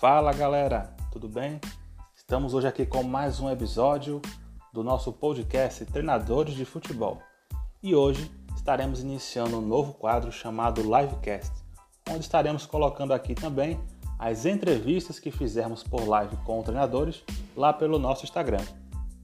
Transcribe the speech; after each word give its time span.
Fala 0.00 0.32
galera, 0.32 0.96
tudo 1.12 1.28
bem? 1.28 1.60
Estamos 2.16 2.54
hoje 2.54 2.66
aqui 2.66 2.86
com 2.86 3.02
mais 3.02 3.38
um 3.38 3.50
episódio 3.50 4.22
do 4.72 4.82
nosso 4.82 5.12
podcast 5.12 5.84
Treinadores 5.84 6.54
de 6.54 6.64
Futebol. 6.64 7.20
E 7.82 7.94
hoje 7.94 8.32
estaremos 8.56 9.02
iniciando 9.02 9.58
um 9.58 9.60
novo 9.60 9.92
quadro 9.92 10.32
chamado 10.32 10.80
Livecast, 10.80 11.52
onde 12.08 12.20
estaremos 12.20 12.64
colocando 12.64 13.12
aqui 13.12 13.34
também 13.34 13.78
as 14.18 14.46
entrevistas 14.46 15.18
que 15.18 15.30
fizemos 15.30 15.82
por 15.82 16.08
live 16.08 16.34
com 16.46 16.62
treinadores 16.62 17.22
lá 17.54 17.70
pelo 17.70 17.98
nosso 17.98 18.24
Instagram. 18.24 18.64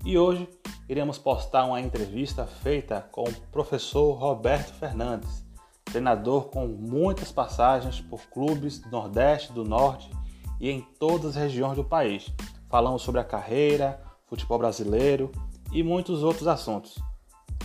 E 0.04 0.18
hoje 0.18 0.46
iremos 0.90 1.16
postar 1.16 1.64
uma 1.64 1.80
entrevista 1.80 2.44
feita 2.44 3.00
com 3.10 3.22
o 3.22 3.40
professor 3.50 4.12
Roberto 4.12 4.74
Fernandes, 4.74 5.42
treinador 5.86 6.50
com 6.50 6.66
muitas 6.66 7.32
passagens 7.32 7.98
por 7.98 8.20
clubes 8.26 8.78
do 8.78 8.90
Nordeste, 8.90 9.54
do 9.54 9.64
Norte 9.64 10.14
e 10.60 10.70
em 10.70 10.80
todas 10.98 11.30
as 11.30 11.36
regiões 11.36 11.76
do 11.76 11.84
país. 11.84 12.32
Falamos 12.68 13.02
sobre 13.02 13.20
a 13.20 13.24
carreira, 13.24 14.00
futebol 14.26 14.58
brasileiro 14.58 15.30
e 15.72 15.82
muitos 15.82 16.22
outros 16.22 16.48
assuntos. 16.48 16.98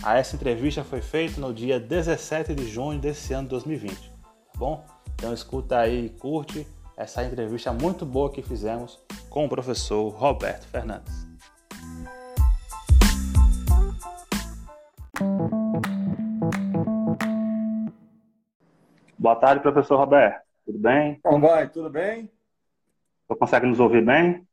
A 0.02 0.18
essa 0.18 0.34
entrevista 0.34 0.82
foi 0.82 1.00
feita 1.00 1.40
no 1.40 1.52
dia 1.52 1.78
17 1.78 2.54
de 2.54 2.66
junho 2.66 2.98
desse 2.98 3.32
ano 3.32 3.44
de 3.44 3.50
2020, 3.50 4.10
tá 4.10 4.58
bom? 4.58 4.84
Então 5.14 5.32
escuta 5.32 5.78
aí 5.78 6.06
e 6.06 6.08
curte 6.08 6.66
essa 6.96 7.22
entrevista 7.24 7.72
muito 7.72 8.04
boa 8.04 8.30
que 8.30 8.42
fizemos 8.42 8.98
com 9.30 9.46
o 9.46 9.48
professor 9.48 10.08
Roberto 10.08 10.66
Fernandes. 10.66 11.26
Boa 19.18 19.36
tarde, 19.36 19.62
professor 19.62 19.96
Roberto. 19.96 20.42
Tudo 20.66 20.78
bem? 20.78 21.20
Como 21.22 21.46
vai? 21.46 21.68
Tudo 21.68 21.88
bem? 21.88 22.28
Você 23.32 23.38
consegue 23.38 23.66
nos 23.66 23.80
ouvir 23.80 24.04
bem? 24.04 24.46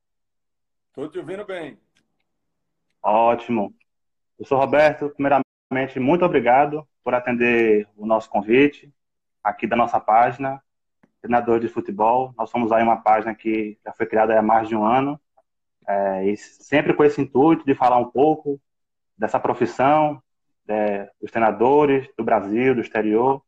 Estou 0.88 1.10
te 1.10 1.20
ouvindo 1.20 1.46
bem. 1.46 1.78
Ótimo. 3.04 3.76
Professor 4.38 4.58
Roberto, 4.58 5.10
primeiramente, 5.10 6.00
muito 6.00 6.24
obrigado 6.24 6.88
por 7.04 7.14
atender 7.14 7.86
o 7.98 8.06
nosso 8.06 8.30
convite 8.30 8.90
aqui 9.44 9.68
da 9.68 9.76
nossa 9.76 10.00
página, 10.00 10.64
Treinador 11.22 11.60
de 11.60 11.68
Futebol. 11.68 12.34
Nós 12.38 12.50
somos 12.50 12.72
aí 12.72 12.82
uma 12.82 13.02
página 13.02 13.36
que 13.36 13.78
já 13.84 13.92
foi 13.92 14.06
criada 14.06 14.40
há 14.40 14.42
mais 14.42 14.70
de 14.70 14.78
um 14.78 14.86
ano, 14.86 15.20
é, 15.86 16.30
e 16.30 16.38
sempre 16.38 16.94
com 16.94 17.04
esse 17.04 17.20
intuito 17.20 17.66
de 17.66 17.76
falar 17.76 17.98
um 17.98 18.10
pouco 18.10 18.62
dessa 19.18 19.42
profissão, 19.42 20.24
é, 20.70 21.10
dos 21.22 21.32
treinadores 21.32 22.08
do 22.18 22.24
Brasil, 22.24 22.74
do 22.74 22.82
exterior. 22.82 23.44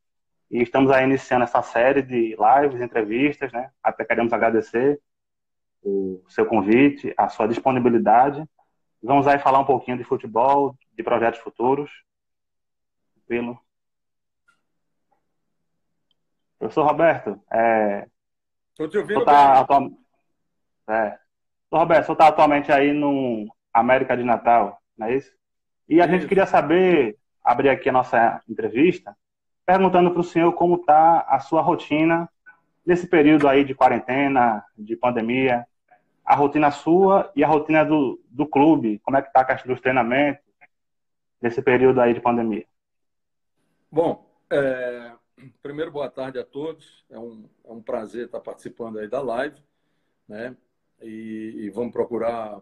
E 0.50 0.62
estamos 0.62 0.92
aí 0.92 1.06
iniciando 1.06 1.46
essa 1.46 1.62
série 1.62 2.02
de 2.02 2.36
lives, 2.36 2.82
entrevistas, 2.82 3.50
né? 3.54 3.72
Até 3.82 4.04
queremos 4.04 4.34
agradecer 4.34 5.00
o 5.84 6.24
seu 6.28 6.46
convite, 6.46 7.14
a 7.18 7.28
sua 7.30 7.48
disponibilidade. 7.48 8.44
Vamos 9.02 9.28
aí 9.28 9.40
falar 9.40 9.60
um 9.60 9.66
pouquinho 9.66 9.98
de 9.98 10.04
futebol, 10.04 10.76
de 10.94 11.04
projetos 11.04 11.40
futuros. 11.40 11.92
Tranquilo? 13.16 13.60
Professor 16.59 16.86
Roberto, 16.86 17.42
é... 17.52 18.08
Estou 18.70 18.88
te 18.88 18.98
ouvindo 18.98 19.26
tá 19.26 19.62
atual... 19.62 19.90
é. 20.88 21.18
Roberto, 21.72 22.06
você 22.06 22.12
está 22.12 22.28
atualmente 22.28 22.72
aí 22.72 22.94
no 22.94 23.48
América 23.74 24.16
de 24.16 24.24
Natal, 24.24 24.80
não 24.98 25.08
é 25.08 25.16
isso? 25.16 25.32
E 25.90 26.00
a 26.00 26.06
isso. 26.06 26.14
gente 26.14 26.28
queria 26.28 26.46
saber, 26.46 27.18
abrir 27.44 27.70
aqui 27.70 27.90
a 27.90 27.94
nossa 27.94 28.42
entrevista, 28.48 29.16
perguntando 29.66 30.12
para 30.12 30.20
o 30.20 30.24
senhor 30.24 30.54
como 30.54 30.76
está 30.76 31.22
a 31.22 31.40
sua 31.40 31.62
rotina 31.62 32.30
nesse 32.86 33.08
período 33.08 33.48
aí 33.48 33.64
de 33.64 33.74
quarentena, 33.74 34.64
de 34.78 34.96
pandemia, 34.96 35.66
a 36.24 36.36
rotina 36.36 36.72
sua 36.72 37.32
e 37.36 37.44
a 37.44 37.48
rotina 37.48 37.84
do, 37.84 38.22
do 38.30 38.46
clube, 38.46 39.00
como 39.00 39.18
é 39.18 39.22
que 39.22 39.28
está 39.28 39.42
a 39.42 39.46
questão 39.46 39.72
dos 39.72 39.82
treinamentos 39.82 40.44
nesse 41.42 41.62
período 41.62 42.00
aí 42.00 42.14
de 42.14 42.22
pandemia? 42.22 42.66
Bom, 43.92 44.30
é, 44.50 45.12
primeiro 45.62 45.92
boa 45.92 46.09
tarde 46.09 46.40
a 46.40 46.46
todos, 46.46 47.04
é 47.09 47.18
um, 47.18 47.50
é 47.66 47.72
um 47.72 47.82
prazer 47.82 48.26
estar 48.26 48.40
participando 48.40 49.00
aí 49.00 49.08
da 49.08 49.22
live, 49.22 49.62
né, 50.28 50.56
e, 51.02 51.56
e 51.64 51.70
vamos 51.70 51.92
procurar 51.92 52.62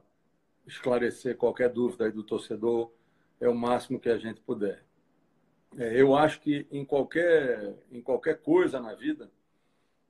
esclarecer 0.65 1.35
qualquer 1.35 1.69
dúvida 1.69 2.05
aí 2.05 2.11
do 2.11 2.23
torcedor, 2.23 2.91
é 3.39 3.47
o 3.47 3.55
máximo 3.55 3.99
que 3.99 4.09
a 4.09 4.17
gente 4.17 4.41
puder. 4.41 4.83
É, 5.77 5.99
eu 6.01 6.15
acho 6.15 6.41
que 6.41 6.67
em 6.71 6.83
qualquer, 6.83 7.75
em 7.91 8.01
qualquer 8.01 8.41
coisa 8.41 8.79
na 8.79 8.93
vida, 8.93 9.31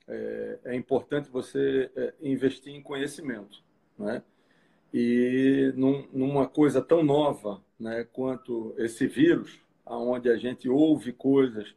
é, 0.10 0.60
é 0.66 0.76
importante 0.76 1.30
você 1.30 1.90
é, 1.96 2.14
investir 2.22 2.74
em 2.74 2.82
conhecimento, 2.82 3.64
né? 3.98 4.24
E 4.92 5.72
num, 5.76 6.08
numa 6.12 6.48
coisa 6.48 6.82
tão 6.82 7.04
nova, 7.04 7.62
né, 7.80 8.08
quanto 8.12 8.74
esse 8.78 9.06
vírus, 9.06 9.62
aonde 9.86 10.30
a 10.30 10.36
gente 10.36 10.68
ouve 10.68 11.14
coisas 11.14 11.76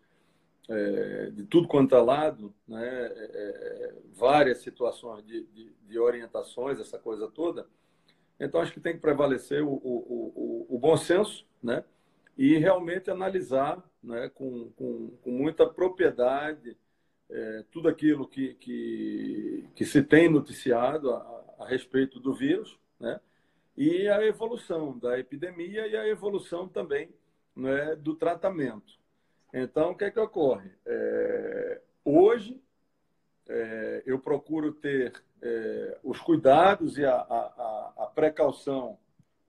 é, 0.69 1.31
de 1.31 1.45
tudo 1.45 1.69
quanto 1.69 1.95
é 1.95 2.01
lado, 2.01 2.55
né, 2.67 2.87
é, 2.87 3.31
é, 3.35 3.95
várias 4.15 4.59
situações 4.59 5.25
de, 5.27 5.45
de, 5.45 5.73
de, 5.87 5.99
orientações, 5.99 6.81
essa 6.81 6.99
coisa 6.99 7.29
toda. 7.29 7.67
Então, 8.41 8.63
acho 8.63 8.73
que 8.73 8.81
tem 8.81 8.95
que 8.95 9.01
prevalecer 9.01 9.63
o, 9.63 9.73
o, 9.73 10.67
o, 10.71 10.77
o 10.77 10.79
bom 10.79 10.97
senso, 10.97 11.47
né, 11.63 11.85
e 12.37 12.57
realmente 12.57 13.11
analisar 13.11 13.83
né, 14.03 14.31
com, 14.35 14.71
com, 14.71 15.11
com 15.23 15.31
muita 15.31 15.67
propriedade 15.67 16.77
é, 17.33 17.65
tudo 17.71 17.89
aquilo 17.89 18.29
que, 18.29 18.55
que, 18.55 19.69
que, 19.75 19.87
se 19.87 20.03
tem 20.03 20.29
noticiado 20.29 21.11
a, 21.11 21.45
a, 21.61 21.67
respeito 21.67 22.21
do 22.21 22.35
vírus, 22.35 22.79
né? 23.01 23.19
e 23.75 24.07
a 24.07 24.23
evolução 24.23 24.99
da 24.99 25.19
epidemia 25.19 25.87
e 25.87 25.97
a 25.97 26.07
evolução 26.07 26.69
também 26.69 27.09
né, 27.57 27.97
do 27.97 28.15
tratamento. 28.15 29.01
Então, 29.53 29.93
o 29.93 29.97
que 29.97 30.05
é 30.05 30.11
que 30.11 30.21
ocorre? 30.21 30.71
É, 30.85 31.81
hoje, 32.05 32.61
é, 33.49 34.03
eu 34.05 34.19
procuro 34.19 34.73
ter 34.73 35.13
é, 35.41 35.99
os 36.05 36.21
cuidados 36.21 36.99
e 36.99 37.05
a, 37.05 37.15
a, 37.15 37.93
a 37.97 38.07
precaução 38.15 38.99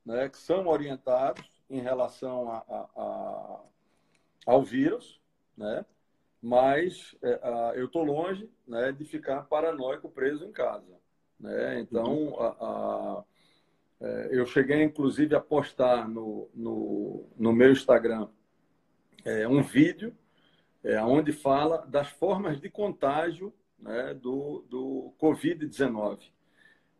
né, 0.05 0.29
que 0.29 0.37
são 0.37 0.67
orientados 0.67 1.49
em 1.69 1.81
relação 1.81 2.49
a, 2.49 3.61
ao 4.45 4.63
vírus, 4.63 5.19
né? 5.57 5.85
Mas 6.43 7.15
é, 7.23 7.73
eu 7.75 7.85
estou 7.85 8.03
longe 8.03 8.49
né, 8.67 8.91
de 8.91 9.05
ficar 9.05 9.43
paranoico 9.43 10.09
preso 10.09 10.43
em 10.43 10.51
casa. 10.51 10.99
Né? 11.39 11.79
Então, 11.79 12.35
a, 12.37 12.47
a, 12.47 13.23
é, 14.01 14.29
eu 14.33 14.45
cheguei, 14.45 14.83
inclusive, 14.83 15.33
a 15.33 15.39
postar 15.39 16.09
no, 16.09 16.49
no, 16.53 17.29
no 17.37 17.53
meu 17.53 17.71
Instagram 17.71 18.27
é, 19.23 19.47
um 19.47 19.63
vídeo 19.63 20.13
é, 20.83 21.01
onde 21.01 21.31
fala 21.31 21.85
das 21.87 22.09
formas 22.09 22.59
de 22.59 22.69
contágio 22.69 23.53
né, 23.79 24.13
do, 24.13 24.65
do 24.69 25.13
Covid-19. 25.21 26.19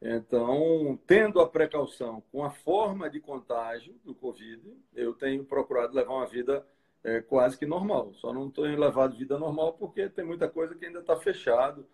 Então, 0.01 0.97
tendo 1.05 1.41
a 1.41 1.49
precaução 1.49 2.23
com 2.31 2.45
a 2.45 2.49
forma 2.49 3.09
de 3.09 3.19
contágio 3.19 3.93
do 4.05 4.15
Covid, 4.15 4.73
eu 4.93 5.13
tenho 5.13 5.43
procurado 5.43 5.93
levar 5.93 6.13
uma 6.13 6.27
vida 6.27 6.65
é, 7.03 7.21
quase 7.21 7.57
que 7.57 7.65
normal. 7.65 8.13
Só 8.15 8.33
não 8.33 8.47
estou 8.47 8.67
em 8.67 8.77
levado 8.77 9.17
vida 9.17 9.37
normal 9.37 9.73
porque 9.73 10.09
tem 10.09 10.25
muita 10.25 10.47
coisa 10.47 10.75
que 10.75 10.85
ainda 10.85 10.99
está 10.99 11.15
fechado. 11.15 11.85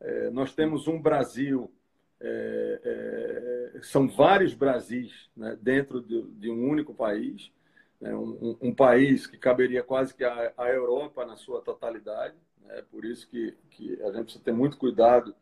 É, 0.00 0.30
nós 0.30 0.54
temos 0.54 0.86
um 0.86 1.00
Brasil, 1.00 1.72
é, 2.20 3.72
é 3.74 3.82
são 3.82 4.08
vários 4.08 4.54
Brasis 4.54 5.30
né, 5.36 5.56
dentro 5.60 6.00
de, 6.00 6.22
de, 6.22 6.50
um 6.50 6.68
único 6.68 6.94
país. 6.94 7.50
Né, 8.00 8.14
um, 8.14 8.56
um, 8.60 8.74
país 8.74 9.26
que 9.26 9.38
caberia 9.38 9.82
quase 9.82 10.14
que 10.14 10.24
a, 10.24 10.52
a 10.56 10.68
Europa 10.68 11.24
na 11.24 11.36
sua 11.36 11.62
totalidade. 11.62 12.34
Né, 12.64 12.82
por 12.90 13.04
isso 13.04 13.28
que, 13.28 13.56
que 13.70 14.00
a 14.02 14.12
gente 14.12 14.24
precisa 14.24 14.44
ter 14.44 14.52
muito 14.52 14.76
cuidado 14.76 15.34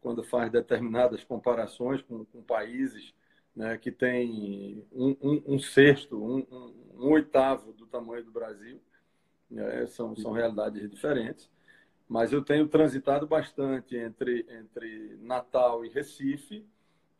quando 0.00 0.22
faz 0.22 0.50
determinadas 0.50 1.24
comparações 1.24 2.02
com, 2.02 2.24
com 2.24 2.42
países 2.42 3.14
né, 3.54 3.76
que 3.78 3.90
têm 3.90 4.84
um, 4.92 5.16
um, 5.22 5.42
um 5.54 5.58
sexto, 5.58 6.22
um, 6.22 6.46
um 7.02 7.12
oitavo 7.12 7.72
do 7.72 7.86
tamanho 7.86 8.24
do 8.24 8.30
Brasil. 8.30 8.80
Né? 9.50 9.86
São, 9.86 10.16
são 10.16 10.32
realidades 10.32 10.88
diferentes. 10.90 11.50
Mas 12.08 12.32
eu 12.32 12.42
tenho 12.42 12.68
transitado 12.68 13.26
bastante 13.26 13.96
entre, 13.96 14.46
entre 14.48 15.16
Natal 15.20 15.84
e 15.84 15.88
Recife. 15.88 16.66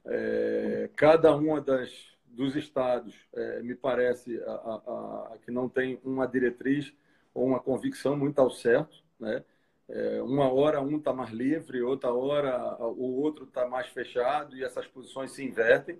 É, 0.05 0.91
cada 0.97 1.35
uma 1.35 1.61
das 1.61 2.13
dos 2.33 2.57
estados 2.57 3.15
é, 3.35 3.63
me 3.63 3.75
parece 3.75 4.43
a, 4.43 4.51
a, 4.51 5.33
a, 5.35 5.39
que 5.45 5.51
não 5.51 5.69
tem 5.69 6.01
uma 6.03 6.27
diretriz 6.27 6.93
ou 7.35 7.47
uma 7.47 7.61
convicção 7.61 8.17
muito 8.17 8.39
ao 8.39 8.51
certo, 8.51 9.03
né? 9.21 9.45
É, 9.89 10.23
uma 10.23 10.51
hora 10.51 10.81
um 10.81 10.97
está 10.97 11.13
mais 11.13 11.31
livre, 11.31 11.83
outra 11.83 12.13
hora 12.13 12.77
o 12.83 13.21
outro 13.21 13.45
está 13.45 13.69
mais 13.69 13.89
fechado 13.89 14.57
e 14.57 14.65
essas 14.65 14.87
posições 14.87 15.33
se 15.33 15.45
invertem, 15.45 15.99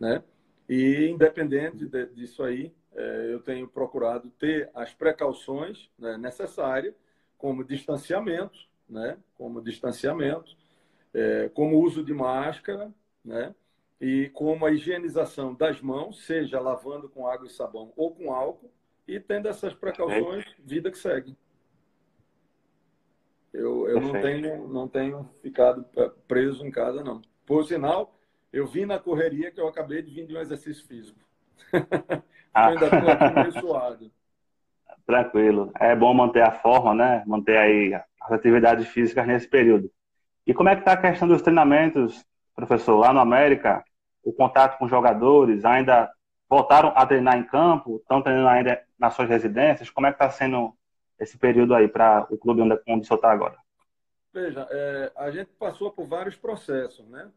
né? 0.00 0.24
E 0.68 1.06
independente 1.08 1.86
de, 1.86 2.06
disso 2.06 2.42
aí, 2.42 2.66
é, 2.66 2.77
eu 3.30 3.40
tenho 3.40 3.68
procurado 3.68 4.30
ter 4.30 4.70
as 4.74 4.92
precauções 4.92 5.90
né, 5.98 6.16
necessárias, 6.16 6.94
como 7.36 7.64
distanciamento, 7.64 8.58
né, 8.88 9.16
como 9.36 9.62
distanciamento, 9.62 10.56
é, 11.14 11.48
como 11.50 11.78
uso 11.78 12.02
de 12.02 12.12
máscara, 12.12 12.92
né? 13.24 13.54
E 14.00 14.30
como 14.32 14.64
a 14.64 14.70
higienização 14.70 15.54
das 15.54 15.80
mãos, 15.80 16.24
seja 16.24 16.60
lavando 16.60 17.08
com 17.08 17.26
água 17.26 17.46
e 17.46 17.50
sabão 17.50 17.92
ou 17.96 18.14
com 18.14 18.32
álcool, 18.32 18.70
e 19.06 19.18
tendo 19.18 19.48
essas 19.48 19.74
precauções, 19.74 20.44
vida 20.58 20.90
que 20.90 20.98
segue. 20.98 21.36
Eu, 23.52 23.88
eu 23.88 24.00
não, 24.00 24.12
tenho, 24.12 24.68
não 24.68 24.86
tenho 24.86 25.24
ficado 25.42 25.84
preso 26.28 26.64
em 26.64 26.70
casa, 26.70 27.02
não. 27.02 27.22
Por 27.44 27.64
sinal, 27.64 28.14
eu 28.52 28.66
vim 28.66 28.84
na 28.84 28.98
correria 28.98 29.50
que 29.50 29.60
eu 29.60 29.66
acabei 29.66 30.02
de 30.02 30.10
vir 30.10 30.26
de 30.26 30.36
um 30.36 30.40
exercício 30.40 30.86
físico. 30.86 31.18
ah. 32.54 32.68
ainda 32.68 32.84
estou 32.86 33.10
aqui 33.10 33.34
meio 33.34 33.52
suado. 33.52 34.10
Tranquilo. 35.06 35.72
É 35.78 35.96
bom 35.96 36.12
manter 36.12 36.42
a 36.42 36.52
forma, 36.52 36.94
né? 36.94 37.22
Manter 37.26 37.56
aí 37.56 37.94
as 37.94 38.32
atividades 38.32 38.86
físicas 38.88 39.26
nesse 39.26 39.48
período. 39.48 39.90
E 40.46 40.52
como 40.52 40.68
é 40.68 40.74
que 40.74 40.82
está 40.82 40.92
a 40.92 40.96
questão 40.96 41.26
dos 41.26 41.42
treinamentos, 41.42 42.24
professor? 42.54 42.96
Lá 42.96 43.12
no 43.12 43.20
América, 43.20 43.84
o 44.22 44.32
contato 44.32 44.78
com 44.78 44.88
jogadores, 44.88 45.64
ainda 45.64 46.10
voltaram 46.48 46.92
a 46.94 47.06
treinar 47.06 47.38
em 47.38 47.44
campo? 47.44 47.96
Estão 47.96 48.22
treinando 48.22 48.48
ainda 48.48 48.82
nas 48.98 49.14
suas 49.14 49.28
residências? 49.28 49.90
Como 49.90 50.06
é 50.06 50.10
que 50.10 50.16
está 50.16 50.30
sendo 50.30 50.74
esse 51.18 51.38
período 51.38 51.74
aí 51.74 51.88
para 51.88 52.26
o 52.30 52.38
clube 52.38 52.62
onde, 52.62 52.80
onde 52.86 53.02
o 53.02 53.04
senhor 53.04 53.16
está 53.16 53.30
agora? 53.30 53.56
Veja, 54.32 54.66
é, 54.70 55.12
a 55.16 55.30
gente 55.30 55.50
passou 55.58 55.90
por 55.90 56.06
vários 56.06 56.36
processos, 56.36 57.08
né? 57.08 57.30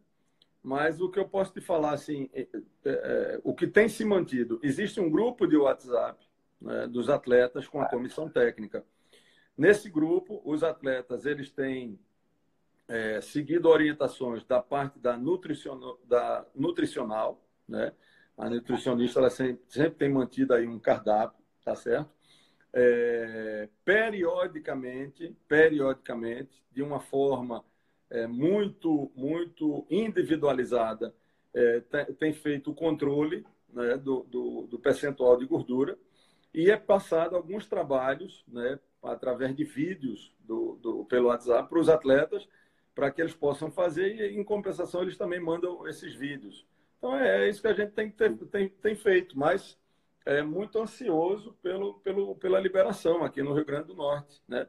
Mas 0.64 1.02
o 1.02 1.10
que 1.10 1.20
eu 1.20 1.28
posso 1.28 1.54
te 1.54 1.62
falar, 1.62 1.94
assim, 1.94 2.30
é, 2.34 2.42
é, 2.42 2.58
é 2.86 3.42
o 3.44 3.54
que 3.54 3.66
tem 3.66 3.90
se 3.90 4.06
mantido, 4.06 4.60
existe 4.62 5.00
um 5.00 5.10
grupo 5.10 5.48
de 5.48 5.58
WhatsApp 5.58 6.24
né, 6.62 6.88
dos 6.88 7.10
atletas 7.10 7.68
com 7.68 7.82
a 7.82 7.90
comissão 7.90 8.30
técnica. 8.30 8.86
Nesse 9.58 9.90
grupo, 9.90 10.42
os 10.46 10.64
atletas 10.64 11.26
eles 11.26 11.52
têm 11.52 12.00
é, 12.88 13.22
seguido 13.22 13.70
orientações 13.70 14.44
da 14.46 14.62
parte 14.62 15.00
da, 15.00 15.18
nutricional, 15.18 16.00
da 16.06 16.46
nutricional, 16.54 17.42
né? 17.68 17.94
A 18.38 18.50
nutricionista 18.50 19.20
ela 19.20 19.30
sempre, 19.30 19.64
sempre 19.68 19.98
tem 19.98 20.10
mantido 20.10 20.54
aí 20.54 20.68
um 20.68 20.80
cardápio, 20.80 21.40
tá 21.64 21.76
certo? 21.76 22.10
É, 22.74 23.70
periodicamente, 23.84 25.36
periodicamente, 25.48 26.64
de 26.72 26.82
uma 26.82 27.00
forma 27.00 27.64
é, 28.12 28.28
muito, 28.28 29.10
muito 29.16 29.86
individualizada, 29.90 31.16
é, 31.54 31.82
tem, 32.20 32.34
feito 32.34 32.72
o 32.72 32.76
controle 32.76 33.46
né, 33.74 33.98
do, 33.98 34.24
do, 34.24 34.68
do 34.68 34.80
percentual 34.80 35.38
de 35.38 35.46
gordura 35.46 35.98
e 36.54 36.70
é 36.70 36.78
passado 36.78 37.36
alguns 37.36 37.66
trabalhos, 37.66 38.44
né, 38.48 38.78
através 39.02 39.56
de 39.56 39.64
vídeos 39.64 40.36
do, 40.42 40.78
do 40.82 41.06
pelo 41.06 41.30
WhatsApp 41.30 41.70
para 41.70 41.80
os 41.80 41.90
atletas, 41.90 42.48
para 42.94 43.10
que 43.10 43.22
eles 43.22 43.34
possam 43.34 43.72
fazer 43.72 44.16
e, 44.16 44.38
em 44.38 44.44
compensação, 44.44 45.02
eles 45.02 45.18
também 45.18 45.40
mandam 45.40 45.88
esses 45.88 46.14
vídeos. 46.14 46.66
Então, 46.98 47.18
é, 47.18 47.46
é 47.46 47.50
isso 47.50 47.62
que 47.62 47.68
a 47.68 47.74
gente 47.74 47.94
tem, 47.94 48.12
tem, 48.12 48.70
tem 48.70 48.96
feito, 48.96 49.40
mas 49.40 49.80
é 50.26 50.44
muito 50.44 50.78
ansioso 50.80 51.54
pelo, 51.64 51.96
pelo, 51.96 52.36
pela 52.36 52.60
liberação 52.60 53.24
aqui 53.24 53.42
no 53.42 53.54
Rio 53.54 53.66
Grande 53.66 53.88
do 53.88 53.96
Norte. 53.96 54.42
Né? 54.48 54.68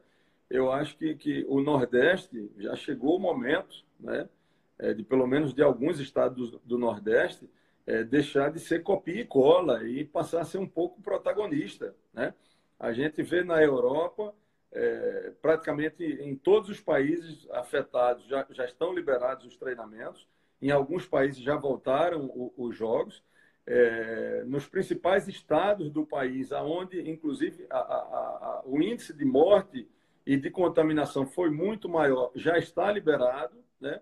Eu 0.53 0.71
acho 0.71 0.95
que, 0.95 1.15
que 1.15 1.43
o 1.49 1.61
Nordeste 1.61 2.47
já 2.59 2.75
chegou 2.75 3.15
o 3.15 3.19
momento, 3.19 3.83
né, 3.99 4.29
é, 4.77 4.93
de 4.93 5.01
pelo 5.01 5.25
menos 5.25 5.51
de 5.51 5.63
alguns 5.63 5.99
estados 5.99 6.51
do, 6.51 6.61
do 6.63 6.77
Nordeste, 6.77 7.49
é, 7.87 8.03
deixar 8.03 8.51
de 8.51 8.59
ser 8.59 8.83
copia 8.83 9.21
e 9.21 9.25
cola 9.25 9.83
e 9.83 10.05
passar 10.05 10.41
a 10.41 10.45
ser 10.45 10.59
um 10.59 10.67
pouco 10.67 11.01
protagonista. 11.01 11.95
Né? 12.13 12.35
A 12.79 12.93
gente 12.93 13.23
vê 13.23 13.43
na 13.43 13.63
Europa, 13.63 14.31
é, 14.71 15.31
praticamente 15.41 16.03
em 16.03 16.35
todos 16.35 16.69
os 16.69 16.79
países 16.79 17.49
afetados 17.49 18.23
já, 18.27 18.45
já 18.51 18.65
estão 18.65 18.93
liberados 18.93 19.47
os 19.47 19.57
treinamentos, 19.57 20.27
em 20.61 20.69
alguns 20.69 21.07
países 21.07 21.41
já 21.41 21.55
voltaram 21.55 22.25
o, 22.25 22.53
os 22.55 22.77
jogos. 22.77 23.23
É, 23.65 24.43
nos 24.45 24.67
principais 24.67 25.27
estados 25.27 25.89
do 25.89 26.05
país, 26.05 26.51
aonde 26.51 27.09
inclusive 27.09 27.65
a, 27.71 27.77
a, 27.77 27.79
a, 27.79 28.61
o 28.65 28.79
índice 28.79 29.13
de 29.13 29.25
morte 29.25 29.87
e 30.25 30.37
de 30.37 30.49
contaminação 30.49 31.25
foi 31.25 31.49
muito 31.49 31.89
maior, 31.89 32.31
já 32.35 32.57
está 32.57 32.91
liberado, 32.91 33.57
né? 33.79 33.99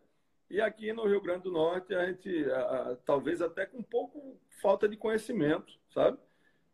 E 0.49 0.59
aqui 0.59 0.91
no 0.91 1.07
Rio 1.07 1.21
Grande 1.21 1.43
do 1.43 1.51
Norte, 1.51 1.95
a 1.95 2.05
gente, 2.05 2.45
a, 2.51 2.97
talvez 3.05 3.41
até 3.41 3.65
com 3.65 3.77
um 3.77 3.83
pouco 3.83 4.37
falta 4.61 4.87
de 4.87 4.97
conhecimento, 4.97 5.73
sabe? 5.93 6.17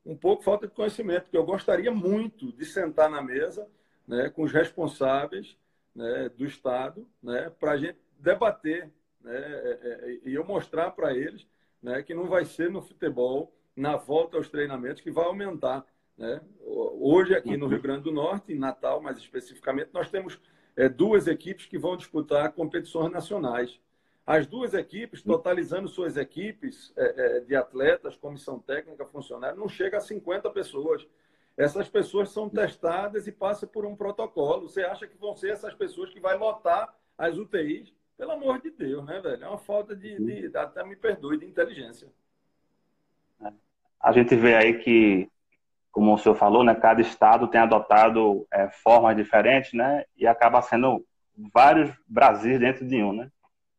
Um 0.04 0.16
pouco 0.16 0.44
falta 0.44 0.68
de 0.68 0.74
conhecimento, 0.74 1.24
porque 1.24 1.38
eu 1.38 1.46
gostaria 1.46 1.92
muito 1.92 2.52
de 2.54 2.66
sentar 2.66 3.10
na 3.10 3.22
mesa 3.22 3.70
né, 4.08 4.30
com 4.30 4.44
os 4.44 4.52
responsáveis 4.52 5.58
né, 5.94 6.30
do 6.30 6.46
Estado 6.46 7.08
né, 7.22 7.52
para 7.60 7.74
a 7.74 7.78
gente 7.78 8.00
debater 8.18 8.92
né, 9.22 9.36
é, 9.36 9.80
é, 9.84 10.20
e 10.30 10.34
eu 10.34 10.44
mostrar 10.44 10.92
para 10.92 11.14
eles 11.14 11.48
né, 11.82 12.02
que 12.02 12.14
não 12.14 12.28
vai 12.28 12.46
ser 12.46 12.72
no 12.72 12.82
futebol, 12.82 13.54
na 13.76 13.96
volta 13.96 14.38
aos 14.38 14.50
treinamentos, 14.50 15.02
que 15.02 15.12
vai 15.12 15.26
aumentar. 15.26 15.86
Né? 16.18 16.42
Hoje, 16.66 17.36
aqui 17.36 17.56
no 17.56 17.68
Rio 17.68 17.82
Grande 17.82 18.04
do 18.04 18.12
Norte, 18.12 18.52
em 18.52 18.58
Natal 18.58 19.02
mais 19.02 19.18
especificamente, 19.18 19.90
nós 19.94 20.10
temos 20.10 20.40
é, 20.76 20.90
duas 20.90 21.28
equipes 21.28 21.66
que 21.66 21.78
vão 21.78 21.96
disputar 21.96 22.52
competições 22.54 23.12
nacionais. 23.12 23.80
As 24.26 24.46
duas 24.46 24.74
equipes, 24.74 25.22
totalizando 25.22 25.88
suas 25.88 26.18
equipes 26.18 26.92
é, 26.98 27.38
é, 27.38 27.40
de 27.42 27.56
atletas, 27.56 28.18
comissão 28.18 28.60
técnica, 28.60 29.06
funcionário, 29.06 29.58
não 29.58 29.70
chega 29.70 29.98
a 29.98 30.02
50 30.02 30.50
pessoas. 30.50 31.08
Essas 31.56 31.88
pessoas 31.88 32.30
são 32.30 32.50
testadas 32.50 33.26
e 33.26 33.32
passam 33.32 33.70
por 33.70 33.86
um 33.86 33.96
protocolo. 33.96 34.68
Você 34.68 34.84
acha 34.84 35.08
que 35.08 35.18
vão 35.18 35.36
ser 35.36 35.52
essas 35.52 35.74
pessoas 35.74 36.10
que 36.10 36.20
vai 36.20 36.38
lotar 36.38 36.94
as 37.18 37.38
UTIs? 37.38 37.94
Pelo 38.18 38.32
amor 38.32 38.60
de 38.60 38.72
Deus, 38.72 39.06
né, 39.06 39.20
velho? 39.22 39.44
É 39.44 39.48
uma 39.48 39.58
falta 39.58 39.96
de, 39.96 40.18
de 40.18 40.58
até 40.58 40.84
me 40.84 40.96
perdoe, 40.96 41.38
de 41.38 41.46
inteligência. 41.46 42.08
A 44.00 44.12
gente 44.12 44.36
vê 44.36 44.56
aí 44.56 44.80
que 44.80 45.30
como 45.92 46.14
o 46.14 46.18
senhor 46.18 46.36
falou, 46.36 46.64
né, 46.64 46.76
cada 46.76 47.02
estado 47.02 47.48
tem 47.48 47.60
adotado 47.60 48.48
é, 48.52 48.70
formas 48.70 49.16
diferentes, 49.16 49.74
né, 49.74 50.06
e 50.16 50.28
acaba 50.28 50.62
sendo 50.62 51.04
vários 51.54 51.92
Brasis 52.08 52.60
dentro 52.60 52.88
de 52.88 53.02
um, 53.04 53.14
né. 53.14 53.30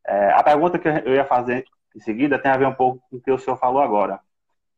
É, 0.05 0.31
a 0.31 0.43
pergunta 0.43 0.79
que 0.79 0.87
eu 0.87 1.13
ia 1.13 1.25
fazer 1.25 1.65
em 1.95 1.99
seguida 1.99 2.39
tem 2.39 2.51
a 2.51 2.57
ver 2.57 2.67
um 2.67 2.73
pouco 2.73 3.01
com 3.09 3.17
o 3.17 3.21
que 3.21 3.31
o 3.31 3.37
senhor 3.37 3.57
falou 3.57 3.81
agora. 3.81 4.19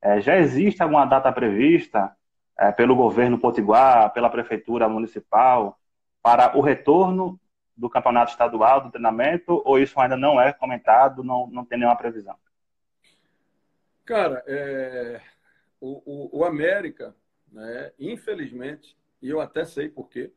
É, 0.01 0.19
já 0.19 0.37
existe 0.37 0.81
alguma 0.81 1.05
data 1.05 1.31
prevista 1.31 2.15
é, 2.59 2.71
pelo 2.71 2.95
governo 2.95 3.39
potiguar, 3.39 4.11
pela 4.13 4.29
prefeitura 4.29 4.89
municipal, 4.89 5.77
para 6.21 6.57
o 6.57 6.61
retorno 6.61 7.39
do 7.75 7.89
campeonato 7.89 8.31
estadual, 8.31 8.81
do 8.81 8.91
treinamento, 8.91 9.61
ou 9.65 9.79
isso 9.79 9.99
ainda 9.99 10.17
não 10.17 10.39
é 10.39 10.53
comentado, 10.53 11.23
não, 11.23 11.47
não 11.47 11.65
tem 11.65 11.79
nenhuma 11.79 11.95
previsão? 11.95 12.35
Cara, 14.05 14.43
é, 14.45 15.21
o, 15.79 16.01
o, 16.05 16.39
o 16.39 16.45
América 16.45 17.15
né? 17.51 17.91
infelizmente, 17.99 18.97
e 19.21 19.29
eu 19.29 19.39
até 19.39 19.65
sei 19.65 19.89
porquê, 19.89 20.31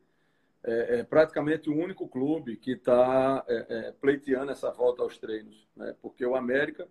é, 0.63 0.99
é 0.99 1.03
praticamente 1.03 1.69
o 1.69 1.77
único 1.77 2.07
clube 2.07 2.57
que 2.57 2.71
está 2.71 3.43
é, 3.47 3.65
é, 3.69 3.91
pleiteando 3.91 4.51
essa 4.51 4.71
volta 4.71 5.03
aos 5.03 5.17
treinos. 5.17 5.67
Né? 5.75 5.95
Porque 6.01 6.25
o 6.25 6.35
América, 6.35 6.87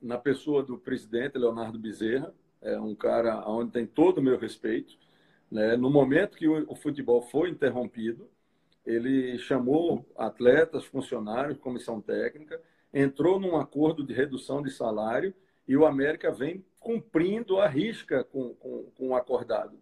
na 0.00 0.18
pessoa 0.18 0.62
do 0.62 0.78
presidente 0.78 1.38
Leonardo 1.38 1.78
Bezerra, 1.78 2.34
é 2.60 2.78
um 2.80 2.94
cara 2.94 3.48
onde 3.48 3.72
tem 3.72 3.86
todo 3.86 4.18
o 4.18 4.22
meu 4.22 4.38
respeito. 4.38 4.96
Né? 5.50 5.76
No 5.76 5.90
momento 5.90 6.36
que 6.36 6.48
o, 6.48 6.70
o 6.70 6.74
futebol 6.74 7.22
foi 7.22 7.50
interrompido, 7.50 8.28
ele 8.84 9.36
chamou 9.38 10.06
atletas, 10.16 10.84
funcionários, 10.84 11.58
comissão 11.58 12.00
técnica, 12.00 12.60
entrou 12.94 13.38
num 13.38 13.56
acordo 13.56 14.04
de 14.04 14.14
redução 14.14 14.62
de 14.62 14.70
salário 14.70 15.34
e 15.66 15.76
o 15.76 15.86
América 15.86 16.30
vem 16.30 16.64
cumprindo 16.78 17.58
a 17.60 17.66
risca 17.66 18.24
com, 18.24 18.54
com, 18.54 18.90
com 18.96 19.08
o 19.08 19.16
acordado. 19.16 19.78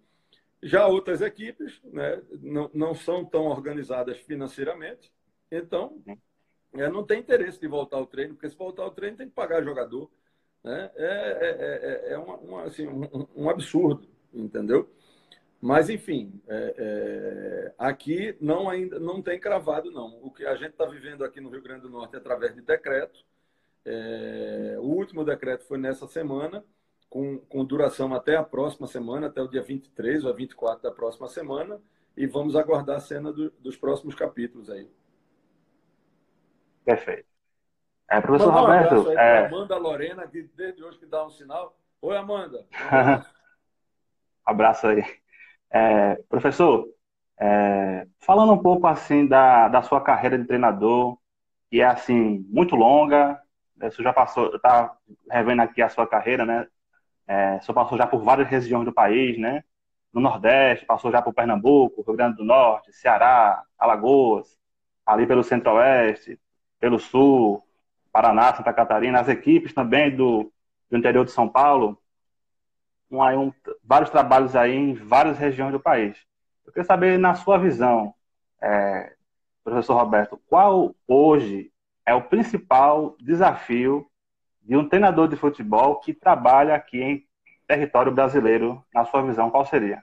Já 0.63 0.87
outras 0.87 1.21
equipes 1.21 1.81
né, 1.85 2.23
não, 2.41 2.71
não 2.73 2.95
são 2.95 3.25
tão 3.25 3.45
organizadas 3.47 4.19
financeiramente, 4.21 5.13
então 5.51 6.03
é, 6.73 6.89
não 6.89 7.05
tem 7.05 7.21
interesse 7.21 7.61
de 7.61 7.69
voltar 7.69 7.99
ao 7.99 8.07
treino, 8.07 8.35
porque 8.35 8.49
se 8.49 8.57
voltar 8.57 8.83
ao 8.83 8.91
treino 8.91 9.17
tem 9.17 9.29
que 9.29 9.35
pagar 9.35 9.63
jogador. 9.63 10.11
Né? 10.63 10.91
É, 10.97 11.07
é, 11.07 12.11
é, 12.11 12.13
é 12.15 12.19
uma, 12.19 12.37
uma, 12.37 12.63
assim, 12.63 12.87
um, 12.87 13.27
um, 13.37 13.51
absurdo, 13.51 14.09
entendeu? 14.33 14.89
Mas, 15.61 15.91
enfim, 15.91 16.41
é, 16.49 16.75
é, 16.79 17.75
aqui 17.79 18.37
não 18.41 18.69
ainda 18.69 18.99
não 18.99 19.23
tem 19.23 19.39
cravado, 19.39 19.91
não. 19.91 20.19
O 20.23 20.31
que 20.31 20.47
a 20.47 20.57
gente 20.57 20.71
está 20.71 20.87
vivendo 20.87 21.25
aqui 21.25 21.41
no 21.41 21.51
Rio 21.51 21.63
Grande 21.63 21.83
do 21.83 21.91
Norte 21.91 22.15
é 22.15 22.19
através 22.19 22.55
de 22.55 22.63
decreto. 22.63 23.23
É, 23.85 24.77
o 24.79 24.85
último 24.85 25.25
decreto 25.25 25.65
foi 25.67 25.79
nessa 25.79 26.07
semana 26.07 26.65
com, 27.09 27.39
com 27.39 27.65
duração 27.65 28.13
até 28.15 28.37
a 28.37 28.43
próxima 28.43 28.87
semana, 28.87 29.27
até 29.27 29.41
o 29.41 29.49
dia 29.49 29.63
23 29.63 30.25
ou 30.25 30.35
24 30.35 30.83
da 30.83 30.91
próxima 30.91 31.29
semana, 31.29 31.81
e 32.17 32.27
vamos 32.27 32.57
aguardar 32.57 32.97
a 32.97 33.01
cena 33.01 33.33
do, 33.33 33.51
dos 33.61 33.77
próximos 33.77 34.15
capítulos 34.15 34.71
aí. 34.71 34.91
Perfeito. 36.85 37.27
É, 38.11 38.21
professor 38.21 38.51
um 38.51 38.57
Roberto. 38.57 39.11
É... 39.13 39.47
Amanda 39.47 39.77
Lorena, 39.77 40.27
que 40.27 40.43
desde 40.55 40.83
hoje 40.83 40.99
que 40.99 41.07
dá 41.07 41.25
um 41.25 41.31
sinal. 41.31 41.77
Oi, 42.03 42.17
Amanda. 42.17 42.67
Um 42.73 43.25
abraço. 44.45 44.87
aí. 44.87 45.03
É, 45.71 46.17
professor, 46.29 46.87
é, 47.41 48.07
falando 48.21 48.53
um 48.53 48.63
pouco 48.63 48.87
assim 48.87 49.27
da, 49.27 49.69
da 49.69 49.83
sua 49.83 50.01
carreira 50.01 50.39
de 50.39 50.45
treinador 50.45 51.19
que 51.71 51.81
é 51.81 51.87
assim 51.87 52.47
muito 52.49 52.77
longa. 52.77 53.41
Você 53.79 54.03
já 54.03 54.13
passou, 54.13 54.55
está 54.55 54.97
revendo 55.31 55.63
aqui 55.63 55.83
a 55.83 55.89
sua 55.89 56.07
carreira, 56.07 56.45
né? 56.47 56.67
É, 57.27 57.61
você 57.61 57.73
passou 57.73 57.99
já 57.99 58.07
por 58.07 58.23
várias 58.23 58.49
regiões 58.49 58.85
do 58.85 58.93
país, 58.93 59.39
né? 59.39 59.65
No 60.13 60.21
Nordeste, 60.21 60.87
passou 60.87 61.11
já 61.11 61.21
por 61.21 61.35
Pernambuco, 61.35 62.03
Rio 62.03 62.17
Grande 62.17 62.37
do 62.37 62.45
Norte, 62.45 62.93
Ceará, 62.93 63.65
Alagoas, 63.79 64.59
ali 65.05 65.27
pelo 65.27 65.43
Centro-Oeste, 65.43 66.39
pelo 66.79 66.99
Sul, 66.99 67.63
Paraná, 68.13 68.55
Santa 68.55 68.73
Catarina, 68.73 69.21
as 69.21 69.29
equipes 69.29 69.75
também 69.75 70.15
do, 70.15 70.53
do 70.91 70.97
interior 70.97 71.25
de 71.25 71.33
São 71.33 71.49
Paulo, 71.49 71.99
um, 73.11 73.23
um, 73.23 73.53
vários 73.83 74.11
trabalhos 74.11 74.55
aí 74.55 74.75
em 74.75 74.95
várias 74.95 75.39
regiões 75.39 75.73
do 75.73 75.81
país. 75.81 76.17
Eu 76.65 76.73
queria 76.73 76.87
saber, 76.87 77.19
na 77.19 77.35
sua 77.35 77.59
visão, 77.59 78.15
é, 78.63 79.15
professor 79.65 79.95
Roberto, 79.95 80.41
qual 80.47 80.95
hoje 81.09 81.73
é 82.07 82.15
o 82.15 82.23
principal 82.23 83.17
desafio 83.21 84.09
de 84.63 84.77
um 84.77 84.89
treinador 84.89 85.29
de 85.29 85.37
futebol 85.37 86.01
que 86.01 86.13
trabalha 86.13 86.75
aqui 86.75 87.01
em 87.01 87.27
território 87.67 88.13
brasileiro, 88.13 88.85
na 88.93 89.05
sua 89.05 89.23
visão, 89.23 89.51
qual 89.51 89.65
seria? 89.65 90.03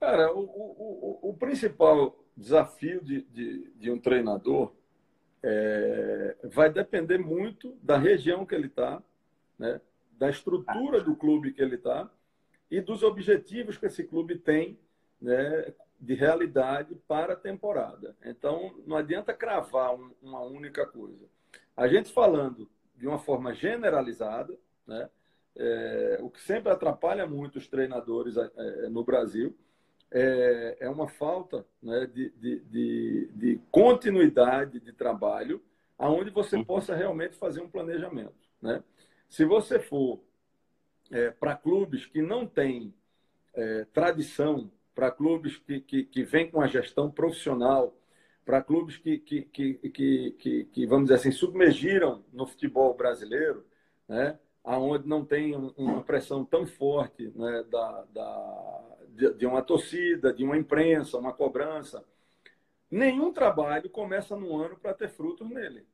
Cara, 0.00 0.32
o, 0.32 0.40
o, 0.40 1.30
o 1.30 1.34
principal 1.34 2.16
desafio 2.36 3.02
de, 3.02 3.22
de, 3.22 3.70
de 3.74 3.90
um 3.90 3.98
treinador 3.98 4.72
é, 5.42 6.36
vai 6.44 6.70
depender 6.70 7.18
muito 7.18 7.76
da 7.82 7.96
região 7.96 8.46
que 8.46 8.54
ele 8.54 8.66
está, 8.68 9.02
né, 9.58 9.80
da 10.12 10.30
estrutura 10.30 11.00
do 11.00 11.16
clube 11.16 11.52
que 11.52 11.62
ele 11.62 11.76
está 11.76 12.08
e 12.70 12.80
dos 12.80 13.02
objetivos 13.02 13.76
que 13.76 13.86
esse 13.86 14.04
clube 14.04 14.38
tem 14.38 14.78
né, 15.20 15.72
de 16.00 16.14
realidade 16.14 16.94
para 17.06 17.32
a 17.32 17.36
temporada. 17.36 18.16
Então, 18.24 18.74
não 18.86 18.96
adianta 18.96 19.34
cravar 19.34 19.94
um, 19.94 20.12
uma 20.22 20.40
única 20.40 20.86
coisa. 20.86 21.26
A 21.76 21.88
gente 21.88 22.12
falando 22.12 22.68
de 22.96 23.06
uma 23.06 23.18
forma 23.18 23.54
generalizada, 23.54 24.56
né, 24.86 25.08
é, 25.56 26.18
o 26.22 26.30
que 26.30 26.40
sempre 26.40 26.70
atrapalha 26.70 27.26
muito 27.26 27.56
os 27.56 27.66
treinadores 27.66 28.36
é, 28.36 28.88
no 28.88 29.04
Brasil 29.04 29.56
é, 30.10 30.76
é 30.80 30.88
uma 30.88 31.08
falta 31.08 31.66
né, 31.82 32.06
de, 32.06 32.30
de, 32.30 32.60
de, 32.60 33.30
de, 33.34 33.60
continuidade 33.70 34.80
de 34.80 34.92
trabalho, 34.92 35.62
aonde 35.98 36.30
você 36.30 36.56
uhum. 36.56 36.64
possa 36.64 36.94
realmente 36.94 37.36
fazer 37.36 37.60
um 37.60 37.68
planejamento. 37.68 38.34
Né? 38.62 38.82
Se 39.28 39.44
você 39.44 39.78
for 39.78 40.20
é, 41.10 41.30
para 41.30 41.56
clubes 41.56 42.06
que 42.06 42.22
não 42.22 42.46
têm 42.46 42.94
é, 43.54 43.84
tradição, 43.92 44.70
para 44.98 45.12
clubes 45.12 45.56
que, 45.58 45.78
que, 45.80 46.02
que 46.02 46.24
vêm 46.24 46.50
com 46.50 46.60
a 46.60 46.66
gestão 46.66 47.08
profissional, 47.08 47.96
para 48.44 48.60
clubes 48.60 48.96
que, 48.96 49.16
que, 49.16 49.42
que, 49.42 50.32
que, 50.36 50.64
que, 50.64 50.86
vamos 50.86 51.04
dizer 51.04 51.20
assim, 51.20 51.30
submergiram 51.30 52.24
no 52.32 52.44
futebol 52.48 52.92
brasileiro, 52.94 53.64
né? 54.08 54.36
aonde 54.64 55.06
não 55.06 55.24
tem 55.24 55.54
uma 55.76 56.02
pressão 56.02 56.44
tão 56.44 56.66
forte 56.66 57.30
né, 57.36 57.64
da, 57.70 58.04
da, 58.12 58.96
de, 59.10 59.34
de 59.34 59.46
uma 59.46 59.62
torcida, 59.62 60.32
de 60.32 60.42
uma 60.42 60.56
imprensa, 60.56 61.16
uma 61.16 61.32
cobrança. 61.32 62.04
Nenhum 62.90 63.32
trabalho 63.32 63.88
começa 63.88 64.34
no 64.34 64.56
ano 64.56 64.76
para 64.76 64.94
ter 64.94 65.10
frutos 65.10 65.48
nele. 65.48 65.86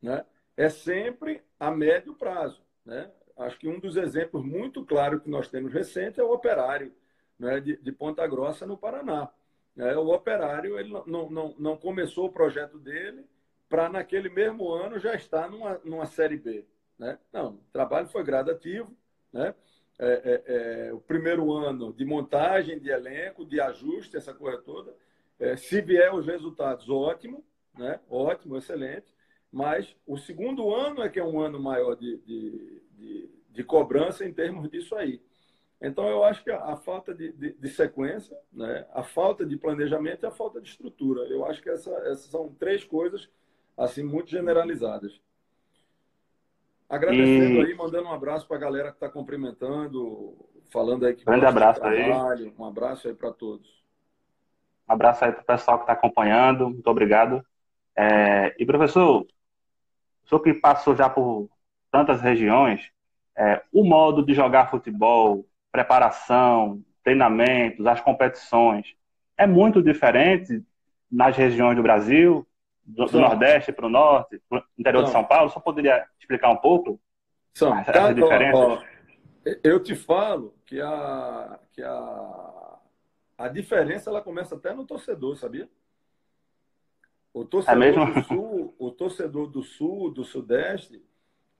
Né? 0.00 0.24
É 0.56 0.70
sempre 0.70 1.42
a 1.60 1.70
médio 1.70 2.14
prazo. 2.14 2.62
Né? 2.82 3.10
Acho 3.36 3.58
que 3.58 3.68
um 3.68 3.78
dos 3.78 3.98
exemplos 3.98 4.42
muito 4.42 4.82
claros 4.86 5.22
que 5.22 5.28
nós 5.28 5.48
temos 5.50 5.70
recente 5.70 6.18
é 6.18 6.24
o 6.24 6.32
operário 6.32 6.90
né, 7.38 7.60
de, 7.60 7.76
de 7.76 7.92
Ponta 7.92 8.26
Grossa, 8.26 8.66
no 8.66 8.76
Paraná. 8.76 9.30
É, 9.76 9.96
o 9.96 10.08
operário 10.08 10.78
ele 10.78 10.90
não, 11.06 11.28
não, 11.28 11.54
não 11.58 11.76
começou 11.76 12.26
o 12.26 12.32
projeto 12.32 12.78
dele 12.78 13.26
para, 13.68 13.88
naquele 13.88 14.28
mesmo 14.28 14.70
ano, 14.72 15.00
já 15.00 15.14
estar 15.14 15.50
numa, 15.50 15.80
numa 15.84 16.06
Série 16.06 16.36
B. 16.36 16.64
Né? 16.98 17.18
Não, 17.32 17.54
o 17.54 17.64
trabalho 17.72 18.06
foi 18.06 18.22
gradativo. 18.22 18.96
Né? 19.32 19.54
É, 19.98 20.06
é, 20.06 20.42
é, 20.88 20.92
o 20.92 21.00
primeiro 21.00 21.52
ano 21.52 21.92
de 21.92 22.04
montagem 22.04 22.78
de 22.78 22.90
elenco, 22.90 23.44
de 23.44 23.60
ajuste, 23.60 24.16
essa 24.16 24.32
coisa 24.32 24.58
toda. 24.58 24.94
É, 25.38 25.56
se 25.56 25.80
vier 25.80 26.14
os 26.14 26.26
resultados, 26.26 26.88
ótimo, 26.88 27.44
né? 27.76 28.00
ótimo, 28.08 28.56
excelente. 28.56 29.12
Mas 29.50 29.96
o 30.06 30.16
segundo 30.16 30.74
ano 30.74 31.02
é 31.02 31.08
que 31.08 31.20
é 31.20 31.24
um 31.24 31.40
ano 31.40 31.60
maior 31.60 31.94
de, 31.94 32.18
de, 32.18 32.82
de, 32.92 33.30
de 33.50 33.64
cobrança 33.64 34.24
em 34.24 34.32
termos 34.32 34.68
disso 34.68 34.96
aí. 34.96 35.20
Então, 35.86 36.08
eu 36.08 36.24
acho 36.24 36.42
que 36.42 36.50
a, 36.50 36.58
a 36.64 36.76
falta 36.76 37.14
de, 37.14 37.30
de, 37.32 37.52
de, 37.52 37.68
sequência, 37.68 38.36
né? 38.50 38.86
a 38.94 39.02
falta 39.02 39.44
de 39.44 39.56
planejamento 39.56 40.24
e 40.24 40.26
a 40.26 40.30
falta 40.30 40.60
de 40.60 40.68
estrutura. 40.68 41.22
Eu 41.28 41.44
acho 41.44 41.62
que 41.62 41.68
essa, 41.68 41.90
essas 42.06 42.24
são 42.30 42.48
três 42.58 42.82
coisas 42.82 43.28
assim 43.76 44.02
muito 44.02 44.30
generalizadas. 44.30 45.20
Agradecendo 46.88 47.60
e... 47.60 47.66
aí, 47.66 47.74
mandando 47.74 48.08
um 48.08 48.12
abraço 48.12 48.46
para 48.46 48.56
a 48.56 48.60
galera 48.60 48.90
que 48.90 48.96
está 48.96 49.08
cumprimentando, 49.08 50.34
falando 50.70 51.04
aí 51.04 51.14
que 51.14 51.24
Grande 51.24 51.44
abraço 51.44 51.80
trabalho. 51.80 52.46
Aí. 52.46 52.54
Um 52.58 52.64
abraço 52.64 53.08
aí 53.08 53.14
para 53.14 53.32
todos. 53.32 53.84
Um 54.88 54.92
abraço 54.92 55.24
aí 55.24 55.32
para 55.32 55.42
o 55.42 55.46
pessoal 55.46 55.78
que 55.78 55.84
está 55.84 55.92
acompanhando. 55.92 56.70
Muito 56.70 56.88
obrigado. 56.88 57.44
É... 57.94 58.54
E, 58.58 58.64
professor, 58.64 59.26
o 60.24 60.28
senhor 60.28 60.40
que 60.40 60.54
passou 60.54 60.96
já 60.96 61.10
por 61.10 61.50
tantas 61.90 62.22
regiões, 62.22 62.90
é, 63.36 63.62
o 63.72 63.84
modo 63.84 64.24
de 64.24 64.32
jogar 64.32 64.70
futebol, 64.70 65.44
preparação, 65.74 66.80
treinamentos, 67.02 67.84
as 67.84 68.00
competições, 68.00 68.94
é 69.36 69.44
muito 69.44 69.82
diferente 69.82 70.62
nas 71.10 71.36
regiões 71.36 71.74
do 71.74 71.82
Brasil, 71.82 72.46
do, 72.84 73.06
do 73.06 73.18
Nordeste 73.18 73.72
para 73.72 73.86
o 73.86 73.90
Norte, 73.90 74.40
do 74.48 74.62
interior 74.78 75.00
São. 75.00 75.06
de 75.06 75.10
São 75.10 75.24
Paulo? 75.24 75.50
Só 75.50 75.58
poderia 75.58 76.06
explicar 76.16 76.50
um 76.50 76.58
pouco 76.58 77.00
São. 77.52 77.76
essa 77.76 77.90
Cada, 77.92 78.14
diferença? 78.14 78.56
Ó, 78.56 78.82
eu 79.64 79.82
te 79.82 79.96
falo 79.96 80.54
que 80.64 80.80
a, 80.80 81.58
que 81.72 81.82
a, 81.82 82.78
a 83.36 83.48
diferença 83.48 84.10
ela 84.10 84.22
começa 84.22 84.54
até 84.54 84.72
no 84.72 84.86
torcedor, 84.86 85.36
sabia? 85.36 85.68
O 87.32 87.44
torcedor, 87.44 87.82
é 87.82 88.12
do 88.12 88.22
sul, 88.22 88.74
o 88.78 88.90
torcedor 88.92 89.48
do 89.48 89.62
sul, 89.64 90.08
do 90.12 90.22
sudeste, 90.22 91.04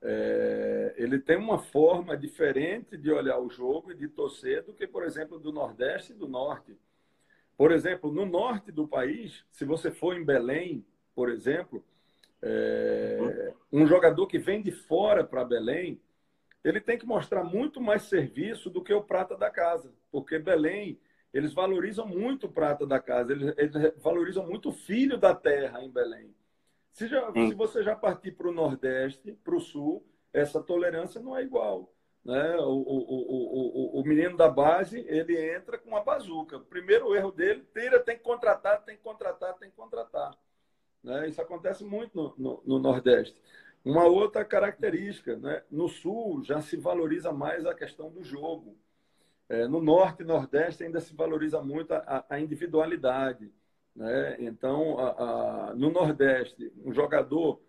é, 0.07 0.93
ele 0.97 1.17
tem 1.17 1.35
uma 1.35 1.57
forma 1.57 2.15
diferente 2.15 2.95
de 2.95 3.11
olhar 3.11 3.39
o 3.39 3.49
jogo 3.49 3.91
e 3.91 3.95
de 3.95 4.07
torcer 4.07 4.61
do 4.63 4.71
que, 4.71 4.85
por 4.85 5.03
exemplo, 5.03 5.39
do 5.39 5.51
Nordeste 5.51 6.11
e 6.11 6.15
do 6.15 6.27
Norte. 6.27 6.77
Por 7.57 7.71
exemplo, 7.71 8.11
no 8.11 8.23
norte 8.23 8.71
do 8.71 8.87
país, 8.87 9.43
se 9.51 9.65
você 9.65 9.89
for 9.89 10.15
em 10.15 10.23
Belém, 10.23 10.85
por 11.15 11.29
exemplo, 11.29 11.83
é, 12.39 13.53
um 13.71 13.87
jogador 13.87 14.27
que 14.27 14.37
vem 14.37 14.61
de 14.61 14.71
fora 14.71 15.23
para 15.23 15.43
Belém, 15.43 15.99
ele 16.63 16.79
tem 16.79 16.99
que 16.99 17.05
mostrar 17.05 17.43
muito 17.43 17.81
mais 17.81 18.03
serviço 18.03 18.69
do 18.69 18.83
que 18.83 18.93
o 18.93 19.01
prata 19.01 19.35
da 19.35 19.49
casa, 19.49 19.91
porque 20.11 20.37
Belém 20.37 20.99
eles 21.33 21.53
valorizam 21.53 22.07
muito 22.07 22.45
o 22.45 22.51
prata 22.51 22.85
da 22.85 22.99
casa, 22.99 23.33
eles, 23.33 23.53
eles 23.57 23.93
valorizam 23.97 24.45
muito 24.45 24.69
o 24.69 24.73
filho 24.73 25.17
da 25.17 25.33
terra 25.33 25.83
em 25.83 25.89
Belém. 25.89 26.33
Se, 26.95 27.09
já, 27.09 27.29
se 27.33 27.53
você 27.53 27.83
já 27.83 27.93
partir 27.93 28.31
para 28.31 28.47
o 28.47 28.53
Nordeste, 28.53 29.33
para 29.43 29.53
o 29.53 29.59
Sul, 29.59 30.01
essa 30.31 30.63
tolerância 30.63 31.21
não 31.21 31.35
é 31.35 31.43
igual. 31.43 31.93
Né? 32.23 32.55
O, 32.55 32.71
o, 32.71 33.97
o, 33.97 33.99
o, 33.99 34.03
menino 34.05 34.37
da 34.37 34.47
base, 34.47 35.05
ele 35.09 35.37
entra 35.53 35.77
com 35.77 35.89
uma 35.89 36.01
bazuca. 36.01 36.55
O 36.55 36.61
primeiro 36.61 37.13
erro 37.13 37.33
dele, 37.33 37.67
tira, 37.73 37.99
tem 37.99 38.17
que 38.17 38.23
contratar, 38.23 38.81
tem 38.85 38.95
que 38.95 39.03
contratar, 39.03 39.55
tem 39.55 39.69
que 39.69 39.75
contratar. 39.75 40.37
Né? 41.03 41.27
Isso 41.27 41.41
acontece 41.41 41.83
muito 41.83 42.15
no, 42.15 42.33
no, 42.37 42.63
no, 42.65 42.79
Nordeste. 42.79 43.41
Uma 43.83 44.05
outra 44.05 44.45
característica, 44.45 45.35
né? 45.35 45.63
no 45.69 45.89
Sul 45.89 46.45
já 46.45 46.61
se 46.61 46.77
valoriza 46.77 47.33
mais 47.33 47.65
a 47.65 47.75
questão 47.75 48.09
do 48.09 48.23
jogo. 48.23 48.77
É, 49.49 49.67
no 49.67 49.81
Norte 49.81 50.23
e 50.23 50.25
Nordeste 50.25 50.85
ainda 50.85 51.01
se 51.01 51.13
valoriza 51.13 51.61
muito 51.61 51.91
a, 51.91 52.25
a 52.29 52.39
individualidade. 52.39 53.51
Né? 53.95 54.35
Então, 54.39 54.99
a, 54.99 55.69
a, 55.69 55.75
no 55.75 55.89
Nordeste, 55.89 56.71
um 56.83 56.91
jogador, 56.91 57.61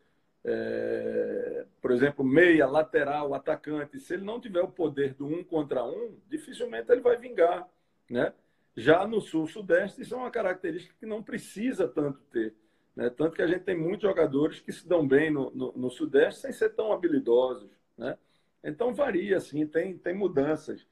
é, 0.44 1.64
por 1.80 1.92
exemplo, 1.92 2.24
meia, 2.24 2.66
lateral, 2.66 3.32
atacante, 3.32 4.00
se 4.00 4.14
ele 4.14 4.24
não 4.24 4.40
tiver 4.40 4.60
o 4.60 4.68
poder 4.68 5.14
do 5.14 5.26
um 5.26 5.44
contra 5.44 5.84
um, 5.84 6.18
dificilmente 6.28 6.90
ele 6.90 7.00
vai 7.00 7.16
vingar. 7.16 7.68
Né? 8.10 8.32
Já 8.76 9.06
no 9.06 9.20
Sul-Sudeste, 9.20 10.02
isso 10.02 10.14
é 10.14 10.18
uma 10.18 10.30
característica 10.30 10.94
que 10.98 11.06
não 11.06 11.22
precisa 11.22 11.86
tanto 11.86 12.20
ter. 12.32 12.54
Né? 12.94 13.08
Tanto 13.10 13.36
que 13.36 13.42
a 13.42 13.46
gente 13.46 13.62
tem 13.62 13.78
muitos 13.78 14.02
jogadores 14.02 14.58
que 14.58 14.72
se 14.72 14.86
dão 14.86 15.06
bem 15.06 15.30
no, 15.30 15.50
no, 15.50 15.72
no 15.72 15.90
Sudeste 15.90 16.40
sem 16.40 16.52
ser 16.52 16.70
tão 16.70 16.92
habilidosos. 16.92 17.70
Né? 17.96 18.18
Então 18.64 18.92
varia, 18.92 19.36
assim, 19.36 19.64
tem, 19.66 19.96
tem 19.96 20.14
mudanças. 20.14 20.84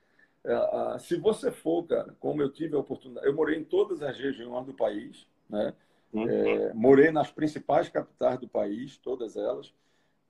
É, 0.45 0.99
se 0.99 1.17
você 1.17 1.51
for, 1.51 1.85
cara, 1.85 2.15
como 2.21 2.43
eu 2.43 2.51
tive 2.51 2.77
a 2.77 2.79
oportunidade, 2.79 3.27
eu 3.27 3.35
morei 3.35 3.59
em 3.59 3.65
todas 3.65 4.03
as 4.03 4.19
regiões 4.19 4.67
do 4.67 4.75
país, 4.75 5.27
né? 5.49 5.75
Uhum. 6.13 6.29
É, 6.29 6.73
morei 6.75 7.11
nas 7.11 7.31
principais 7.33 7.89
capitais 7.89 8.39
do 8.39 8.49
país, 8.49 8.97
todas 8.99 9.37
elas. 9.37 9.75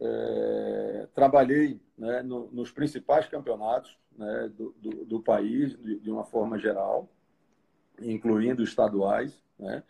É, 0.00 1.08
trabalhei 1.14 1.80
né, 1.96 2.22
no, 2.22 2.50
nos 2.50 2.72
principais 2.72 3.28
campeonatos 3.28 3.96
né, 4.16 4.50
do, 4.56 4.74
do, 4.78 5.04
do, 5.04 5.22
país, 5.22 5.76
de, 5.76 6.00
de, 6.00 6.10
uma 6.10 6.24
forma 6.24 6.58
geral, 6.58 7.08
incluindo 8.00 8.62
estaduais. 8.62 9.40
Né? 9.58 9.82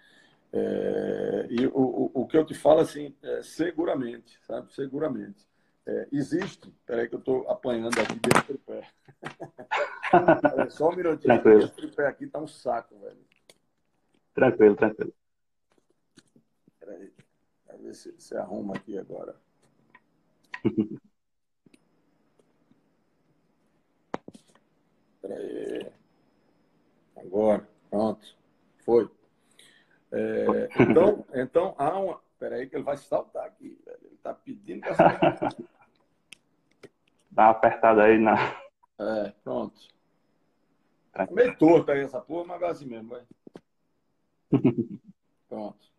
É, 0.53 1.47
e 1.51 1.67
o, 1.67 2.11
o, 2.13 2.27
que 2.27 2.37
eu 2.37 2.45
te 2.45 2.55
falo, 2.55 2.81
assim, 2.81 3.15
é, 3.23 3.43
seguramente, 3.43 4.39
sabe? 4.47 4.73
Seguramente. 4.75 5.47
É, 5.87 6.09
existe. 6.11 6.73
Peraí 6.87 7.09
que 7.09 7.15
eu 7.15 7.19
estou 7.19 7.49
apanhando 7.49 7.99
aqui 8.01 8.15
dentro 8.15 8.55
do 8.55 8.83
só 10.71 10.89
um 10.89 10.97
minutinho. 10.97 11.43
Tranquilo. 11.43 11.71
Aqui 12.09 12.27
tá 12.27 12.39
um 12.39 12.47
saco, 12.47 12.99
velho. 12.99 13.25
Tranquilo, 14.35 14.77
tranquilo. 14.77 15.15
Peraí. 16.81 17.13
Vamos 17.67 17.83
ver 17.83 17.95
se, 17.95 18.15
se 18.21 18.37
arruma 18.37 18.75
aqui 18.77 18.99
agora. 18.99 19.37
Peraí. 25.21 25.93
Agora, 27.17 27.67
pronto. 27.89 28.37
Foi. 28.85 29.11
É, 30.13 30.69
então, 30.81 31.25
então, 31.33 31.75
há 31.79 31.99
uma. 31.99 32.21
Peraí, 32.39 32.69
que 32.69 32.77
ele 32.77 32.85
vai 32.85 32.99
saltar 32.99 33.47
aqui. 33.47 33.81
Velho. 33.87 33.99
Ele 34.03 34.15
está 34.15 34.35
pedindo 34.35 34.81
para 34.83 34.95
saltar. 34.95 35.49
Dá 37.31 37.45
uma 37.45 37.51
apertada 37.51 38.05
aí 38.05 38.19
na. 38.19 38.35
É, 38.99 39.33
pronto. 39.43 39.94
Tá 41.15 41.29
meio 41.31 41.57
torto 41.57 41.93
aí 41.93 42.01
essa 42.01 42.21
porra, 42.21 42.45
mas 42.47 42.63
assim 42.65 42.87
mesmo, 42.87 43.11
vai. 43.11 43.23
Pronto. 45.49 45.95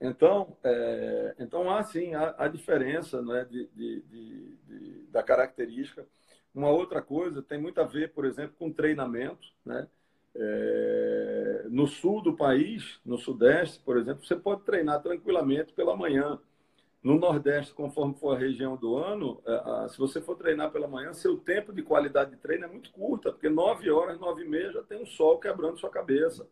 Então, 0.00 0.56
é, 0.62 1.34
então 1.38 1.70
há 1.70 1.82
sim 1.82 2.14
a, 2.14 2.46
diferença 2.46 3.22
né, 3.22 3.44
de, 3.44 3.66
de, 3.68 4.02
de, 4.02 4.56
de, 4.66 5.06
da 5.06 5.22
característica. 5.22 6.06
Uma 6.54 6.70
outra 6.70 7.02
coisa 7.02 7.42
tem 7.42 7.58
muito 7.58 7.80
a 7.80 7.84
ver, 7.84 8.12
por 8.12 8.24
exemplo, 8.24 8.54
com 8.58 8.72
treinamento. 8.72 9.48
Né? 9.64 9.88
É, 10.36 11.66
no 11.70 11.86
sul 11.86 12.22
do 12.22 12.36
país, 12.36 13.00
no 13.04 13.18
sudeste, 13.18 13.80
por 13.80 13.96
exemplo, 13.96 14.24
você 14.24 14.36
pode 14.36 14.62
treinar 14.62 15.02
tranquilamente 15.02 15.72
pela 15.72 15.96
manhã. 15.96 16.38
No 17.04 17.18
Nordeste, 17.18 17.74
conforme 17.74 18.14
for 18.14 18.34
a 18.34 18.38
região 18.38 18.78
do 18.78 18.96
ano, 18.96 19.42
é, 19.44 19.88
se 19.90 19.98
você 19.98 20.22
for 20.22 20.36
treinar 20.36 20.72
pela 20.72 20.88
manhã, 20.88 21.12
seu 21.12 21.36
tempo 21.36 21.70
de 21.70 21.82
qualidade 21.82 22.30
de 22.30 22.38
treino 22.38 22.64
é 22.64 22.68
muito 22.68 22.90
curta, 22.90 23.30
porque 23.30 23.50
nove 23.50 23.90
horas, 23.90 24.18
nove 24.18 24.42
e 24.42 24.48
meia 24.48 24.72
já 24.72 24.82
tem 24.82 25.02
um 25.02 25.04
sol 25.04 25.38
quebrando 25.38 25.78
sua 25.78 25.90
cabeça. 25.90 26.48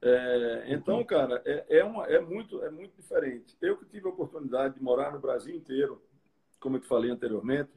É, 0.00 0.66
então, 0.68 1.02
cara, 1.02 1.42
é, 1.44 1.78
é, 1.78 1.84
uma, 1.84 2.06
é, 2.06 2.20
muito, 2.20 2.62
é 2.62 2.70
muito 2.70 2.94
diferente. 2.94 3.56
Eu 3.60 3.76
que 3.76 3.84
tive 3.84 4.06
a 4.06 4.10
oportunidade 4.10 4.76
de 4.76 4.80
morar 4.82 5.10
no 5.10 5.18
Brasil 5.18 5.56
inteiro, 5.56 6.00
como 6.60 6.76
eu 6.76 6.80
te 6.80 6.86
falei 6.86 7.10
anteriormente, 7.10 7.72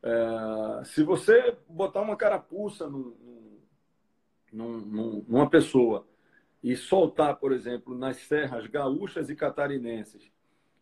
é, 0.00 0.84
se 0.84 1.02
você 1.02 1.56
botar 1.68 2.02
uma 2.02 2.16
carapuça 2.16 2.88
num, 2.88 3.58
num, 4.52 5.24
numa 5.26 5.50
pessoa 5.50 6.06
e 6.62 6.76
soltar, 6.76 7.34
por 7.40 7.52
exemplo, 7.52 7.98
nas 7.98 8.16
serras 8.18 8.68
gaúchas 8.68 9.28
e 9.28 9.34
catarinenses, 9.34 10.32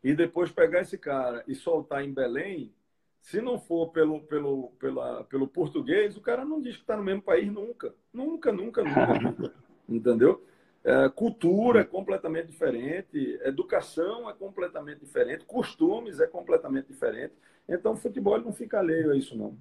e 0.02 0.14
depois 0.14 0.50
pegar 0.50 0.80
esse 0.80 0.99
cara 0.99 1.44
e 1.47 1.54
soltar 1.54 2.04
em 2.04 2.12
Belém, 2.12 2.75
se 3.21 3.40
não 3.40 3.59
for 3.59 3.88
pelo, 3.90 4.21
pelo, 4.23 4.71
pela, 4.78 5.25
pelo 5.25 5.47
português, 5.47 6.16
o 6.16 6.21
cara 6.21 6.44
não 6.44 6.61
diz 6.61 6.75
que 6.75 6.82
está 6.82 6.97
no 6.97 7.04
mesmo 7.04 7.23
país 7.23 7.50
nunca. 7.50 7.94
Nunca, 8.12 8.52
nunca, 8.52 8.82
nunca, 8.82 9.14
nunca. 9.21 9.54
Entendeu? 9.88 10.44
É, 10.85 11.09
cultura 11.09 11.80
é 11.80 11.85
completamente 11.85 12.49
diferente, 12.49 13.38
educação 13.44 14.28
é 14.28 14.32
completamente 14.35 14.99
diferente, 14.99 15.44
costumes 15.44 16.18
é 16.18 16.26
completamente 16.26 16.88
diferente. 16.88 17.35
Então, 17.68 17.92
o 17.92 17.97
futebol 17.97 18.40
não 18.40 18.52
fica 18.52 18.80
alheio 18.80 19.12
a 19.12 19.16
isso, 19.16 19.37
não. 19.38 19.56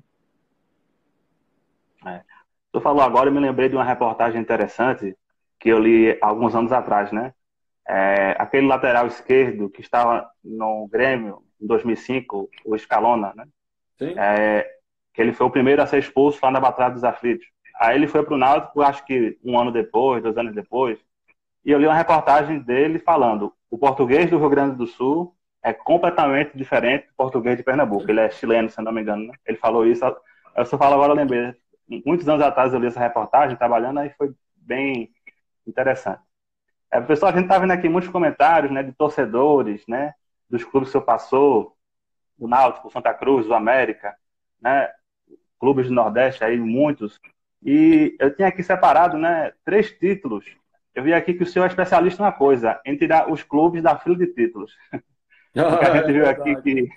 É. 2.05 2.24
Tu 2.71 2.81
falou 2.81 3.03
agora, 3.03 3.29
eu 3.29 3.33
me 3.33 3.39
lembrei 3.39 3.69
de 3.69 3.75
uma 3.75 3.83
reportagem 3.83 4.41
interessante 4.41 5.15
que 5.60 5.69
eu 5.69 5.77
li 5.77 6.18
alguns 6.22 6.55
anos 6.55 6.72
atrás, 6.72 7.11
né? 7.11 7.35
É, 7.92 8.36
aquele 8.40 8.68
lateral 8.68 9.08
esquerdo 9.08 9.70
que 9.70 9.82
estava 9.82 10.30
no 10.44 10.88
Grêmio 10.88 11.44
em 11.60 11.68
2005, 11.68 12.50
o 12.66 12.75
Escalona, 12.75 13.34
né? 13.36 13.46
Sim. 13.98 14.16
É, 14.18 14.66
que 15.14 15.22
ele 15.22 15.34
foi 15.34 15.48
o 15.48 15.51
primeiro 15.51 15.82
a 15.82 15.86
ser 15.86 16.00
expulso 16.00 16.40
lá 16.42 16.50
na 16.50 16.60
Batalha 16.60 16.94
dos 16.94 17.04
Aflitos. 17.04 17.46
Aí 17.80 17.96
ele 17.96 18.08
foi 18.08 18.24
para 18.24 18.34
o 18.34 18.38
Náutico, 18.38 18.82
acho 18.82 19.06
que 19.06 19.38
um 19.44 19.60
ano 19.60 19.72
depois, 19.72 20.24
dois 20.24 20.38
anos 20.38 20.56
depois, 20.56 21.00
e 21.66 21.72
eu 21.72 21.80
li 21.80 21.86
uma 21.86 21.96
reportagem 21.96 22.60
dele 22.60 22.98
falando 22.98 23.54
o 23.72 23.77
português 23.77 24.30
do 24.30 24.38
Rio 24.38 24.50
Grande 24.50 24.75
do 24.75 24.86
Sul 24.86 25.34
é 25.64 25.72
completamente 25.72 26.58
diferente 26.58 27.08
do 27.08 27.14
português 27.16 27.56
de 27.56 27.64
Pernambuco. 27.64 28.10
Ele 28.10 28.20
é 28.20 28.30
chileno, 28.30 28.70
se 28.70 28.82
não 28.82 28.92
me 28.92 29.01
engano. 29.01 29.27
Né? 29.27 29.34
Ele 29.46 29.58
falou 29.58 29.86
isso. 29.86 30.04
Eu 30.56 30.66
só 30.66 30.77
falo 30.77 30.96
agora, 30.96 31.14
eu 31.14 31.16
lembrei. 31.16 31.54
Muitos 32.06 32.27
anos 32.27 32.42
atrás 32.42 32.74
eu 32.74 32.80
li 32.80 32.88
essa 32.88 33.00
reportagem, 33.00 33.56
trabalhando, 33.56 34.00
aí 34.00 34.10
foi 34.12 34.34
bem 34.58 35.10
interessante. 35.66 36.22
É, 36.92 37.00
pessoal, 37.00 37.32
a 37.32 37.36
gente 37.36 37.46
está 37.46 37.58
vendo 37.58 37.72
aqui 37.72 37.88
muitos 37.88 38.10
comentários 38.10 38.72
né, 38.72 38.84
de 38.84 38.92
torcedores, 38.92 39.84
né, 39.88 40.14
dos 40.50 40.64
clubes 40.64 40.90
que 40.90 40.98
o 40.98 41.00
senhor 41.00 41.06
passou, 41.06 41.75
o 42.38 42.48
Náutico, 42.48 42.88
o 42.88 42.92
Santa 42.92 43.14
Cruz, 43.14 43.48
o 43.48 43.54
América, 43.54 44.16
né, 44.62 44.90
clubes 45.60 45.88
do 45.88 45.94
Nordeste, 45.94 46.44
aí 46.44 46.58
muitos. 46.58 47.20
E 47.64 48.16
eu 48.20 48.36
tinha 48.36 48.48
aqui 48.48 48.62
separado 48.62 49.18
né, 49.18 49.54
três 49.64 49.92
títulos 49.92 50.46
eu 50.94 51.04
vi 51.04 51.14
aqui 51.14 51.34
que 51.34 51.44
o 51.44 51.46
senhor 51.46 51.66
é 51.66 51.68
especialista 51.68 52.22
numa 52.22 52.32
coisa, 52.32 52.80
em 52.86 52.98
tirar 52.98 53.32
os 53.32 53.44
clubes 53.44 53.82
da 53.82 53.98
fila 53.98 54.18
de 54.18 54.27
títulos. 54.27 54.75
A 55.56 55.98
gente 55.98 56.10
é 56.10 56.14
viu 56.14 56.30
aqui 56.30 56.56
que 56.62 56.90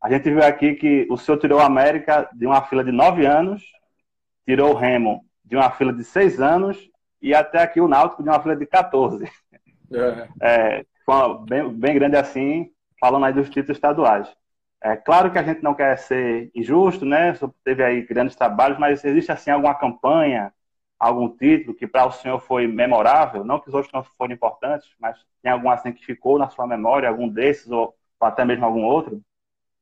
a 0.00 0.10
gente 0.10 0.28
viu 0.28 0.42
aqui 0.42 0.74
que 0.74 1.06
o 1.08 1.16
senhor 1.16 1.38
tirou 1.38 1.60
o 1.60 1.62
América 1.62 2.28
de 2.32 2.44
uma 2.44 2.60
fila 2.62 2.82
de 2.82 2.90
nove 2.90 3.24
anos, 3.24 3.62
tirou 4.44 4.72
o 4.72 4.76
Remo 4.76 5.24
de 5.44 5.54
uma 5.54 5.70
fila 5.70 5.92
de 5.92 6.02
seis 6.02 6.40
anos 6.40 6.90
e 7.22 7.34
até 7.34 7.62
aqui 7.62 7.80
o 7.80 7.88
Náutico 7.88 8.22
de 8.22 8.28
uma 8.28 8.40
fila 8.42 8.56
de 8.56 8.66
14. 8.66 9.24
É. 9.92 10.28
É, 10.40 10.86
bem, 11.48 11.72
bem 11.72 11.94
grande 11.94 12.16
assim, 12.16 12.70
falando 13.00 13.26
aí 13.26 13.32
dos 13.32 13.48
títulos 13.48 13.76
estaduais. 13.76 14.28
É 14.82 14.96
claro 14.96 15.30
que 15.30 15.38
a 15.38 15.42
gente 15.42 15.62
não 15.62 15.74
quer 15.74 15.96
ser 15.96 16.50
injusto, 16.54 17.04
né? 17.04 17.34
Teve 17.62 17.84
aí 17.84 18.02
grandes 18.02 18.34
trabalhos, 18.34 18.78
mas 18.78 19.04
existe 19.04 19.30
assim 19.30 19.50
alguma 19.50 19.74
campanha 19.74 20.52
algum 21.02 21.28
título 21.28 21.74
que 21.74 21.86
para 21.86 22.06
o 22.06 22.12
senhor 22.12 22.38
foi 22.38 22.68
memorável? 22.68 23.44
Não 23.44 23.58
que 23.58 23.68
os 23.68 23.74
outros 23.74 23.92
não 23.92 24.04
foram 24.04 24.32
importantes, 24.32 24.88
mas 25.00 25.18
tem 25.42 25.50
algum 25.50 25.68
assim 25.68 25.92
que 25.92 26.04
ficou 26.04 26.38
na 26.38 26.48
sua 26.48 26.64
memória, 26.64 27.08
algum 27.08 27.28
desses 27.28 27.68
ou, 27.72 27.92
ou 28.20 28.28
até 28.28 28.44
mesmo 28.44 28.64
algum 28.64 28.84
outro? 28.84 29.20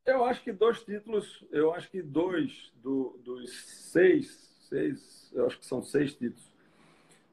Eu 0.06 0.24
acho 0.24 0.42
que 0.42 0.50
dois 0.50 0.82
títulos, 0.82 1.44
eu 1.52 1.74
acho 1.74 1.90
que 1.90 2.00
dois 2.00 2.72
do, 2.74 3.20
dos 3.22 3.50
seis, 3.92 4.30
seis, 4.66 5.30
eu 5.34 5.46
acho 5.46 5.58
que 5.58 5.66
são 5.66 5.82
seis 5.82 6.14
títulos. 6.14 6.49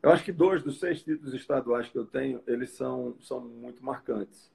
Eu 0.08 0.14
acho 0.14 0.24
que 0.24 0.32
dois 0.32 0.64
dos 0.64 0.80
seis 0.80 1.04
títulos 1.04 1.34
estaduais 1.34 1.90
que 1.90 1.98
eu 1.98 2.06
tenho, 2.06 2.42
eles 2.48 2.70
são, 2.70 3.18
são 3.20 3.42
muito 3.42 3.84
marcantes. 3.84 4.50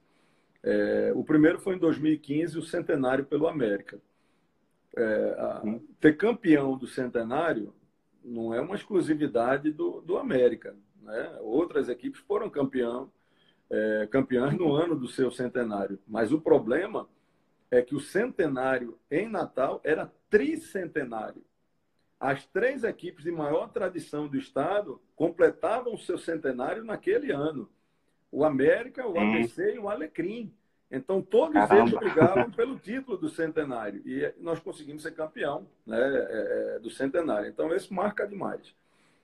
É, 0.63 1.11
o 1.13 1.23
primeiro 1.23 1.59
foi 1.59 1.75
em 1.75 1.77
2015, 1.77 2.57
o 2.57 2.63
centenário 2.63 3.23
pelo 3.23 3.47
América. 3.47 4.01
É, 4.97 5.35
a, 5.37 5.61
ter 5.99 6.17
campeão 6.17 6.75
do 6.75 6.87
centenário 6.87 7.71
não 8.25 8.51
é 8.51 8.59
uma 8.61 8.73
exclusividade 8.73 9.69
do, 9.69 10.01
do 10.01 10.17
América. 10.17 10.75
Né? 11.03 11.37
Outras 11.41 11.87
equipes 11.87 12.19
foram 12.21 12.49
campeão, 12.49 13.11
é, 13.69 14.07
campeãs 14.09 14.57
no 14.57 14.73
ano 14.73 14.95
do 14.95 15.07
seu 15.07 15.29
centenário. 15.29 15.99
Mas 16.07 16.31
o 16.31 16.41
problema 16.41 17.07
é 17.69 17.79
que 17.79 17.93
o 17.93 17.99
centenário 17.99 18.97
em 19.11 19.29
Natal 19.29 19.79
era 19.83 20.11
tricentenário. 20.31 21.43
As 22.23 22.45
três 22.45 22.85
equipes 22.85 23.25
de 23.25 23.31
maior 23.31 23.67
tradição 23.67 24.29
do 24.29 24.37
estado 24.37 25.01
completavam 25.13 25.93
o 25.93 25.97
seu 25.97 26.17
centenário 26.17 26.81
naquele 26.81 27.33
ano. 27.33 27.69
O 28.31 28.45
América, 28.45 29.05
o 29.05 29.19
ABC 29.19 29.75
e 29.75 29.77
o 29.77 29.89
Alecrim. 29.89 30.55
Então, 30.89 31.21
todos 31.21 31.51
Caramba. 31.51 31.81
eles 31.81 31.99
brigavam 31.99 32.49
pelo 32.49 32.79
título 32.79 33.17
do 33.17 33.27
centenário. 33.27 34.01
E 34.05 34.33
nós 34.39 34.57
conseguimos 34.61 35.03
ser 35.03 35.11
campeão 35.11 35.67
né, 35.85 35.99
é, 35.99 36.75
é, 36.75 36.79
do 36.79 36.89
centenário. 36.89 37.49
Então, 37.49 37.75
esse 37.75 37.93
marca 37.93 38.25
demais. 38.25 38.73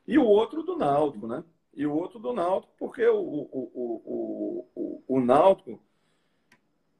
E 0.05 0.17
o 0.17 0.25
outro 0.25 0.62
do 0.62 0.75
Náutico, 0.75 1.25
né? 1.25 1.41
E 1.73 1.88
o 1.88 1.93
outro 1.93 2.19
do 2.19 2.33
Náutico, 2.33 2.73
porque 2.77 3.07
o, 3.07 3.17
o, 3.17 3.71
o, 3.73 4.69
o, 4.75 5.03
o 5.07 5.21
Náutico, 5.21 5.81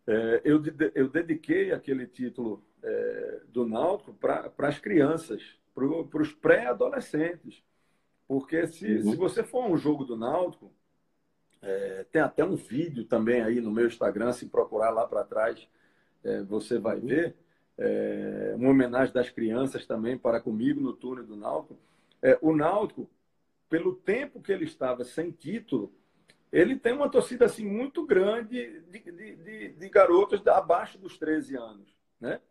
é, 0.08 0.42
eu, 0.46 0.64
eu 0.96 1.10
dediquei 1.10 1.74
aquele 1.74 2.08
título 2.08 2.64
é, 2.82 3.42
do 3.50 3.68
Náutico 3.68 4.14
para 4.14 4.50
as 4.60 4.80
crianças, 4.80 5.59
para 6.10 6.22
os 6.22 6.34
pré-adolescentes. 6.34 7.64
Porque 8.28 8.68
se, 8.68 8.98
uhum. 8.98 9.12
se 9.12 9.16
você 9.16 9.44
for 9.44 9.66
um 9.66 9.78
jogo 9.78 10.06
do 10.06 10.16
Náutico, 10.16 10.72
é, 11.62 12.06
tem 12.12 12.22
até 12.22 12.44
um 12.44 12.56
vídeo 12.56 13.04
também 13.06 13.42
aí 13.42 13.60
no 13.60 13.72
meu 13.72 13.88
Instagram, 13.88 14.32
se 14.32 14.48
procurar 14.48 14.92
lá 14.92 15.08
para 15.08 15.24
trás, 15.24 15.68
é, 16.24 16.42
você 16.44 16.78
vai 16.78 17.00
ver. 17.00 17.36
É, 17.78 18.54
uma 18.58 18.72
homenagem 18.72 19.14
das 19.14 19.30
crianças 19.30 19.86
também 19.86 20.18
para 20.18 20.42
comigo 20.42 20.82
no 20.82 20.94
túnel 20.94 21.26
do 21.26 21.36
Náutico. 21.36 21.78
É, 22.22 22.38
o 22.42 22.54
Náutico, 22.56 23.10
pelo 23.70 23.96
tempo 23.96 24.42
que 24.42 24.52
ele 24.52 24.66
estava 24.66 25.04
sem 25.06 25.32
título, 25.32 25.94
ele 26.52 26.76
tem 26.76 26.94
uma 26.94 27.10
torcida 27.10 27.46
assim 27.46 27.66
muito 27.66 28.06
grande 28.06 28.82
de, 28.82 29.02
de, 29.12 29.36
de, 29.38 29.70
de 29.70 29.90
garotos 29.90 30.46
abaixo 30.48 30.98
dos 30.98 31.18
13 31.18 31.56
anos, 31.56 31.88
né? 32.20 32.42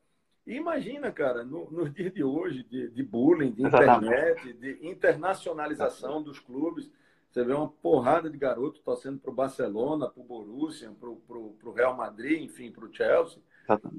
E 0.49 0.57
imagina, 0.57 1.13
cara, 1.13 1.45
no, 1.45 1.71
nos 1.71 1.93
dias 1.93 2.11
de 2.11 2.25
hoje, 2.25 2.65
de, 2.65 2.89
de 2.89 3.03
bullying, 3.03 3.53
de 3.53 3.63
internet, 3.63 4.55
de 4.55 4.79
internacionalização 4.81 6.23
dos 6.23 6.41
clubes, 6.41 6.91
Você 7.29 7.45
vê 7.45 7.53
uma 7.53 7.69
porrada 7.69 8.31
de 8.31 8.39
garoto 8.39 8.81
torcendo 8.81 9.19
para 9.19 9.31
o 9.31 9.35
Barcelona, 9.35 10.09
para 10.09 10.23
o 10.23 10.25
Borussia, 10.25 10.91
para 10.99 11.11
o 11.11 11.73
Real 11.77 11.95
Madrid, 11.95 12.41
enfim, 12.41 12.73
para 12.73 12.87
o 12.87 12.91
Chelsea. 12.93 13.43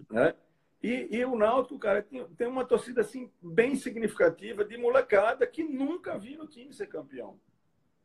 Né? 0.09 0.33
E, 0.81 1.17
e, 1.17 1.23
o 1.23 1.35
Náutico, 1.35 1.77
cara, 1.77 2.01
tem, 2.01 2.25
tem 2.29 2.47
uma 2.47 2.65
torcida 2.65 3.01
assim, 3.01 3.29
bem 3.39 3.75
significativa 3.75 4.65
de 4.65 4.75
molecada 4.75 5.45
que 5.45 5.63
nunca 5.63 6.17
viu 6.17 6.41
o 6.41 6.47
time 6.47 6.73
ser 6.73 6.87
campeão. 6.87 7.39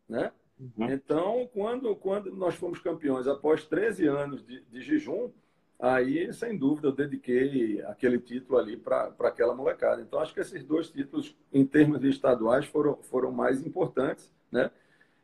Né? 0.07 0.31
Uhum. 0.61 0.91
Então, 0.91 1.49
quando, 1.55 1.97
quando 1.97 2.31
nós 2.37 2.57
fomos 2.57 2.79
campeões 2.79 3.27
após 3.27 3.65
13 3.65 4.07
anos 4.07 4.45
de, 4.45 4.61
de 4.67 4.83
jejum, 4.83 5.33
aí, 5.79 6.33
sem 6.33 6.57
dúvida, 6.57 6.89
eu 6.89 6.93
dediquei 6.93 7.83
aquele 7.83 8.19
título 8.19 8.59
ali 8.59 8.77
para 8.77 9.15
aquela 9.21 9.55
molecada. 9.55 10.03
Então, 10.03 10.19
acho 10.19 10.33
que 10.33 10.41
esses 10.41 10.65
dois 10.65 10.91
títulos, 10.91 11.37
em 11.53 11.65
termos 11.67 12.01
de 12.01 12.09
estaduais, 12.09 12.67
foram, 12.67 12.97
foram 13.03 13.33
mais 13.33 13.65
importantes. 13.65 14.33
Né? 14.51 14.71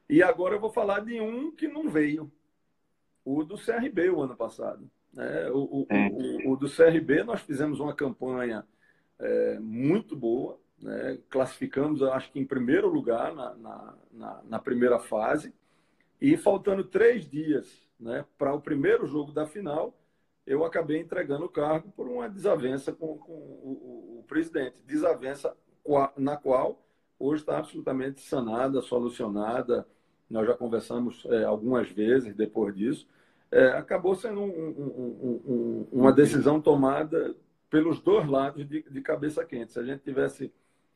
E 0.09 0.23
agora 0.23 0.55
eu 0.55 0.61
vou 0.61 0.71
falar 0.71 1.01
de 1.01 1.21
um 1.21 1.51
que 1.51 1.69
não 1.69 1.89
veio, 1.89 2.31
o 3.25 3.45
do 3.45 3.57
CRB 3.57 4.11
o 4.11 4.23
ano 4.23 4.37
passado. 4.37 4.91
Né? 5.13 5.51
O, 5.51 5.59
o, 5.59 5.87
o, 5.91 6.53
o, 6.53 6.57
do 6.57 6.69
CRB, 6.69 7.23
nós 7.23 7.41
fizemos 7.43 7.81
uma 7.81 7.95
campanha 7.95 8.65
é, 9.19 9.59
muito 9.59 10.17
boa, 10.17 10.59
né? 10.81 11.19
classificamos, 11.29 12.03
acho 12.03 12.33
que 12.33 12.41
em 12.41 12.47
primeiro 12.47 12.89
lugar 12.89 13.35
na, 13.35 13.55
na, 13.55 13.95
na, 14.13 14.43
na 14.45 14.59
primeira 14.59 14.99
fase, 14.99 15.53
e 16.21 16.37
faltando 16.37 16.85
três 16.85 17.27
dias 17.29 17.89
né, 17.99 18.25
para 18.37 18.53
o 18.53 18.61
primeiro 18.61 19.07
jogo 19.07 19.33
da 19.33 19.47
final, 19.47 19.95
eu 20.47 20.65
acabei 20.65 20.99
entregando 21.01 21.45
o 21.45 21.49
cargo 21.49 21.91
por 21.93 22.09
uma 22.09 22.29
desavença 22.29 22.93
com, 22.93 23.19
com 23.19 23.33
o, 23.33 24.19
o, 24.21 24.25
presidente. 24.27 24.77
Desavença 24.87 25.57
na 26.17 26.37
qual 26.37 26.83
hoje 27.19 27.43
está 27.43 27.59
absolutamente 27.59 28.21
sanada, 28.21 28.81
solucionada. 28.81 29.87
Nós 30.29 30.47
já 30.47 30.55
conversamos 30.55 31.25
é, 31.27 31.45
algumas 31.45 31.91
vezes 31.91 32.35
depois 32.35 32.75
disso 32.75 33.07
é, 33.51 33.67
acabou 33.69 34.15
sendo 34.15 34.41
um, 34.41 34.49
um, 34.49 35.43
um, 35.47 35.89
uma 35.93 36.13
decisão 36.13 36.61
tomada 36.61 37.35
pelos 37.69 38.01
dois 38.01 38.27
lados 38.27 38.67
de, 38.67 38.83
de, 38.83 39.01
cabeça 39.01 39.45
quente. 39.45 39.73
Se 39.73 39.79
a 39.79 39.83
gente 39.83 40.03
tivesse, 40.03 40.53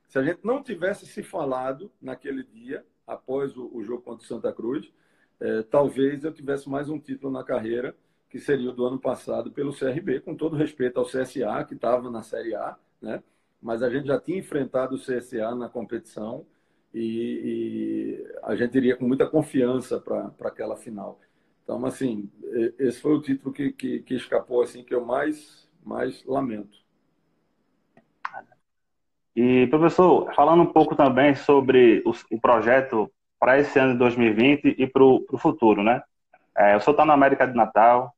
se 0.06 0.18
a 0.18 0.22
gente 0.22 0.40
não 0.44 0.62
tivesse 0.62 1.06
se 1.06 1.22
falado 1.22 1.90
naquele 2.00 2.44
dia 2.44 2.84
após 3.06 3.56
o, 3.56 3.70
o 3.74 3.82
jogo 3.82 4.02
contra 4.02 4.24
o 4.24 4.26
Santa 4.28 4.52
Cruz, 4.52 4.92
é, 5.40 5.62
talvez 5.62 6.22
eu 6.24 6.32
tivesse 6.32 6.68
mais 6.68 6.88
um 6.88 6.98
título 6.98 7.32
na 7.32 7.42
carreira 7.42 7.94
que 8.34 8.40
seria 8.40 8.68
o 8.68 8.72
do 8.72 8.84
ano 8.84 8.98
passado 8.98 9.52
pelo 9.52 9.72
CRB, 9.72 10.18
com 10.18 10.34
todo 10.34 10.56
respeito 10.56 10.98
ao 10.98 11.06
CSA 11.06 11.64
que 11.68 11.74
estava 11.74 12.10
na 12.10 12.20
Série 12.20 12.52
A, 12.52 12.76
né? 13.00 13.22
Mas 13.62 13.80
a 13.80 13.88
gente 13.88 14.08
já 14.08 14.18
tinha 14.18 14.36
enfrentado 14.36 14.96
o 14.96 14.98
CSA 14.98 15.54
na 15.54 15.68
competição 15.68 16.44
e, 16.92 18.18
e 18.24 18.26
a 18.42 18.56
gente 18.56 18.76
iria 18.76 18.96
com 18.96 19.06
muita 19.06 19.24
confiança 19.24 20.00
para 20.00 20.32
aquela 20.40 20.76
final. 20.76 21.20
Então, 21.62 21.86
assim, 21.86 22.28
esse 22.76 23.00
foi 23.00 23.14
o 23.14 23.22
título 23.22 23.54
que, 23.54 23.70
que, 23.70 24.00
que 24.00 24.14
escapou, 24.16 24.62
assim, 24.62 24.82
que 24.82 24.92
eu 24.92 25.04
mais, 25.04 25.70
mais 25.84 26.24
lamento. 26.24 26.76
E, 29.36 29.68
professor, 29.68 30.34
falando 30.34 30.64
um 30.64 30.72
pouco 30.72 30.96
também 30.96 31.36
sobre 31.36 32.02
o, 32.04 32.10
o 32.34 32.40
projeto 32.40 33.08
para 33.38 33.60
esse 33.60 33.78
ano 33.78 33.92
de 33.92 34.00
2020 34.00 34.74
e 34.76 34.88
para 34.88 35.04
o 35.04 35.38
futuro, 35.38 35.84
né? 35.84 36.02
É, 36.56 36.74
o 36.76 36.80
senhor 36.80 36.94
está 36.94 37.04
na 37.04 37.14
América 37.14 37.46
de 37.46 37.54
Natal, 37.54 38.12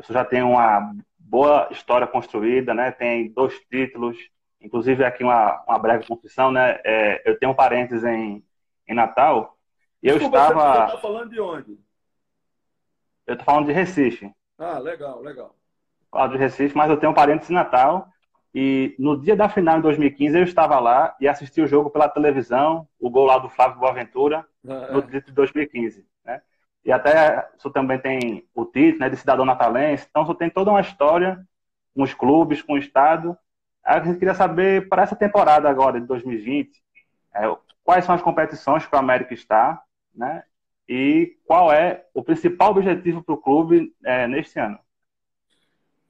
senhor 0.00 0.18
já 0.20 0.24
tem 0.24 0.42
uma 0.42 0.94
boa 1.18 1.68
história 1.70 2.06
construída, 2.06 2.72
né? 2.72 2.90
Tem 2.90 3.30
dois 3.32 3.58
títulos, 3.70 4.16
inclusive 4.60 5.04
aqui 5.04 5.24
uma, 5.24 5.62
uma 5.66 5.78
breve 5.78 6.06
confissão, 6.06 6.50
né? 6.50 6.80
É, 6.84 7.28
eu 7.28 7.38
tenho 7.38 7.54
parentes 7.54 8.04
em, 8.04 8.44
em 8.86 8.94
Natal 8.94 9.56
e 10.02 10.08
eu 10.08 10.14
Desculpa, 10.14 10.38
estava... 10.38 10.72
Você 10.72 10.84
está 10.84 10.98
falando 10.98 11.30
de 11.30 11.40
onde? 11.40 11.78
Eu 13.26 13.36
tô 13.36 13.44
falando 13.44 13.66
de 13.66 13.72
Recife. 13.72 14.32
Ah, 14.58 14.78
legal, 14.78 15.20
legal. 15.20 15.54
Falo 16.10 16.32
de 16.32 16.38
Recife, 16.38 16.76
mas 16.76 16.90
eu 16.90 16.96
tenho 16.96 17.14
parentes 17.14 17.48
em 17.48 17.54
Natal. 17.54 18.08
E 18.54 18.94
no 18.98 19.18
dia 19.18 19.34
da 19.34 19.48
final 19.48 19.78
em 19.78 19.80
2015 19.80 20.36
eu 20.36 20.44
estava 20.44 20.78
lá 20.78 21.16
e 21.18 21.26
assisti 21.26 21.62
o 21.62 21.66
jogo 21.66 21.88
pela 21.88 22.08
televisão, 22.08 22.86
o 23.00 23.08
gol 23.08 23.24
lá 23.24 23.38
do 23.38 23.48
Flávio 23.48 23.78
Boaventura, 23.78 24.46
ah, 24.68 24.92
no 24.92 25.00
título 25.00 25.22
de 25.22 25.32
2015. 25.32 26.06
E 26.84 26.90
até 26.90 27.48
isso 27.56 27.70
também 27.70 27.98
tem 27.98 28.48
o 28.54 28.64
título 28.64 29.00
né, 29.00 29.08
de 29.08 29.16
cidadão 29.16 29.44
natalense, 29.44 30.06
então 30.08 30.26
você 30.26 30.34
tem 30.34 30.50
toda 30.50 30.70
uma 30.70 30.80
história 30.80 31.46
com 31.94 32.02
os 32.02 32.12
clubes, 32.12 32.62
com 32.62 32.74
o 32.74 32.78
Estado. 32.78 33.36
A 33.84 34.00
gente 34.00 34.18
queria 34.18 34.34
saber, 34.34 34.88
para 34.88 35.02
essa 35.02 35.16
temporada 35.16 35.68
agora 35.68 36.00
de 36.00 36.06
2020, 36.06 36.82
é, 37.34 37.56
quais 37.84 38.04
são 38.04 38.14
as 38.14 38.22
competições 38.22 38.86
que 38.86 38.94
o 38.94 38.98
América 38.98 39.34
está, 39.34 39.82
né? 40.14 40.42
e 40.88 41.38
qual 41.46 41.72
é 41.72 42.06
o 42.12 42.22
principal 42.22 42.70
objetivo 42.70 43.22
para 43.22 43.34
o 43.34 43.40
clube 43.40 43.94
é, 44.04 44.26
neste 44.26 44.58
ano? 44.58 44.78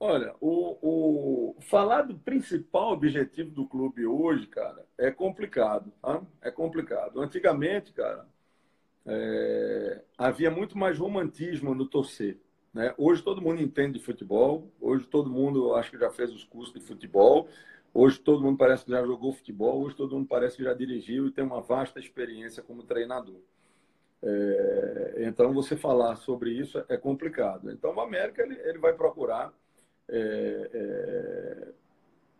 Olha, 0.00 0.34
o, 0.40 0.78
o, 0.82 1.56
falar 1.60 2.02
do 2.02 2.18
principal 2.18 2.90
objetivo 2.90 3.50
do 3.50 3.64
clube 3.68 4.04
hoje, 4.04 4.48
cara, 4.48 4.84
é 4.98 5.12
complicado, 5.12 5.92
tá? 6.02 6.20
É 6.40 6.50
complicado. 6.50 7.20
Antigamente, 7.20 7.92
cara, 7.92 8.26
é, 9.06 10.02
havia 10.16 10.50
muito 10.50 10.78
mais 10.78 10.98
romantismo 10.98 11.74
no 11.74 11.86
torcer. 11.86 12.38
Né? 12.72 12.94
Hoje 12.96 13.22
todo 13.22 13.42
mundo 13.42 13.60
entende 13.60 13.98
de 13.98 14.04
futebol, 14.04 14.70
hoje 14.80 15.06
todo 15.06 15.30
mundo 15.30 15.74
acho 15.74 15.90
que 15.90 15.98
já 15.98 16.10
fez 16.10 16.32
os 16.32 16.44
cursos 16.44 16.72
de 16.72 16.80
futebol, 16.80 17.48
hoje 17.92 18.18
todo 18.18 18.42
mundo 18.42 18.56
parece 18.56 18.84
que 18.84 18.90
já 18.90 19.04
jogou 19.04 19.32
futebol, 19.32 19.82
hoje 19.82 19.96
todo 19.96 20.14
mundo 20.14 20.26
parece 20.26 20.56
que 20.56 20.64
já 20.64 20.72
dirigiu 20.72 21.26
e 21.26 21.32
tem 21.32 21.44
uma 21.44 21.60
vasta 21.60 22.00
experiência 22.00 22.62
como 22.62 22.82
treinador. 22.82 23.40
É, 24.22 25.24
então, 25.26 25.52
você 25.52 25.76
falar 25.76 26.16
sobre 26.16 26.52
isso 26.52 26.82
é 26.88 26.96
complicado. 26.96 27.70
Então, 27.70 27.94
o 27.94 28.00
América 28.00 28.42
ele, 28.42 28.54
ele 28.60 28.78
vai 28.78 28.92
procurar, 28.92 29.52
é, 30.08 30.70
é, 30.72 31.72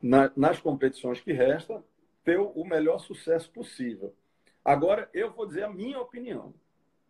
na, 0.01 0.31
nas 0.37 0.61
competições 0.61 1.20
que 1.20 1.33
restam, 1.33 1.83
ter 2.25 2.38
o 2.38 2.64
melhor 2.64 2.98
sucesso 3.01 3.51
possível. 3.51 4.14
Agora, 4.64 5.09
eu 5.12 5.31
vou 5.33 5.46
dizer 5.46 5.64
a 5.64 5.70
minha 5.70 6.01
opinião. 6.01 6.55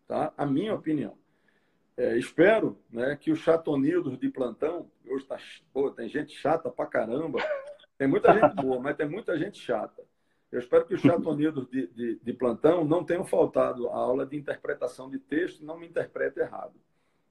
Tá? 0.07 0.33
A 0.37 0.47
minha 0.47 0.75
opinião. 0.75 1.17
É, 1.97 2.17
espero 2.17 2.79
né, 2.91 3.17
que 3.17 3.31
o 3.31 3.37
Chatonildo 3.37 4.17
de 4.17 4.29
plantão, 4.31 4.91
hoje 5.07 5.27
tá, 5.27 5.37
pô, 5.73 5.91
tem 5.91 6.09
gente 6.09 6.35
chata 6.35 6.71
pra 6.71 6.87
caramba, 6.87 7.39
tem 7.99 8.09
muita 8.09 8.33
gente 8.33 8.57
boa, 8.57 8.81
mas 8.81 8.97
tem 8.97 9.09
muita 9.09 9.37
gente 9.37 9.59
chata. 9.59 10.03
Eu 10.51 10.59
espero 10.59 10.85
que 10.85 10.95
os 10.95 11.01
chatonidos 11.01 11.67
de, 11.71 11.87
de, 11.89 12.17
de, 12.17 12.33
plantão 12.35 12.85
não 12.85 13.03
tenham 13.03 13.25
faltado 13.25 13.89
a 13.89 13.97
aula 13.97 14.27
de 14.27 14.37
interpretação 14.37 15.11
de 15.11 15.19
texto 15.19 15.61
e 15.61 15.65
não 15.65 15.79
me 15.79 15.87
interprete 15.87 16.41
errado. 16.41 16.75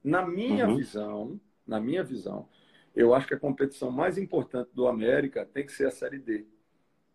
Na 0.04 0.26
minha 0.26 0.68
uhum. 0.68 0.76
visão, 0.76 1.40
na 1.66 1.80
minha 1.80 2.04
visão, 2.04 2.50
eu 2.96 3.14
acho 3.14 3.28
que 3.28 3.36
a 3.36 3.40
competição 3.40 3.92
mais 3.92 4.18
importante 4.18 4.72
do 4.74 4.88
América 4.88 5.46
tem 5.46 5.66
que 5.66 5.72
ser 5.72 5.88
a 5.88 5.92
Série 5.92 6.18
D, 6.18 6.48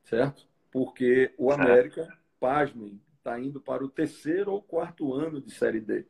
certo? 0.04 0.46
Porque 0.70 1.34
o. 1.36 1.50
América, 1.50 2.08
pasmem, 2.38 3.00
está 3.16 3.38
indo 3.40 3.60
para 3.60 3.84
o 3.84 3.88
terceiro 3.88 4.52
ou 4.52 4.62
quarto 4.62 5.12
ano 5.12 5.40
de 5.40 5.50
Série 5.50 5.80
D. 5.80 6.06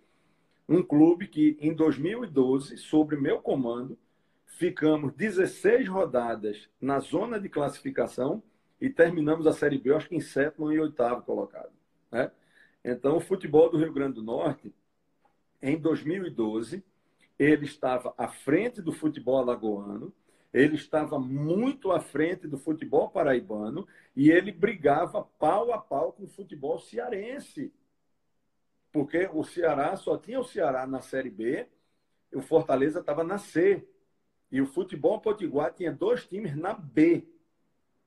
Um 0.69 0.83
clube 0.83 1.29
que, 1.29 1.57
em 1.61 1.73
2012, 1.73 2.77
sobre 2.77 3.17
meu 3.17 3.41
comando, 3.41 3.99
ficamos 4.45 5.13
16 5.15 5.89
rodadas 5.89 6.69
na 6.81 6.99
zona 6.99 7.39
de 7.39 7.49
classificação 7.49 8.43
e 8.81 8.91
terminamos 8.91 9.47
a 9.47 9.53
Série 9.53 9.79
B, 9.79 9.95
acho 9.95 10.09
que 10.09 10.17
em 10.17 10.21
sétimo 10.21 10.73
e 10.73 10.81
oitavo 10.81 11.23
colocado. 11.23 11.73
Né? 12.11 12.31
Então, 12.85 13.17
o 13.17 13.21
futebol 13.21 13.71
do 13.71 13.79
Rio 13.79 13.93
Grande 13.93 14.15
do 14.15 14.23
Norte, 14.23 14.75
em 15.63 15.79
2012, 15.79 16.85
ele 17.39 17.65
estava 17.65 18.15
à 18.17 18.29
frente 18.29 18.81
do 18.81 18.93
futebol 18.93 19.39
alagoano, 19.39 20.13
ele 20.57 20.77
estava 20.77 21.19
muito 21.19 21.93
à 21.93 22.01
frente 22.01 22.49
do 22.49 22.57
futebol 22.57 23.11
paraibano 23.11 23.87
e 24.17 24.31
ele 24.31 24.51
brigava 24.51 25.23
pau 25.39 25.71
a 25.71 25.77
pau 25.77 26.15
com 26.15 26.25
o 26.25 26.29
futebol 26.29 26.79
cearense. 26.79 27.71
Porque 28.91 29.29
o 29.35 29.45
Ceará 29.45 29.95
só 29.97 30.17
tinha 30.17 30.41
o 30.41 30.45
Ceará 30.45 30.87
na 30.87 31.03
Série 31.03 31.29
B, 31.29 31.69
o 32.33 32.41
Fortaleza 32.41 33.01
estava 33.01 33.23
na 33.23 33.37
C. 33.37 33.87
E 34.51 34.61
o 34.63 34.67
futebol 34.67 35.21
potiguar 35.21 35.75
tinha 35.75 35.93
dois 35.93 36.27
times 36.27 36.57
na 36.57 36.73
B. 36.73 37.29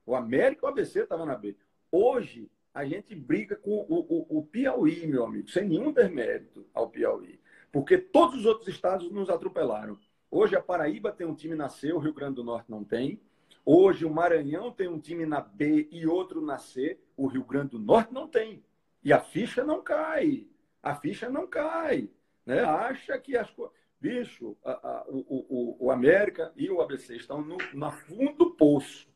O 0.04 0.16
América 0.16 0.62
e 0.62 0.66
o 0.66 0.68
ABC 0.68 1.02
estavam 1.02 1.26
na 1.26 1.36
B. 1.36 1.56
Hoje, 1.92 2.50
a 2.74 2.84
gente 2.84 3.14
briga 3.14 3.54
com 3.54 3.86
o, 3.88 4.00
o, 4.00 4.38
o, 4.38 4.42
Piauí, 4.46 5.06
meu 5.06 5.24
amigo, 5.24 5.48
sem 5.48 5.68
nenhum 5.68 5.92
demérito 5.92 6.66
ao 6.74 6.90
Piauí. 6.90 7.38
Porque 7.70 7.96
todos 7.96 8.40
os 8.40 8.46
outros 8.46 8.66
estados 8.66 9.08
nos 9.12 9.30
atropelaram. 9.30 9.96
Hoje 10.30 10.56
a 10.56 10.62
Paraíba 10.62 11.12
tem 11.12 11.26
um 11.26 11.34
time 11.34 11.54
na 11.54 11.68
C, 11.68 11.92
o 11.92 11.98
Rio 11.98 12.12
Grande 12.12 12.36
do 12.36 12.44
Norte 12.44 12.70
não 12.70 12.84
tem. 12.84 13.20
Hoje 13.64 14.04
o 14.04 14.10
Maranhão 14.10 14.70
tem 14.72 14.88
um 14.88 14.98
time 14.98 15.26
na 15.26 15.40
B 15.40 15.88
e 15.90 16.06
outro 16.06 16.40
na 16.40 16.58
C, 16.58 16.98
o 17.16 17.26
Rio 17.26 17.44
Grande 17.44 17.70
do 17.70 17.78
Norte 17.78 18.12
não 18.12 18.28
tem. 18.28 18.64
E 19.02 19.12
a 19.12 19.20
ficha 19.20 19.64
não 19.64 19.82
cai. 19.82 20.46
A 20.82 20.94
ficha 20.94 21.28
não 21.28 21.46
cai. 21.46 22.08
Né? 22.46 22.60
Acha 22.60 23.18
que 23.18 23.36
as 23.36 23.50
coisas. 23.50 23.74
Bicho, 24.00 24.56
a, 24.64 24.70
a, 24.70 25.04
o, 25.08 25.76
o, 25.78 25.86
o 25.86 25.90
América 25.90 26.52
e 26.56 26.70
o 26.70 26.80
ABC 26.80 27.16
estão 27.16 27.42
no, 27.42 27.58
na 27.74 27.90
fundo 27.90 28.32
do 28.32 28.50
poço 28.52 29.10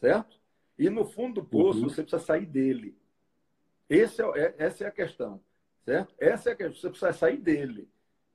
certo? 0.00 0.38
E 0.78 0.90
no 0.90 1.04
fundo 1.04 1.40
do 1.40 1.44
poço, 1.44 1.80
uhum. 1.80 1.88
você 1.88 2.02
precisa 2.02 2.22
sair 2.22 2.46
dele. 2.46 2.96
Esse 3.88 4.22
é, 4.22 4.26
é, 4.38 4.54
essa 4.58 4.84
é 4.84 4.86
a 4.86 4.92
questão. 4.92 5.40
Certo? 5.84 6.14
Essa 6.18 6.50
é 6.50 6.52
a 6.52 6.56
questão. 6.56 6.80
Você 6.80 6.90
precisa 6.90 7.12
sair 7.12 7.38
dele. 7.38 7.88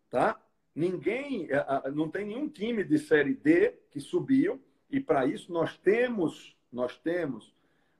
Tá? 0.09 0.41
Ninguém, 0.73 1.49
não 1.93 2.09
tem 2.09 2.25
nenhum 2.25 2.47
time 2.47 2.83
de 2.83 2.97
série 2.97 3.33
D 3.33 3.73
que 3.89 3.99
subiu, 3.99 4.61
e 4.89 4.99
para 4.99 5.25
isso 5.25 5.51
nós 5.51 5.77
temos, 5.77 6.55
nós 6.71 6.97
temos 6.97 7.53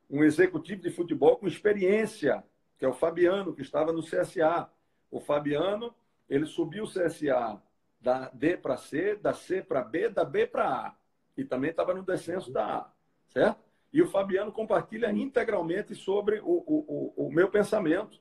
um 0.09 0.23
executivo 0.23 0.81
de 0.81 0.91
futebol 0.91 1.37
com 1.37 1.47
experiência, 1.47 2.43
que 2.77 2.85
é 2.85 2.87
o 2.87 2.93
Fabiano, 2.93 3.53
que 3.53 3.61
estava 3.61 3.93
no 3.93 4.03
CSA. 4.03 4.69
O 5.09 5.19
Fabiano, 5.19 5.93
ele 6.29 6.45
subiu 6.45 6.83
o 6.83 6.87
CSA 6.87 7.61
da 7.99 8.29
D 8.29 8.57
para 8.57 8.75
C, 8.77 9.15
da 9.15 9.33
C 9.33 9.61
para 9.61 9.83
B, 9.83 10.09
da 10.09 10.25
B 10.25 10.47
para 10.47 10.65
A. 10.65 10.95
E 11.37 11.45
também 11.45 11.69
estava 11.69 11.93
no 11.93 12.03
descenso 12.03 12.51
da 12.51 12.65
A, 12.65 12.91
certo? 13.29 13.63
E 13.93 14.01
o 14.01 14.07
Fabiano 14.07 14.51
compartilha 14.51 15.11
integralmente 15.11 15.93
sobre 15.95 16.39
o, 16.39 16.45
o, 16.45 17.13
o, 17.17 17.27
o 17.27 17.31
meu 17.31 17.49
pensamento. 17.49 18.19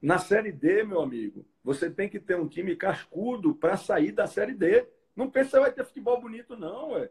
Na 0.00 0.18
Série 0.18 0.52
D, 0.52 0.84
meu 0.84 1.00
amigo, 1.00 1.44
você 1.64 1.90
tem 1.90 2.08
que 2.08 2.20
ter 2.20 2.36
um 2.36 2.48
time 2.48 2.76
cascudo 2.76 3.54
para 3.54 3.76
sair 3.76 4.12
da 4.12 4.26
Série 4.26 4.54
D. 4.54 4.86
Não 5.14 5.30
pensa 5.30 5.52
que 5.52 5.60
vai 5.60 5.72
ter 5.72 5.84
futebol 5.84 6.20
bonito, 6.20 6.56
não, 6.56 6.90
ué. 6.90 7.10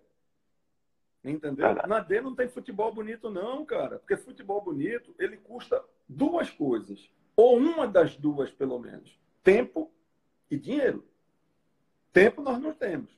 Entendeu? 1.24 1.74
Na 1.88 2.00
D 2.00 2.21
não 2.21 2.36
tem 2.36 2.48
futebol 2.48 2.93
bonito, 2.93 3.30
não, 3.32 3.65
cara. 3.65 3.98
Porque 3.98 4.15
futebol 4.15 4.62
bonito, 4.62 5.15
ele 5.17 5.38
custa 5.38 5.84
duas 6.08 6.52
coisas. 6.52 7.10
Ou 7.36 7.58
uma 7.58 7.88
das 7.88 8.15
duas, 8.15 8.52
pelo 8.52 8.78
menos. 8.78 9.19
Tempo 9.43 9.91
e 10.50 10.58
dinheiro. 10.58 11.04
Tempo 12.13 12.41
nós 12.41 12.62
não 12.62 12.74
temos. 12.74 13.12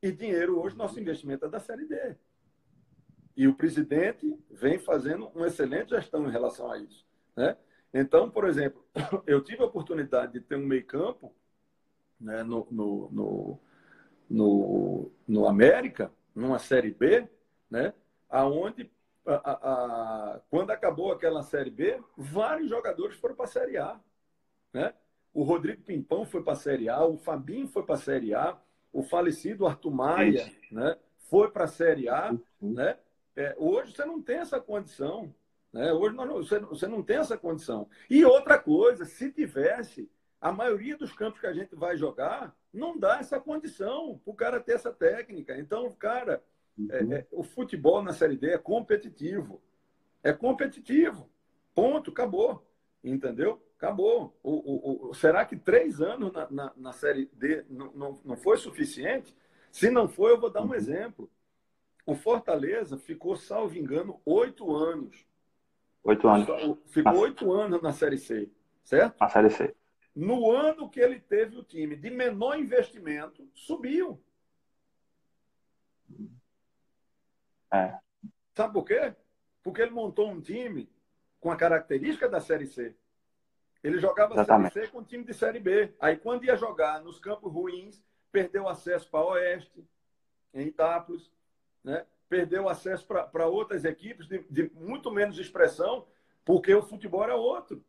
E 0.00 0.12
dinheiro 0.12 0.60
hoje, 0.60 0.76
nosso 0.76 0.98
investimento 1.00 1.44
é 1.44 1.48
da 1.48 1.58
Série 1.58 1.84
D. 1.84 2.16
E 3.36 3.46
o 3.48 3.54
presidente 3.54 4.38
vem 4.50 4.78
fazendo 4.78 5.26
uma 5.28 5.48
excelente 5.48 5.90
gestão 5.90 6.26
em 6.26 6.30
relação 6.30 6.70
a 6.70 6.78
isso. 6.78 7.04
Né? 7.36 7.56
Então, 7.92 8.30
por 8.30 8.46
exemplo, 8.46 8.84
eu 9.26 9.42
tive 9.42 9.62
a 9.62 9.66
oportunidade 9.66 10.32
de 10.32 10.40
ter 10.40 10.56
um 10.56 10.66
meio 10.66 10.84
campo 10.84 11.34
né, 12.20 12.42
no, 12.42 12.66
no, 12.70 13.10
no, 13.10 13.60
no, 14.28 15.12
no 15.26 15.46
América, 15.46 16.12
numa 16.34 16.58
Série 16.58 16.90
B, 16.90 17.28
né, 17.70 17.94
aonde 18.28 18.90
a, 19.26 19.34
a, 19.34 19.52
a, 19.52 20.40
quando 20.50 20.70
acabou 20.70 21.12
aquela 21.12 21.42
Série 21.42 21.70
B, 21.70 22.00
vários 22.16 22.68
jogadores 22.68 23.16
foram 23.16 23.34
para 23.34 23.44
a 23.44 23.48
Série 23.48 23.76
A. 23.76 24.00
Né? 24.72 24.94
O 25.34 25.42
Rodrigo 25.42 25.82
Pimpão 25.82 26.24
foi 26.24 26.42
para 26.42 26.54
a 26.54 26.56
Série 26.56 26.88
A, 26.88 27.04
o 27.04 27.18
Fabinho 27.18 27.68
foi 27.68 27.82
para 27.82 27.94
a 27.94 27.98
Série 27.98 28.34
A, 28.34 28.58
o 28.92 29.02
falecido 29.02 29.66
Arthur 29.66 29.90
Maia 29.90 30.50
né, 30.72 30.96
foi 31.28 31.50
para 31.50 31.64
a 31.64 31.68
Série 31.68 32.08
A. 32.08 32.34
Né? 32.60 32.98
É, 33.36 33.54
hoje 33.58 33.92
você 33.92 34.04
não 34.04 34.20
tem 34.20 34.38
essa 34.38 34.60
condição. 34.60 35.32
Né? 35.72 35.92
Hoje 35.92 36.14
não, 36.14 36.26
você, 36.34 36.58
você 36.60 36.86
não 36.86 37.02
tem 37.02 37.16
essa 37.16 37.36
condição. 37.36 37.88
E 38.08 38.24
outra 38.24 38.58
coisa, 38.58 39.04
se 39.04 39.30
tivesse, 39.30 40.10
a 40.40 40.52
maioria 40.52 40.96
dos 40.96 41.12
campos 41.12 41.40
que 41.40 41.46
a 41.46 41.52
gente 41.52 41.74
vai 41.74 41.96
jogar 41.96 42.54
não 42.72 42.98
dá 42.98 43.18
essa 43.18 43.40
condição 43.40 44.20
para 44.24 44.30
o 44.30 44.36
cara 44.36 44.60
ter 44.60 44.72
essa 44.72 44.92
técnica. 44.92 45.58
Então, 45.58 45.90
cara, 45.92 46.42
é, 46.90 47.02
uhum. 47.02 47.12
é, 47.12 47.18
é, 47.18 47.26
o 47.30 47.42
futebol 47.42 48.02
na 48.02 48.12
Série 48.12 48.36
D 48.36 48.50
é 48.50 48.58
competitivo. 48.58 49.60
É 50.22 50.32
competitivo. 50.32 51.28
Ponto, 51.74 52.10
acabou. 52.10 52.64
Entendeu? 53.02 53.62
Acabou. 53.76 54.36
O, 54.42 54.52
o, 54.52 55.10
o, 55.10 55.14
será 55.14 55.44
que 55.44 55.56
três 55.56 56.00
anos 56.00 56.32
na, 56.32 56.50
na, 56.50 56.72
na 56.76 56.92
Série 56.92 57.26
D 57.32 57.64
não, 57.68 57.92
não, 57.92 58.20
não, 58.24 58.36
foi 58.36 58.56
suficiente? 58.56 59.36
Se 59.70 59.90
não 59.90 60.08
foi, 60.08 60.32
eu 60.32 60.40
vou 60.40 60.50
dar 60.50 60.62
um 60.62 60.68
uhum. 60.68 60.74
exemplo. 60.74 61.30
O 62.06 62.14
Fortaleza 62.14 62.96
ficou, 62.96 63.36
salvo 63.36 63.76
engano, 63.76 64.20
oito 64.24 64.74
anos. 64.74 65.27
Oito 66.08 66.26
anos. 66.26 66.48
Ficou 66.86 67.18
oito 67.18 67.52
anos 67.52 67.82
na 67.82 67.92
Série 67.92 68.16
C, 68.16 68.50
certo? 68.82 69.20
Na 69.20 69.28
Série 69.28 69.50
C. 69.50 69.76
No 70.16 70.50
ano 70.50 70.88
que 70.88 71.00
ele 71.00 71.20
teve 71.20 71.58
o 71.58 71.62
time 71.62 71.96
de 71.96 72.08
menor 72.08 72.58
investimento, 72.58 73.46
subiu. 73.52 74.18
É. 77.70 77.94
Sabe 78.54 78.72
por 78.72 78.86
quê? 78.86 79.14
Porque 79.62 79.82
ele 79.82 79.90
montou 79.90 80.30
um 80.30 80.40
time 80.40 80.90
com 81.38 81.50
a 81.50 81.56
característica 81.56 82.26
da 82.26 82.40
Série 82.40 82.66
C. 82.66 82.96
Ele 83.84 83.98
jogava 83.98 84.32
Exatamente. 84.32 84.72
Série 84.72 84.86
C 84.86 84.92
com 84.92 85.04
time 85.04 85.24
de 85.24 85.34
Série 85.34 85.60
B. 85.60 85.94
Aí, 86.00 86.16
quando 86.16 86.42
ia 86.42 86.56
jogar 86.56 87.02
nos 87.02 87.20
campos 87.20 87.52
ruins, 87.52 88.02
perdeu 88.32 88.66
acesso 88.66 89.10
para 89.10 89.26
Oeste, 89.26 89.86
em 90.54 90.68
Itápolis, 90.68 91.30
né? 91.84 92.06
Perdeu 92.28 92.68
acesso 92.68 93.06
para 93.06 93.46
outras 93.46 93.84
equipes 93.84 94.26
de, 94.26 94.44
de, 94.50 94.70
muito 94.74 95.10
menos 95.10 95.38
expressão, 95.38 96.06
porque 96.44 96.74
o 96.74 96.82
futebol 96.82 97.24
era 97.24 97.36
outro. 97.36 97.82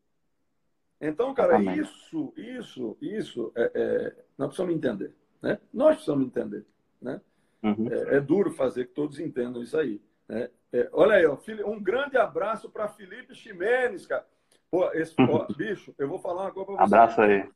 Então, 1.01 1.33
cara, 1.33 1.61
isso, 1.75 2.33
isso, 2.35 2.97
isso, 3.01 3.51
é, 3.55 3.71
é, 3.73 4.15
nós 4.37 4.47
precisamos 4.47 4.75
entender. 4.75 5.13
Né? 5.41 5.59
Nós 5.73 5.95
precisamos 5.95 6.27
entender. 6.27 6.65
Né? 7.01 7.21
Uhum. 7.63 7.87
É, 7.89 8.17
é, 8.17 8.21
duro 8.21 8.51
fazer 8.51 8.85
que 8.85 8.93
todos 8.93 9.19
entendam 9.19 9.63
isso 9.63 9.77
aí. 9.77 10.01
Né? 10.27 10.49
É, 10.73 10.89
olha 10.91 11.15
aí, 11.15 11.25
ó, 11.25 11.37
um 11.65 11.81
grande 11.81 12.17
abraço 12.17 12.69
para 12.69 12.89
Felipe 12.89 13.33
Ximenes, 13.33 14.05
cara. 14.05 14.25
Pô, 14.69 14.91
esse, 14.91 15.15
ó, 15.19 15.47
bicho, 15.55 15.95
eu 15.97 16.07
vou 16.07 16.19
falar 16.19 16.43
uma 16.43 16.51
coisa 16.51 16.67
para 16.67 16.75
você. 16.75 16.95
Abraço 16.95 17.21
aí. 17.21 17.49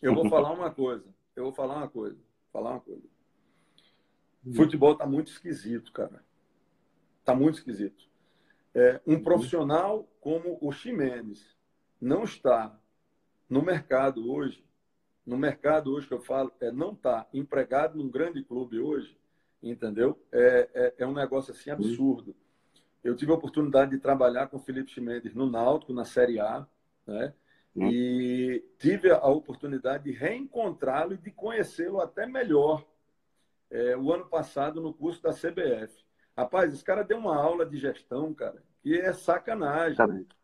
Eu 0.00 0.14
vou 0.14 0.28
falar 0.28 0.52
uma 0.52 0.70
coisa. 0.70 1.04
Eu 1.34 1.44
vou 1.44 1.52
falar 1.52 1.76
uma 1.76 1.88
coisa. 1.88 2.18
Falar 2.52 2.70
uma 2.70 2.80
coisa. 2.80 3.02
O 4.44 4.54
futebol 4.54 4.94
tá 4.94 5.06
muito 5.06 5.30
esquisito, 5.30 5.92
cara. 5.92 6.24
Tá 7.24 7.34
muito 7.34 7.58
esquisito. 7.58 8.08
É, 8.74 9.00
um 9.06 9.22
profissional 9.22 10.08
como 10.20 10.58
o 10.60 10.70
Ximenes 10.72 11.56
não 12.00 12.24
está 12.24 12.78
no 13.48 13.62
mercado 13.62 14.30
hoje, 14.30 14.64
no 15.26 15.36
mercado 15.36 15.92
hoje 15.92 16.06
que 16.06 16.14
eu 16.14 16.20
falo, 16.20 16.52
é, 16.60 16.70
não 16.70 16.92
está 16.92 17.26
empregado 17.32 17.98
num 17.98 18.08
grande 18.08 18.42
clube 18.42 18.78
hoje, 18.78 19.18
entendeu? 19.62 20.18
É, 20.32 20.68
é, 20.72 20.94
é, 20.98 21.06
um 21.06 21.12
negócio 21.12 21.52
assim 21.52 21.70
absurdo. 21.70 22.34
Eu 23.02 23.16
tive 23.16 23.32
a 23.32 23.34
oportunidade 23.34 23.90
de 23.90 23.98
trabalhar 23.98 24.48
com 24.48 24.56
o 24.56 24.60
Felipe 24.60 24.90
Chimendes 24.90 25.34
no 25.34 25.48
Náutico, 25.50 25.92
na 25.92 26.04
Série 26.04 26.40
A, 26.40 26.66
né? 27.06 27.34
E 27.76 28.64
tive 28.78 29.10
a 29.10 29.26
oportunidade 29.28 30.04
de 30.04 30.10
reencontrá-lo 30.10 31.14
e 31.14 31.18
de 31.18 31.30
conhecê-lo 31.30 32.00
até 32.00 32.26
melhor 32.26 32.84
é, 33.70 33.96
o 33.96 34.12
ano 34.12 34.26
passado 34.26 34.80
no 34.80 34.94
curso 34.94 35.22
da 35.22 35.32
CBF. 35.32 36.04
Rapaz, 36.36 36.72
esse 36.72 36.84
cara 36.84 37.02
deu 37.02 37.18
uma 37.18 37.36
aula 37.36 37.66
de 37.66 37.76
gestão, 37.76 38.32
cara, 38.32 38.62
que 38.80 38.98
é 38.98 39.12
sacanagem. 39.12 39.92
Exatamente. 39.92 40.36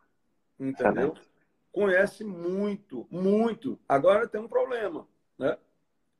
Entendeu? 0.59 1.13
Exatamente. 1.13 1.31
Conhece 1.71 2.23
muito, 2.23 3.07
muito. 3.09 3.79
Agora 3.87 4.27
tem 4.27 4.39
um 4.39 4.47
problema, 4.47 5.07
né? 5.37 5.57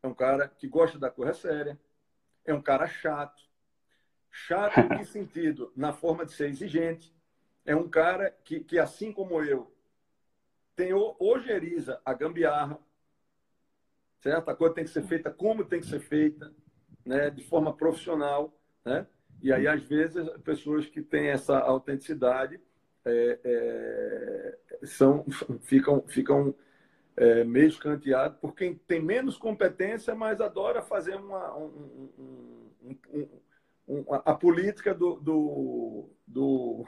É 0.03 0.07
um 0.07 0.13
cara 0.13 0.47
que 0.47 0.67
gosta 0.67 0.99
da 0.99 1.09
coisa 1.09 1.33
séria, 1.33 1.79
é 2.43 2.53
um 2.53 2.61
cara 2.61 2.87
chato. 2.87 3.41
Chato 4.29 4.79
em 4.79 4.97
que 4.97 5.05
sentido? 5.05 5.71
Na 5.75 5.93
forma 5.93 6.25
de 6.25 6.33
ser 6.33 6.49
exigente. 6.49 7.15
É 7.65 7.75
um 7.75 7.89
cara 7.89 8.29
que, 8.43 8.59
que 8.59 8.77
assim 8.77 9.11
como 9.11 9.41
eu, 9.43 9.73
tem 10.75 10.93
ojeriza 10.93 11.99
a 12.05 12.13
gambiarra, 12.13 12.77
certo? 14.19 14.49
A 14.49 14.55
coisa 14.55 14.75
tem 14.75 14.83
que 14.83 14.89
ser 14.89 15.03
feita 15.03 15.31
como 15.31 15.65
tem 15.65 15.79
que 15.79 15.87
ser 15.87 15.99
feita, 15.99 16.53
né? 17.05 17.29
de 17.29 17.43
forma 17.43 17.75
profissional. 17.75 18.53
Né? 18.83 19.05
E 19.41 19.51
aí, 19.51 19.67
às 19.67 19.83
vezes, 19.83 20.27
pessoas 20.43 20.87
que 20.87 21.01
têm 21.01 21.27
essa 21.27 21.59
autenticidade 21.59 22.59
é, 23.05 23.39
é, 23.43 24.85
são, 24.85 25.25
ficam, 25.61 26.03
ficam 26.07 26.55
é, 27.15 27.43
meio 27.43 27.67
escanteado 27.67 28.37
por 28.37 28.55
quem 28.55 28.75
tem 28.75 29.01
menos 29.01 29.37
competência, 29.37 30.15
mas 30.15 30.41
adora 30.41 30.81
fazer 30.81 31.15
uma, 31.15 31.55
um, 31.55 32.09
um, 33.13 33.29
um, 33.87 34.05
a 34.09 34.33
política 34.33 34.93
do, 34.93 35.15
do, 35.19 36.09
do 36.27 36.85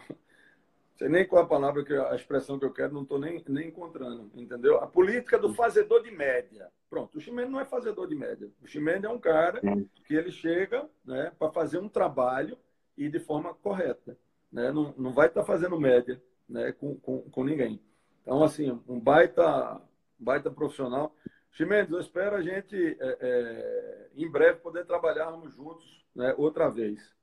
sei 0.97 1.08
nem 1.08 1.25
qual 1.25 1.43
a 1.43 1.47
palavra, 1.47 1.84
que 1.84 1.93
a 1.93 2.15
expressão 2.15 2.58
que 2.58 2.65
eu 2.65 2.73
quero, 2.73 2.93
não 2.93 3.03
estou 3.03 3.19
nem, 3.19 3.43
nem 3.47 3.67
encontrando, 3.67 4.32
entendeu? 4.36 4.77
A 4.77 4.88
política 4.88 5.38
do 5.38 5.53
fazedor 5.53 6.01
de 6.01 6.12
média. 6.12 6.69
Pronto, 6.89 7.17
o 7.17 7.21
Chimene 7.21 7.52
não 7.52 7.60
é 7.60 7.65
fazedor 7.65 8.08
de 8.08 8.15
média. 8.15 8.50
O 8.62 8.67
Chimene 8.67 9.06
é 9.06 9.10
um 9.10 9.19
cara 9.19 9.62
que 10.06 10.15
ele 10.15 10.32
chega 10.32 10.89
né, 11.04 11.32
para 11.38 11.52
fazer 11.52 11.80
um 11.80 11.89
trabalho 11.89 12.58
e 12.97 13.10
de 13.10 13.19
forma 13.19 13.54
correta. 13.54 14.17
Né? 14.52 14.71
Não, 14.71 14.93
não 14.97 15.13
vai 15.13 15.28
estar 15.28 15.41
tá 15.41 15.45
fazendo 15.45 15.80
média 15.80 16.21
né, 16.47 16.71
com, 16.71 16.95
com, 16.95 17.21
com 17.30 17.43
ninguém. 17.43 17.82
Então, 18.21 18.43
assim, 18.43 18.82
um 18.88 19.00
baita 19.00 19.82
baita 20.19 20.50
profissional. 20.50 21.15
Chimenez, 21.52 21.91
eu 21.91 22.00
espero 22.00 22.36
a 22.36 22.41
gente, 22.41 22.76
é, 23.00 23.17
é, 23.19 24.10
em 24.15 24.30
breve, 24.30 24.60
poder 24.60 24.86
trabalharmos 24.86 25.54
juntos 25.54 26.06
né, 26.15 26.34
outra 26.38 26.69
vez. 26.69 27.15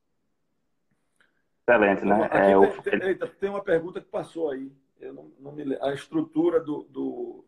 Excelente, 1.66 2.04
né? 2.04 2.24
Aqui 2.24 2.36
é, 2.36 2.82
tem, 2.82 3.00
tem, 3.00 3.08
eita, 3.08 3.26
tem, 3.26 3.50
uma 3.50 3.62
pergunta 3.62 4.00
que 4.00 4.08
passou 4.08 4.50
aí. 4.50 4.70
Eu 5.00 5.14
não, 5.14 5.32
não 5.38 5.52
me 5.52 5.64
lembro. 5.64 5.84
A 5.84 5.92
estrutura 5.92 6.60
do, 6.60 6.84
do, 6.84 7.44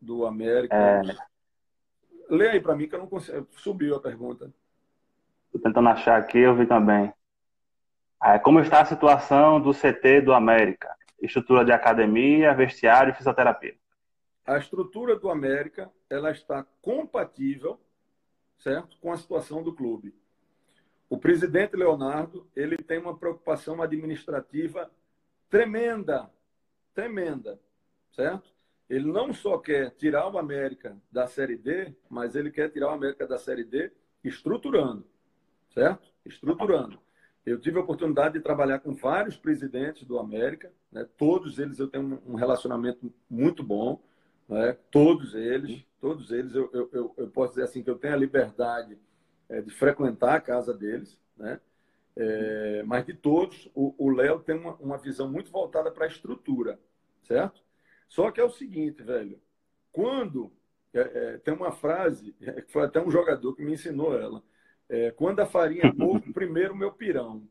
do 0.00 0.24
América. 0.24 0.74
É... 0.74 1.02
Lê 2.28 2.48
aí 2.48 2.60
para 2.60 2.74
mim 2.74 2.88
que 2.88 2.94
eu 2.94 2.98
não 2.98 3.06
consigo. 3.06 3.46
Subiu 3.52 3.96
a 3.96 4.00
pergunta. 4.00 4.52
Estou 5.46 5.60
tentando 5.60 5.88
achar 5.88 6.18
aqui, 6.18 6.38
eu 6.38 6.54
vi 6.54 6.66
também. 6.66 7.12
É, 8.22 8.38
como 8.38 8.60
está 8.60 8.80
a 8.80 8.84
situação 8.84 9.60
do 9.60 9.72
CT 9.72 10.22
do 10.22 10.32
América? 10.32 10.94
Estrutura 11.20 11.64
de 11.64 11.72
academia, 11.72 12.54
vestiário 12.54 13.12
e 13.12 13.14
fisioterapia. 13.14 13.76
a 14.46 14.58
estrutura 14.58 15.16
do 15.16 15.30
América 15.30 15.90
ela 16.08 16.30
está 16.30 16.64
compatível, 16.80 17.80
certo, 18.58 18.96
com 18.98 19.12
a 19.12 19.16
situação 19.16 19.62
do 19.62 19.74
clube. 19.74 20.14
O 21.08 21.18
presidente 21.18 21.76
Leonardo 21.76 22.46
ele 22.54 22.76
tem 22.76 22.98
uma 22.98 23.16
preocupação 23.16 23.80
administrativa 23.82 24.90
tremenda, 25.48 26.30
tremenda, 26.94 27.60
certo? 28.12 28.55
Ele 28.88 29.10
não 29.10 29.32
só 29.32 29.58
quer 29.58 29.90
tirar 29.90 30.28
o 30.30 30.38
América 30.38 30.96
da 31.10 31.26
Série 31.26 31.56
D, 31.56 31.92
mas 32.08 32.36
ele 32.36 32.50
quer 32.50 32.70
tirar 32.70 32.88
o 32.88 32.94
América 32.94 33.26
da 33.26 33.38
Série 33.38 33.64
D 33.64 33.90
estruturando, 34.22 35.04
certo? 35.72 36.08
Estruturando. 36.24 36.98
Eu 37.44 37.60
tive 37.60 37.78
a 37.78 37.82
oportunidade 37.82 38.34
de 38.34 38.40
trabalhar 38.40 38.80
com 38.80 38.92
vários 38.92 39.36
presidentes 39.36 40.04
do 40.04 40.18
América, 40.18 40.72
né? 40.90 41.06
todos 41.16 41.58
eles 41.58 41.78
eu 41.78 41.86
tenho 41.88 42.20
um 42.26 42.34
relacionamento 42.34 43.12
muito 43.30 43.62
bom, 43.62 44.02
né? 44.48 44.76
todos 44.90 45.34
eles, 45.34 45.84
todos 46.00 46.32
eles 46.32 46.54
eu, 46.54 46.68
eu, 46.72 47.14
eu, 47.16 47.28
posso 47.28 47.50
dizer 47.50 47.64
assim 47.64 47.82
que 47.84 47.90
eu 47.90 47.98
tenho 47.98 48.14
a 48.14 48.18
liberdade 48.18 48.98
é, 49.48 49.60
de 49.60 49.70
frequentar 49.70 50.34
a 50.34 50.40
casa 50.40 50.74
deles, 50.74 51.18
né? 51.36 51.60
É, 52.18 52.82
mas 52.84 53.04
de 53.04 53.12
todos, 53.12 53.70
o 53.74 54.08
Léo 54.08 54.40
tem 54.40 54.56
uma, 54.56 54.74
uma 54.76 54.96
visão 54.96 55.30
muito 55.30 55.50
voltada 55.50 55.90
para 55.90 56.06
a 56.06 56.08
estrutura, 56.08 56.80
certo? 57.22 57.62
Só 58.08 58.30
que 58.30 58.40
é 58.40 58.44
o 58.44 58.50
seguinte, 58.50 59.02
velho, 59.02 59.40
quando 59.92 60.52
é, 60.92 61.00
é, 61.00 61.38
tem 61.38 61.52
uma 61.52 61.72
frase 61.72 62.34
é, 62.40 62.60
que 62.62 62.72
foi 62.72 62.84
até 62.84 63.00
um 63.00 63.10
jogador 63.10 63.54
que 63.54 63.62
me 63.62 63.72
ensinou 63.72 64.18
ela, 64.18 64.42
é, 64.88 65.10
quando 65.10 65.40
a 65.40 65.46
farinha 65.46 65.86
é 65.86 65.92
pouco, 65.92 66.30
primeiro 66.32 66.76
meu 66.76 66.92
pirão, 66.92 67.46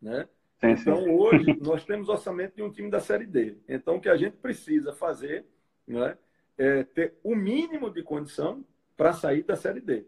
né? 0.00 0.28
Sim, 0.60 0.70
então 0.70 1.02
sim. 1.02 1.10
hoje 1.10 1.58
nós 1.60 1.84
temos 1.84 2.08
orçamento 2.08 2.56
de 2.56 2.62
um 2.62 2.70
time 2.70 2.90
da 2.90 3.00
série 3.00 3.26
D. 3.26 3.58
Então 3.68 3.96
o 3.96 4.00
que 4.00 4.08
a 4.08 4.16
gente 4.16 4.36
precisa 4.36 4.92
fazer, 4.92 5.44
né, 5.86 6.16
é 6.56 6.82
ter 6.82 7.14
o 7.22 7.34
mínimo 7.34 7.90
de 7.90 8.02
condição 8.02 8.64
para 8.96 9.12
sair 9.12 9.42
da 9.42 9.54
série 9.54 9.80
D. 9.80 10.06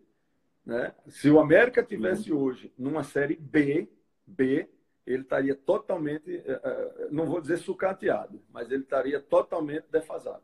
Né? 0.64 0.94
Se 1.06 1.30
o 1.30 1.38
América 1.38 1.82
tivesse 1.82 2.32
uhum. 2.32 2.40
hoje 2.40 2.72
numa 2.78 3.02
série 3.02 3.36
B, 3.36 3.88
B, 4.26 4.68
ele 5.08 5.22
estaria 5.22 5.54
totalmente, 5.54 6.36
eh, 6.36 6.60
eh, 6.62 7.08
não 7.10 7.26
vou 7.26 7.40
dizer 7.40 7.56
sucateado, 7.56 8.42
mas 8.52 8.70
ele 8.70 8.82
estaria 8.82 9.20
totalmente 9.20 9.86
defasado. 9.90 10.42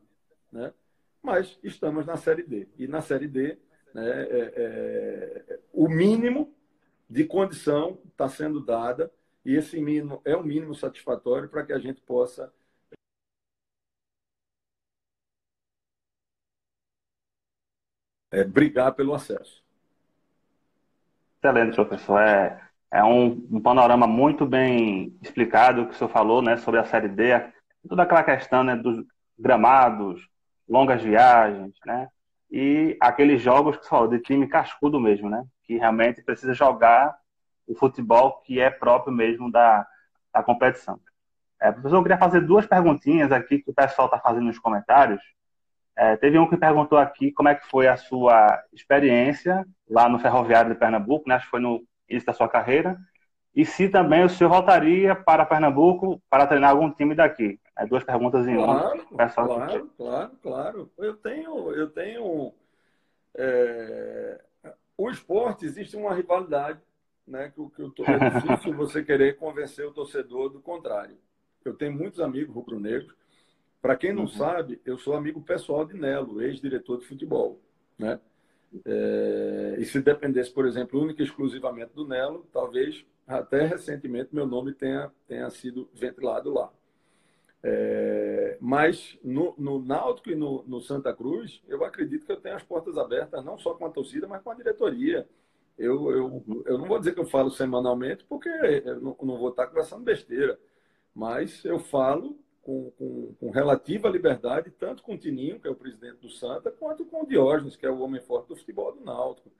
Né? 0.51 0.73
Mas 1.23 1.59
estamos 1.63 2.07
na 2.07 2.17
série 2.17 2.43
D. 2.43 2.69
E 2.79 2.89
na 2.89 3.03
série 3.03 3.29
D, 3.29 3.59
né, 3.93 4.23
é, 4.23 4.53
é, 4.57 5.61
o 5.73 5.89
mínimo 5.89 6.55
de 7.09 7.25
condição 7.25 8.01
está 8.07 8.29
sendo 8.29 8.65
dada, 8.65 9.13
e 9.45 9.55
esse 9.55 9.79
mínimo 9.81 10.23
é 10.25 10.35
o 10.35 10.41
um 10.41 10.43
mínimo 10.43 10.75
satisfatório 10.75 11.49
para 11.49 11.65
que 11.65 11.73
a 11.73 11.79
gente 11.79 12.01
possa 12.01 12.53
é, 18.31 18.43
brigar 18.45 18.95
pelo 18.95 19.15
acesso. 19.15 19.63
Excelente, 21.39 21.75
professor. 21.75 22.19
É, 22.21 22.64
é 22.95 23.03
um, 23.03 23.45
um, 23.51 23.61
panorama 23.61 24.07
muito 24.07 24.47
bem 24.47 25.19
explicado 25.21 25.87
que 25.87 25.95
o 25.95 25.95
senhor 25.95 26.11
falou 26.11 26.41
né, 26.41 26.57
sobre 26.59 26.79
a 26.79 26.85
Série 26.85 27.09
D, 27.09 27.45
toda 27.89 28.05
aquela 28.05 28.23
questão 28.23 28.63
né, 28.63 28.77
dos 28.77 29.05
gramados, 29.37 30.25
longas 30.69 31.03
viagens, 31.03 31.75
né? 31.85 32.09
E 32.49 32.97
aqueles 33.01 33.43
jogos 33.43 33.77
que 33.77 33.89
falou 33.89 34.07
de 34.07 34.21
time 34.21 34.47
cascudo 34.47 35.01
mesmo, 35.01 35.29
né? 35.29 35.45
Que 35.65 35.77
realmente 35.77 36.23
precisa 36.23 36.55
jogar 36.55 37.17
o 37.67 37.75
futebol 37.75 38.41
que 38.43 38.61
é 38.61 38.71
próprio 38.71 39.13
mesmo 39.13 39.51
da, 39.51 39.85
da 40.33 40.41
competição. 40.45 41.01
É, 41.61 41.73
professor, 41.73 41.97
eu 41.97 42.03
queria 42.03 42.17
fazer 42.17 42.43
duas 42.43 42.65
perguntinhas 42.65 43.33
aqui 43.33 43.59
que 43.59 43.73
o 43.73 43.75
pessoal 43.75 44.07
está 44.07 44.21
fazendo 44.21 44.45
nos 44.45 44.59
comentários. 44.61 45.21
É, 45.97 46.17
teve 46.17 46.39
um 46.39 46.49
que 46.49 46.57
perguntou 46.57 46.99
aqui 46.99 47.33
como 47.33 47.49
é 47.49 47.57
que 47.57 47.67
foi 47.69 47.89
a 47.89 47.97
sua 47.97 48.63
experiência 48.73 49.67
lá 49.91 50.09
no 50.09 50.21
Ferroviário 50.21 50.73
de 50.73 50.79
Pernambuco, 50.79 51.29
né? 51.29 51.35
acho 51.35 51.47
que 51.47 51.51
foi 51.51 51.61
no 51.61 51.85
início 52.15 52.27
da 52.27 52.33
sua 52.33 52.49
carreira, 52.49 52.99
e 53.55 53.65
se 53.65 53.89
também 53.89 54.25
o 54.25 54.29
senhor 54.29 54.51
voltaria 54.51 55.15
para 55.15 55.47
Pernambuco 55.47 56.21
para 56.29 56.47
treinar 56.47 56.71
algum 56.71 56.91
time 56.91 57.15
daqui. 57.15 57.61
É, 57.77 57.87
duas 57.87 58.03
perguntas 58.03 58.47
em 58.47 58.57
claro, 58.57 59.07
uma. 59.11 59.17
Pessoal 59.17 59.47
claro, 59.47 59.91
claro, 59.97 60.31
claro. 60.43 60.93
Eu 60.99 61.15
tenho, 61.17 61.73
eu 61.73 61.89
tenho 61.89 62.53
é... 63.37 64.41
o 64.97 65.11
esporte 65.11 65.65
existe 65.65 65.97
uma 65.97 66.15
rivalidade, 66.15 66.81
né? 67.27 67.53
Que, 67.55 67.71
que 67.71 67.83
eu 67.83 67.93
é 68.07 68.31
difícil 68.31 68.75
você 68.77 69.05
querer 69.05 69.37
convencer 69.37 69.87
o 69.87 69.93
torcedor 69.93 70.51
do 70.51 70.61
contrário. 70.61 71.17
Eu 71.65 71.75
tenho 71.75 71.93
muitos 71.93 72.21
amigos 72.21 72.55
rubro-negros 72.55 73.15
para 73.85 73.97
quem 73.97 74.15
não 74.15 74.23
uhum. 74.23 74.29
sabe, 74.29 74.81
eu 74.83 74.97
sou 74.97 75.15
amigo 75.15 75.43
pessoal 75.43 75.85
de 75.85 75.93
Nelo, 75.93 76.41
ex-diretor 76.41 76.99
de 76.99 77.05
futebol. 77.05 77.61
Né? 77.99 78.19
É, 78.85 79.77
e 79.79 79.85
se 79.85 80.01
dependesse, 80.01 80.51
por 80.51 80.67
exemplo, 80.67 81.01
única 81.01 81.23
e 81.23 81.25
exclusivamente 81.25 81.93
do 81.95 82.07
Nelo, 82.07 82.47
talvez 82.53 83.05
até 83.27 83.67
recentemente 83.67 84.35
meu 84.35 84.47
nome 84.47 84.73
tenha, 84.73 85.11
tenha 85.27 85.49
sido 85.51 85.89
ventilado 85.95 86.53
lá. 86.53 86.73
É, 87.63 88.59
mas 88.61 89.19
no, 89.25 89.55
no 89.57 89.83
Náutico 89.83 90.31
e 90.31 90.35
no, 90.35 90.63
no, 90.65 90.83
Santa 90.83 91.15
Cruz, 91.15 91.63
eu 91.67 91.83
acredito 91.83 92.27
que 92.27 92.33
eu 92.33 92.41
tenho 92.41 92.57
as 92.57 92.63
portas 92.63 92.99
abertas, 92.99 93.43
não 93.43 93.57
só 93.57 93.73
com 93.75 93.87
a 93.87 93.91
torcida, 93.91 94.27
mas 94.29 94.43
com 94.43 94.51
a 94.51 94.55
diretoria. 94.55 95.27
Eu, 95.79 96.11
eu, 96.11 96.65
eu 96.67 96.79
não 96.79 96.87
vou 96.87 96.99
dizer 96.99 97.15
que 97.15 97.21
eu 97.21 97.27
falo 97.27 97.51
semanalmente, 97.51 98.25
porque 98.25 98.49
eu 98.49 99.01
não, 99.01 99.17
não 99.23 99.39
vou 99.39 99.49
estar 99.49 99.67
conversando 99.67 100.05
besteira, 100.05 100.59
mas 101.15 101.65
eu 101.65 101.79
falo 101.79 102.39
com, 102.65 102.91
com, 102.93 103.35
com, 103.39 103.51
relativa 103.51 104.09
liberdade, 104.09 104.71
tanto 104.71 105.03
com 105.03 105.15
o 105.15 105.19
Tininho, 105.19 105.61
que 105.61 105.69
é 105.69 105.71
o 105.71 105.77
presidente 105.77 106.17
do 106.17 106.31
Santa, 106.31 106.71
quanto 106.71 107.05
com 107.05 107.23
o 107.23 107.27
Diógenes, 107.27 107.77
que 107.77 107.85
é 107.85 107.91
o 107.91 108.01
homem 108.01 108.21
forte 108.21 108.49
do 108.49 108.57
futebol 108.57 108.93
do 108.93 109.05
Náutico. 109.05 109.51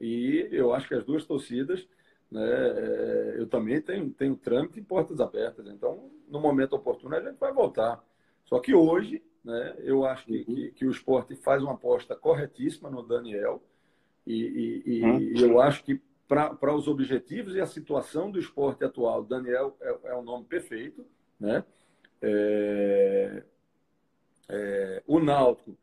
E 0.00 0.48
eu 0.50 0.74
acho 0.74 0.88
que 0.88 0.94
as 0.94 1.04
duas 1.04 1.24
torcidas, 1.24 1.88
né, 2.30 2.44
é, 2.44 3.34
eu 3.38 3.46
também 3.46 3.80
tenho, 3.80 4.10
tenho 4.10 4.36
trâmite 4.36 4.80
e 4.80 4.82
portas 4.82 5.20
abertas. 5.20 5.66
Então, 5.68 6.10
no 6.28 6.40
momento 6.40 6.74
oportuno, 6.74 7.14
a 7.14 7.20
gente 7.20 7.38
vai 7.38 7.52
voltar. 7.52 8.04
Só 8.44 8.58
que 8.58 8.74
hoje, 8.74 9.22
né, 9.44 9.76
eu 9.78 10.04
acho 10.04 10.26
que, 10.26 10.44
que, 10.44 10.70
que, 10.72 10.86
o 10.86 10.90
esporte 10.90 11.36
faz 11.36 11.62
uma 11.62 11.74
aposta 11.74 12.16
corretíssima 12.16 12.90
no 12.90 13.02
Daniel. 13.02 13.62
E, 14.26 14.34
e, 14.34 14.98
e, 14.98 15.02
uhum. 15.04 15.50
eu 15.50 15.60
acho 15.60 15.84
que 15.84 16.02
para 16.26 16.74
os 16.74 16.88
objetivos 16.88 17.54
e 17.54 17.60
a 17.60 17.66
situação 17.66 18.30
do 18.30 18.40
esporte 18.40 18.82
atual, 18.82 19.22
Daniel 19.22 19.76
é, 19.80 19.96
é 20.06 20.16
um 20.16 20.22
nome 20.22 20.44
perfeito, 20.44 21.06
né? 21.38 21.64
É, 22.24 23.42
é, 24.48 25.02
o 25.06 25.18
Náutico 25.20 25.76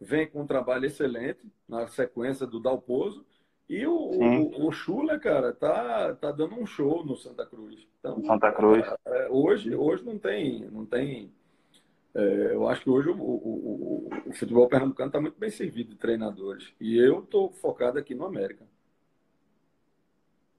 vem 0.00 0.26
com 0.26 0.42
um 0.42 0.46
trabalho 0.46 0.86
excelente 0.86 1.40
na 1.68 1.86
sequência 1.86 2.46
do 2.46 2.60
Dalpozo. 2.60 3.24
E 3.68 3.86
o, 3.86 3.94
o, 3.94 4.68
o 4.68 4.72
Schuller, 4.72 5.18
cara, 5.18 5.52
tá, 5.52 6.14
tá 6.14 6.30
dando 6.30 6.54
um 6.54 6.66
show 6.66 7.04
no 7.04 7.16
Santa 7.16 7.46
Cruz. 7.46 7.86
Então, 7.98 8.22
Santa 8.24 8.52
Cruz. 8.52 8.84
É, 9.06 9.28
hoje, 9.30 9.74
hoje 9.74 10.04
não 10.04 10.18
tem. 10.18 10.68
Não 10.70 10.84
tem 10.84 11.32
é, 12.14 12.54
eu 12.54 12.68
acho 12.68 12.82
que 12.82 12.90
hoje 12.90 13.08
o, 13.08 13.14
o, 13.14 14.08
o 14.26 14.32
futebol 14.32 14.68
pernambucano 14.68 15.08
está 15.08 15.20
muito 15.20 15.38
bem 15.38 15.50
servido 15.50 15.90
de 15.90 15.96
treinadores. 15.96 16.72
E 16.80 16.96
eu 16.96 17.20
estou 17.20 17.50
focado 17.50 17.98
aqui 17.98 18.14
no 18.14 18.24
América. 18.24 18.64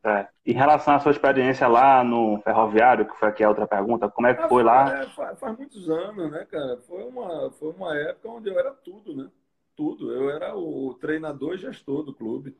É. 0.05 0.27
Em 0.45 0.53
relação 0.53 0.93
à 0.93 0.99
sua 0.99 1.11
experiência 1.11 1.67
lá 1.67 2.03
no 2.03 2.39
ferroviário, 2.43 3.07
que 3.07 3.17
foi 3.17 3.27
aqui 3.27 3.43
a 3.43 3.49
outra 3.49 3.65
pergunta, 3.65 4.07
como 4.07 4.27
é 4.27 4.35
que 4.35 4.47
foi 4.47 4.61
lá? 4.63 5.01
É, 5.01 5.09
faz, 5.09 5.39
faz, 5.39 5.57
muitos 5.57 5.89
anos, 5.89 6.29
né, 6.29 6.45
cara? 6.45 6.77
Foi 6.87 7.03
uma, 7.03 7.49
foi 7.49 7.71
uma 7.71 7.97
época 7.97 8.29
onde 8.29 8.47
eu 8.47 8.59
era 8.59 8.71
tudo, 8.71 9.15
né? 9.15 9.27
Tudo. 9.75 10.13
Eu 10.13 10.29
era 10.29 10.55
o 10.55 10.93
treinador 11.01 11.55
e 11.55 11.57
gestor 11.57 12.03
do 12.03 12.13
clube. 12.13 12.55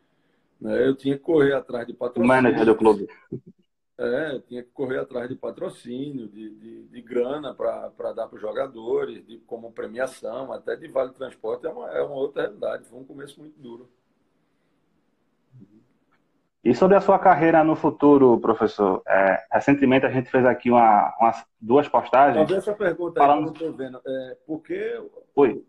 Né? 0.59 0.87
Eu 0.87 0.95
tinha 0.95 1.15
que 1.15 1.23
correr 1.23 1.53
atrás 1.53 1.85
de 1.85 1.93
patrocínio. 1.93 2.25
O 2.25 2.27
manager 2.27 2.65
do 2.65 2.75
clube. 2.75 3.07
É, 3.97 4.39
tinha 4.39 4.63
que 4.63 4.71
correr 4.71 4.97
atrás 4.97 5.29
de 5.29 5.35
patrocínio, 5.35 6.27
de, 6.27 6.49
de, 6.49 6.83
de 6.87 7.01
grana 7.01 7.53
para 7.53 8.11
dar 8.11 8.27
para 8.27 8.35
os 8.35 8.41
jogadores, 8.41 9.25
de, 9.25 9.37
como 9.39 9.71
premiação, 9.71 10.51
até 10.51 10.75
de 10.75 10.87
vale 10.87 11.13
transporte, 11.13 11.67
é 11.67 11.69
uma, 11.69 11.89
é 11.91 12.01
uma 12.01 12.15
outra 12.15 12.41
realidade. 12.41 12.85
Foi 12.85 12.99
um 12.99 13.05
começo 13.05 13.39
muito 13.39 13.57
duro. 13.59 13.87
E 16.65 16.73
sobre 16.73 16.97
a 16.97 16.99
sua 16.99 17.19
carreira 17.19 17.63
no 17.63 17.75
futuro, 17.75 18.39
professor? 18.39 19.03
É, 19.07 19.45
recentemente 19.51 20.03
a 20.03 20.09
gente 20.09 20.31
fez 20.31 20.43
aqui 20.47 20.71
uma, 20.71 21.15
umas 21.19 21.45
duas 21.61 21.87
postagens. 21.87 22.37
Talvez 22.37 22.57
essa 22.57 22.73
pergunta 22.73 23.19
falando... 23.19 23.33
aí 23.33 23.39
eu 23.39 23.45
não 23.45 23.53
estou 23.53 23.73
vendo. 23.73 24.01
É, 24.03 24.37
por 24.47 24.63
que 24.63 24.99
Oi. 25.35 25.63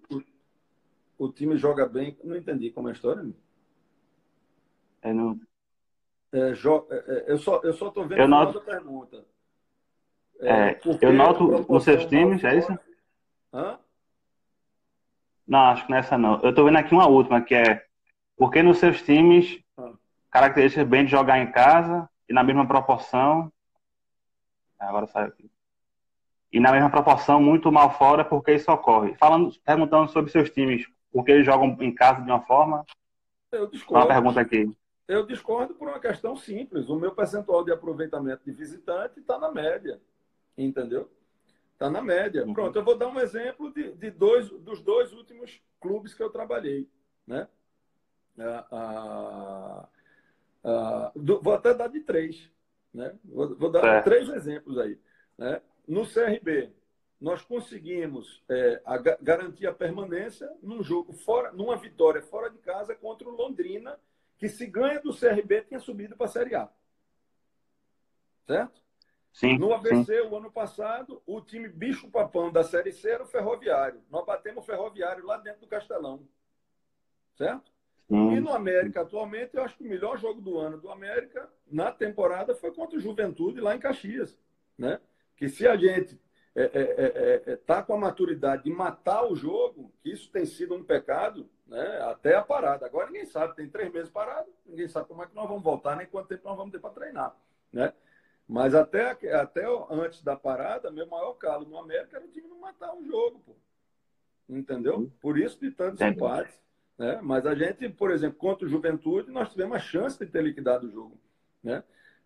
O, 1.18 1.26
o, 1.26 1.30
time 1.30 1.58
joga 1.58 1.86
bem? 1.86 2.16
Não 2.24 2.34
entendi 2.34 2.70
como 2.70 2.88
é 2.88 2.92
a 2.92 2.94
história. 2.94 3.22
Eu 5.02 5.14
não. 5.14 5.40
É, 6.32 6.54
jo... 6.54 6.86
É, 6.90 6.96
é, 6.96 7.24
eu 7.32 7.36
só 7.36 7.60
eu 7.62 7.74
só 7.74 7.88
estou 7.88 8.08
vendo 8.08 8.18
eu 8.18 8.26
noto... 8.26 8.58
pergunta. 8.62 9.22
É, 10.40 10.80
eu 11.02 11.12
noto 11.12 11.70
nos 11.70 11.84
seus 11.84 12.06
times, 12.06 12.42
é 12.42 12.56
isso? 12.56 12.78
Hã? 13.52 13.78
Não, 15.46 15.58
acho 15.58 15.84
que 15.84 15.92
nessa 15.92 16.16
não. 16.16 16.40
Eu 16.40 16.50
estou 16.50 16.64
vendo 16.64 16.78
aqui 16.78 16.94
uma 16.94 17.06
última, 17.06 17.42
que 17.42 17.54
é 17.54 17.84
porque 18.34 18.62
nos 18.62 18.78
seus 18.78 19.02
times 19.02 19.62
características 20.36 20.86
bem 20.86 21.06
de 21.06 21.10
jogar 21.10 21.38
em 21.38 21.50
casa 21.50 22.06
e 22.28 22.34
na 22.34 22.44
mesma 22.44 22.68
proporção. 22.68 23.50
Agora 24.78 25.06
sai 25.06 25.24
aqui. 25.24 25.50
e 26.52 26.60
na 26.60 26.70
mesma 26.72 26.90
proporção 26.90 27.40
muito 27.40 27.72
mal 27.72 27.96
fora 27.96 28.22
porque 28.22 28.52
isso 28.52 28.70
ocorre. 28.70 29.14
Falando, 29.14 29.50
perguntando 29.64 30.10
sobre 30.10 30.30
seus 30.30 30.50
times, 30.50 30.86
porque 31.10 31.32
eles 31.32 31.46
jogam 31.46 31.74
em 31.80 31.94
casa 31.94 32.20
de 32.20 32.30
uma 32.30 32.42
forma? 32.42 32.84
Eu 33.50 33.66
discordo. 33.66 34.04
Uma 34.06 34.14
pergunta 34.14 34.40
aqui. 34.42 34.70
Eu 35.08 35.26
discordo 35.26 35.74
por 35.74 35.88
uma 35.88 35.98
questão 35.98 36.36
simples. 36.36 36.90
O 36.90 36.96
meu 36.96 37.12
percentual 37.12 37.64
de 37.64 37.72
aproveitamento 37.72 38.44
de 38.44 38.52
visitante 38.52 39.20
está 39.20 39.38
na 39.38 39.50
média. 39.50 39.98
Entendeu? 40.58 41.10
Está 41.72 41.88
na 41.88 42.02
média. 42.02 42.44
Uhum. 42.44 42.52
Pronto, 42.52 42.76
eu 42.76 42.84
vou 42.84 42.96
dar 42.98 43.08
um 43.08 43.18
exemplo 43.18 43.72
de, 43.72 43.92
de, 43.92 44.10
dois, 44.10 44.50
dos 44.50 44.82
dois 44.82 45.14
últimos 45.14 45.62
clubes 45.80 46.12
que 46.12 46.22
eu 46.22 46.28
trabalhei. 46.28 46.86
Né? 47.26 47.48
Ah, 48.38 49.88
ah, 50.66 51.12
do, 51.14 51.40
vou 51.40 51.54
até 51.54 51.72
dar 51.72 51.86
de 51.86 52.00
três. 52.00 52.50
Né? 52.92 53.14
Vou, 53.24 53.54
vou 53.56 53.70
dar 53.70 53.84
é. 53.84 54.02
três 54.02 54.28
exemplos 54.28 54.76
aí. 54.78 54.98
Né? 55.38 55.62
No 55.86 56.04
CRB, 56.04 56.72
nós 57.20 57.42
conseguimos 57.42 58.42
é, 58.48 58.82
a, 58.84 58.98
garantir 58.98 59.66
a 59.68 59.72
permanência 59.72 60.52
num 60.60 60.82
jogo 60.82 61.12
fora, 61.12 61.52
numa 61.52 61.76
vitória 61.76 62.20
fora 62.20 62.50
de 62.50 62.58
casa 62.58 62.96
contra 62.96 63.28
o 63.28 63.36
Londrina, 63.36 63.96
que 64.38 64.48
se 64.48 64.66
ganha 64.66 65.00
do 65.00 65.16
CRB 65.16 65.62
tinha 65.62 65.78
subido 65.78 66.16
para 66.16 66.26
a 66.26 66.30
Série 66.30 66.56
A. 66.56 66.68
Certo? 68.44 68.84
Sim, 69.32 69.58
no 69.58 69.72
ABC, 69.72 70.22
sim. 70.22 70.28
o 70.28 70.36
ano 70.36 70.50
passado, 70.50 71.22
o 71.26 71.40
time 71.40 71.68
bicho-papão 71.68 72.50
da 72.50 72.64
Série 72.64 72.92
C 72.92 73.10
era 73.10 73.22
o 73.22 73.26
Ferroviário. 73.26 74.02
Nós 74.10 74.24
batemos 74.24 74.64
o 74.64 74.66
Ferroviário 74.66 75.24
lá 75.24 75.36
dentro 75.36 75.60
do 75.60 75.66
Castelão. 75.66 76.26
Certo? 77.36 77.70
Sim. 78.08 78.36
E 78.36 78.40
no 78.40 78.52
América, 78.52 79.00
atualmente, 79.00 79.56
eu 79.56 79.62
acho 79.62 79.76
que 79.76 79.82
o 79.82 79.88
melhor 79.88 80.16
jogo 80.16 80.40
do 80.40 80.58
ano 80.58 80.78
do 80.78 80.90
América, 80.90 81.48
na 81.70 81.90
temporada, 81.90 82.54
foi 82.54 82.72
contra 82.72 82.96
o 82.96 83.00
Juventude, 83.00 83.60
lá 83.60 83.74
em 83.74 83.80
Caxias. 83.80 84.38
Né? 84.78 85.00
Que 85.36 85.48
se 85.48 85.66
a 85.66 85.76
gente 85.76 86.20
está 86.54 86.78
é, 86.78 86.82
é, 86.82 87.42
é, 87.48 87.52
é 87.52 87.56
tá 87.56 87.82
com 87.82 87.94
a 87.94 87.98
maturidade 87.98 88.64
de 88.64 88.70
matar 88.70 89.26
o 89.26 89.34
jogo, 89.34 89.92
que 90.00 90.10
isso 90.10 90.30
tem 90.30 90.46
sido 90.46 90.74
um 90.74 90.84
pecado, 90.84 91.50
né? 91.66 92.00
até 92.02 92.36
a 92.36 92.42
parada. 92.42 92.86
Agora 92.86 93.06
ninguém 93.06 93.26
sabe, 93.26 93.56
tem 93.56 93.68
três 93.68 93.92
meses 93.92 94.08
parado, 94.08 94.48
ninguém 94.64 94.88
sabe 94.88 95.08
como 95.08 95.22
é 95.22 95.26
que 95.26 95.34
nós 95.34 95.48
vamos 95.48 95.64
voltar, 95.64 95.96
nem 95.96 96.06
quanto 96.06 96.28
tempo 96.28 96.48
nós 96.48 96.56
vamos 96.56 96.72
ter 96.72 96.78
para 96.78 96.90
treinar. 96.90 97.36
Né? 97.72 97.92
Mas 98.48 98.74
até, 98.74 99.10
até 99.34 99.66
antes 99.90 100.22
da 100.22 100.36
parada, 100.36 100.90
meu 100.90 101.06
maior 101.08 101.34
calo 101.34 101.66
no 101.66 101.76
América 101.76 102.16
era 102.16 102.24
o 102.24 102.28
time 102.28 102.46
não 102.46 102.60
matar 102.60 102.94
um 102.94 103.04
jogo, 103.04 103.40
pô. 103.44 103.56
Entendeu? 104.48 105.10
Por 105.20 105.36
isso 105.36 105.58
de 105.58 105.72
tantos 105.72 106.00
é. 106.00 106.08
empates. 106.08 106.65
Né? 106.98 107.20
Mas 107.22 107.46
a 107.46 107.54
gente, 107.54 107.88
por 107.88 108.10
exemplo, 108.10 108.38
contra 108.38 108.66
o 108.66 108.70
Juventude, 108.70 109.30
nós 109.30 109.50
tivemos 109.50 109.76
a 109.76 109.80
chance 109.80 110.18
de 110.18 110.30
ter 110.30 110.42
liquidado 110.42 110.86
o 110.86 110.90
jogo. 110.90 111.20
Né? 111.62 111.82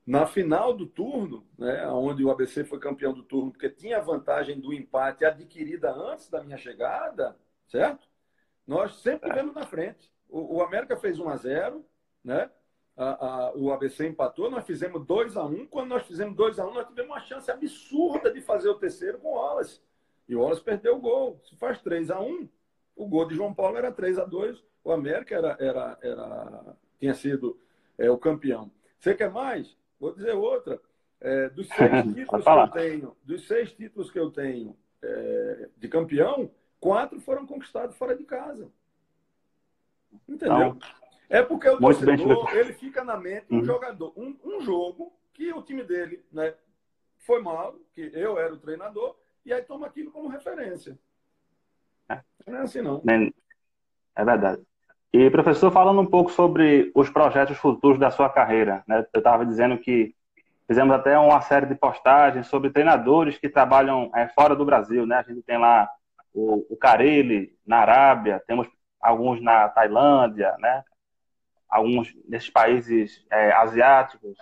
Na 0.06 0.26
final 0.26 0.72
do 0.72 0.86
turno, 0.86 1.46
né, 1.58 1.86
onde 1.88 2.24
o 2.24 2.30
ABC 2.30 2.64
foi 2.64 2.78
campeão 2.78 3.12
do 3.12 3.22
turno, 3.22 3.52
porque 3.52 3.68
tinha 3.68 3.98
a 3.98 4.02
vantagem 4.02 4.58
do 4.58 4.72
empate 4.72 5.24
adquirida 5.24 5.92
antes 5.92 6.28
da 6.28 6.42
minha 6.42 6.56
chegada, 6.56 7.36
certo? 7.68 8.08
Nós 8.66 8.96
sempre 8.96 9.28
tivemos 9.28 9.54
na 9.54 9.66
frente. 9.66 10.10
O, 10.28 10.56
o 10.56 10.62
América 10.62 10.96
fez 10.96 11.18
1 11.18 11.28
a 11.28 11.36
0 11.36 11.84
né? 12.24 12.50
A, 12.96 13.26
a, 13.26 13.56
o 13.56 13.72
ABC 13.72 14.06
empatou, 14.06 14.50
nós 14.50 14.66
fizemos 14.66 15.06
2 15.06 15.36
a 15.36 15.44
1 15.44 15.66
Quando 15.68 15.88
nós 15.88 16.02
fizemos 16.06 16.36
2 16.36 16.58
a 16.58 16.66
1 16.66 16.74
nós 16.74 16.86
tivemos 16.86 17.10
uma 17.10 17.20
chance 17.20 17.50
absurda 17.50 18.32
de 18.32 18.42
fazer 18.42 18.68
o 18.68 18.74
terceiro 18.74 19.18
com 19.18 19.28
o 19.28 19.34
Wallace. 19.36 19.80
E 20.28 20.36
o 20.36 20.40
Wallace 20.40 20.62
perdeu 20.62 20.96
o 20.96 21.00
gol. 21.00 21.40
Se 21.44 21.56
faz 21.56 21.80
3 21.80 22.10
a 22.10 22.20
1 22.20 22.48
o 22.96 23.06
gol 23.06 23.26
de 23.26 23.34
João 23.34 23.54
Paulo 23.54 23.76
era 23.76 23.92
3 23.92 24.18
a 24.18 24.24
2 24.24 24.62
o 24.82 24.92
América 24.92 25.34
era, 25.34 25.56
era, 25.60 25.98
era, 26.02 26.76
tinha 26.98 27.14
sido 27.14 27.60
é, 27.98 28.10
o 28.10 28.18
campeão. 28.18 28.70
Você 28.98 29.14
quer 29.14 29.30
mais? 29.30 29.76
Vou 29.98 30.14
dizer 30.14 30.34
outra. 30.34 30.80
É, 31.20 31.50
dos 31.50 31.68
seis 31.76 32.14
títulos 32.14 32.44
que 32.44 32.50
eu 32.50 32.68
tenho, 32.70 33.16
dos 33.22 33.46
seis 33.46 33.72
títulos 33.72 34.10
que 34.10 34.18
eu 34.18 34.30
tenho 34.30 34.76
é, 35.02 35.68
de 35.76 35.88
campeão, 35.88 36.50
quatro 36.78 37.20
foram 37.20 37.46
conquistados 37.46 37.96
fora 37.96 38.16
de 38.16 38.24
casa. 38.24 38.70
Entendeu? 40.26 40.58
Não. 40.58 40.78
É 41.28 41.42
porque 41.42 41.68
o 41.68 41.80
Muito 41.80 42.04
torcedor 42.04 42.56
ele 42.56 42.72
fica 42.72 43.04
na 43.04 43.16
mente 43.16 43.46
um 43.50 43.58
uhum. 43.58 43.64
jogador, 43.64 44.12
um, 44.16 44.36
um, 44.42 44.60
jogo 44.62 45.12
que 45.32 45.52
o 45.52 45.62
time 45.62 45.84
dele 45.84 46.24
né, 46.32 46.54
foi 47.18 47.40
mal, 47.40 47.78
que 47.92 48.10
eu 48.12 48.36
era 48.36 48.52
o 48.52 48.58
treinador, 48.58 49.14
e 49.44 49.52
aí 49.52 49.62
toma 49.62 49.86
aquilo 49.86 50.10
como 50.10 50.28
referência. 50.28 50.98
Não 52.46 52.58
é 52.58 52.62
assim, 52.62 52.82
não. 52.82 53.00
É 54.16 54.24
verdade. 54.24 54.62
E, 55.12 55.28
professor, 55.30 55.72
falando 55.72 56.00
um 56.00 56.06
pouco 56.06 56.30
sobre 56.30 56.90
os 56.94 57.10
projetos 57.10 57.56
futuros 57.56 57.98
da 57.98 58.10
sua 58.10 58.28
carreira, 58.28 58.82
né? 58.86 59.04
eu 59.12 59.18
estava 59.18 59.44
dizendo 59.44 59.78
que 59.78 60.14
fizemos 60.68 60.94
até 60.94 61.18
uma 61.18 61.40
série 61.40 61.66
de 61.66 61.74
postagens 61.74 62.46
sobre 62.46 62.70
treinadores 62.70 63.36
que 63.36 63.48
trabalham 63.48 64.10
é, 64.14 64.28
fora 64.28 64.54
do 64.54 64.64
Brasil. 64.64 65.04
Né? 65.06 65.16
A 65.16 65.22
gente 65.22 65.42
tem 65.42 65.58
lá 65.58 65.88
o, 66.32 66.64
o 66.70 66.76
Carelli, 66.76 67.52
na 67.66 67.78
Arábia, 67.78 68.42
temos 68.46 68.68
alguns 69.00 69.42
na 69.42 69.68
Tailândia, 69.68 70.54
né? 70.60 70.84
alguns 71.68 72.14
nesses 72.28 72.50
países 72.50 73.24
é, 73.32 73.52
asiáticos. 73.52 74.38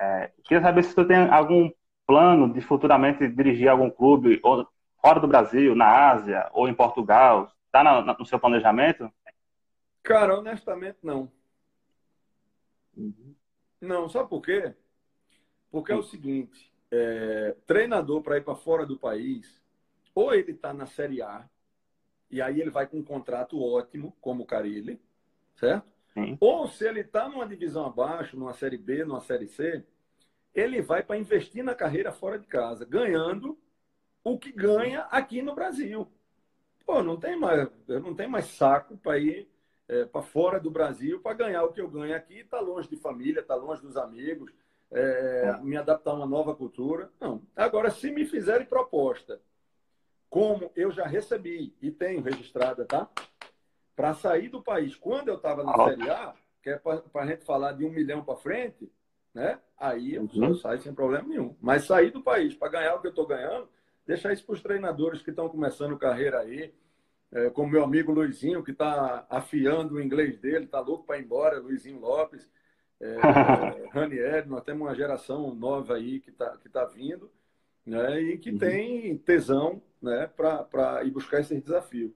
É, 0.00 0.30
queria 0.44 0.62
saber 0.62 0.84
se 0.84 0.94
você 0.94 1.04
tem 1.04 1.28
algum 1.28 1.70
plano 2.06 2.50
de 2.50 2.62
futuramente 2.62 3.28
dirigir 3.28 3.68
algum 3.68 3.90
clube 3.90 4.40
ou, 4.42 4.66
fora 5.00 5.20
do 5.20 5.28
Brasil, 5.28 5.74
na 5.74 6.10
Ásia 6.10 6.48
ou 6.52 6.68
em 6.68 6.74
Portugal. 6.74 7.52
Está 7.66 8.14
no 8.18 8.24
seu 8.24 8.38
planejamento? 8.38 9.12
Cara, 10.02 10.38
honestamente, 10.38 10.98
não. 11.02 11.30
Uhum. 12.96 13.34
Não, 13.80 14.08
sabe 14.08 14.28
por 14.28 14.42
quê? 14.42 14.74
Porque 15.70 15.92
é 15.92 15.96
o 15.96 16.02
seguinte: 16.02 16.72
é, 16.90 17.54
treinador 17.66 18.22
para 18.22 18.38
ir 18.38 18.44
para 18.44 18.54
fora 18.54 18.86
do 18.86 18.98
país, 18.98 19.62
ou 20.14 20.34
ele 20.34 20.52
está 20.52 20.72
na 20.72 20.86
Série 20.86 21.22
A, 21.22 21.48
e 22.30 22.42
aí 22.42 22.60
ele 22.60 22.70
vai 22.70 22.86
com 22.86 22.98
um 22.98 23.04
contrato 23.04 23.62
ótimo, 23.62 24.16
como 24.20 24.42
o 24.42 24.46
Carilli, 24.46 25.00
certo? 25.56 25.86
Sim. 26.14 26.36
Ou 26.40 26.66
se 26.68 26.86
ele 26.86 27.00
está 27.00 27.28
numa 27.28 27.46
divisão 27.46 27.86
abaixo, 27.86 28.36
numa 28.36 28.54
Série 28.54 28.78
B, 28.78 29.04
numa 29.04 29.20
Série 29.20 29.46
C, 29.46 29.84
ele 30.54 30.82
vai 30.82 31.02
para 31.02 31.18
investir 31.18 31.62
na 31.62 31.74
carreira 31.74 32.10
fora 32.10 32.38
de 32.38 32.46
casa, 32.46 32.84
ganhando 32.84 33.58
o 34.32 34.38
que 34.38 34.52
ganha 34.52 35.02
aqui 35.10 35.42
no 35.42 35.54
Brasil. 35.54 36.06
Pô, 36.86 37.02
não 37.02 37.18
tem 37.18 37.38
mais, 37.38 37.68
eu 37.86 38.00
não 38.00 38.14
tenho 38.14 38.30
mais 38.30 38.46
saco 38.46 38.96
para 38.96 39.18
ir 39.18 39.48
é, 39.88 40.04
para 40.04 40.22
fora 40.22 40.60
do 40.60 40.70
Brasil 40.70 41.20
para 41.20 41.34
ganhar 41.34 41.64
o 41.64 41.72
que 41.72 41.80
eu 41.80 41.88
ganho 41.88 42.14
aqui, 42.14 42.40
está 42.40 42.60
longe 42.60 42.88
de 42.88 42.96
família, 42.96 43.40
está 43.40 43.54
longe 43.54 43.80
dos 43.80 43.96
amigos, 43.96 44.52
é, 44.90 45.58
me 45.62 45.76
adaptar 45.76 46.12
a 46.12 46.14
uma 46.14 46.26
nova 46.26 46.54
cultura. 46.54 47.10
Não. 47.20 47.42
Agora, 47.56 47.90
se 47.90 48.10
me 48.10 48.24
fizerem 48.24 48.66
proposta, 48.66 49.40
como 50.30 50.70
eu 50.76 50.90
já 50.90 51.06
recebi 51.06 51.74
e 51.80 51.90
tenho 51.90 52.20
registrada, 52.20 52.84
tá? 52.84 53.08
Para 53.96 54.14
sair 54.14 54.48
do 54.48 54.62
país, 54.62 54.94
quando 54.94 55.28
eu 55.28 55.36
estava 55.36 55.64
na 55.64 55.74
Série 55.74 56.08
A, 56.10 56.34
que 56.62 56.70
é 56.70 56.78
para 56.78 57.02
a 57.14 57.26
gente 57.26 57.44
falar 57.44 57.72
de 57.72 57.84
um 57.84 57.90
milhão 57.90 58.22
para 58.22 58.36
frente, 58.36 58.90
né? 59.34 59.58
Aí 59.76 60.14
eu, 60.14 60.28
uhum. 60.34 60.54
saio 60.54 60.80
sem 60.80 60.94
problema 60.94 61.26
nenhum. 61.26 61.56
Mas 61.60 61.84
sair 61.84 62.10
do 62.10 62.22
país 62.22 62.54
para 62.54 62.68
ganhar 62.68 62.94
o 62.94 63.00
que 63.00 63.06
eu 63.06 63.10
estou 63.10 63.26
ganhando, 63.26 63.68
deixar 64.08 64.32
isso 64.32 64.44
para 64.46 64.54
os 64.54 64.62
treinadores 64.62 65.20
que 65.20 65.28
estão 65.28 65.50
começando 65.50 65.98
carreira 65.98 66.40
aí, 66.40 66.72
é, 67.30 67.50
como 67.50 67.70
meu 67.70 67.84
amigo 67.84 68.10
Luizinho, 68.10 68.64
que 68.64 68.70
está 68.70 69.26
afiando 69.28 69.96
o 69.96 70.02
inglês 70.02 70.38
dele, 70.38 70.64
está 70.64 70.80
louco 70.80 71.04
para 71.04 71.18
ir 71.18 71.24
embora, 71.24 71.60
Luizinho 71.60 72.00
Lopes, 72.00 72.48
é, 72.98 73.16
Ranieri, 73.92 74.48
nós 74.48 74.64
temos 74.64 74.88
uma 74.88 74.94
geração 74.94 75.54
nova 75.54 75.94
aí 75.94 76.20
que 76.20 76.30
está 76.30 76.56
que 76.56 76.70
tá 76.70 76.86
vindo, 76.86 77.30
né, 77.84 78.18
e 78.18 78.38
que 78.38 78.50
uhum. 78.50 78.58
tem 78.58 79.18
tesão 79.18 79.82
né, 80.00 80.26
para 80.26 81.04
ir 81.04 81.10
buscar 81.10 81.40
esse 81.40 81.60
desafio. 81.60 82.14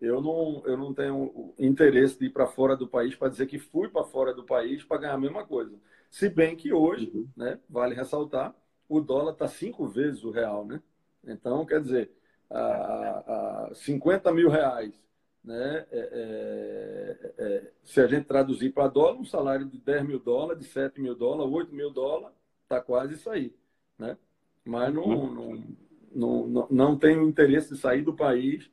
Eu 0.00 0.22
não, 0.22 0.62
eu 0.64 0.78
não 0.78 0.94
tenho 0.94 1.54
interesse 1.58 2.18
de 2.18 2.26
ir 2.26 2.30
para 2.30 2.46
fora 2.46 2.74
do 2.74 2.88
país 2.88 3.14
para 3.14 3.28
dizer 3.28 3.46
que 3.46 3.58
fui 3.58 3.88
para 3.88 4.04
fora 4.04 4.32
do 4.32 4.44
país 4.44 4.82
para 4.82 4.98
ganhar 4.98 5.14
a 5.14 5.18
mesma 5.18 5.46
coisa. 5.46 5.78
Se 6.10 6.30
bem 6.30 6.56
que 6.56 6.72
hoje, 6.72 7.10
uhum. 7.14 7.28
né, 7.36 7.60
vale 7.68 7.94
ressaltar, 7.94 8.54
o 8.88 8.98
dólar 8.98 9.32
está 9.32 9.46
cinco 9.46 9.86
vezes 9.86 10.24
o 10.24 10.30
real, 10.30 10.64
né? 10.64 10.82
Então, 11.26 11.64
quer 11.64 11.80
dizer, 11.80 12.10
a, 12.50 13.68
a 13.70 13.74
50 13.74 14.32
mil 14.32 14.48
reais, 14.48 14.92
né? 15.44 15.86
É, 15.90 15.98
é, 15.98 17.34
é, 17.36 17.70
se 17.82 18.00
a 18.00 18.06
gente 18.06 18.24
traduzir 18.24 18.70
para 18.70 18.88
dólar, 18.88 19.18
um 19.18 19.24
salário 19.24 19.66
de 19.66 19.78
10 19.78 20.06
mil 20.06 20.18
dólares, 20.18 20.62
de 20.62 20.68
7 20.70 21.00
mil 21.00 21.14
dólares, 21.14 21.52
8 21.52 21.74
mil 21.74 21.90
dólares, 21.90 22.34
está 22.62 22.80
quase 22.80 23.14
isso 23.14 23.28
aí. 23.28 23.54
Né? 23.98 24.16
Mas 24.64 24.92
não, 24.92 25.06
não, 25.06 25.64
não, 26.14 26.46
não, 26.46 26.68
não 26.70 26.98
tenho 26.98 27.28
interesse 27.28 27.74
de 27.74 27.78
sair 27.78 28.00
do 28.00 28.14
país, 28.14 28.70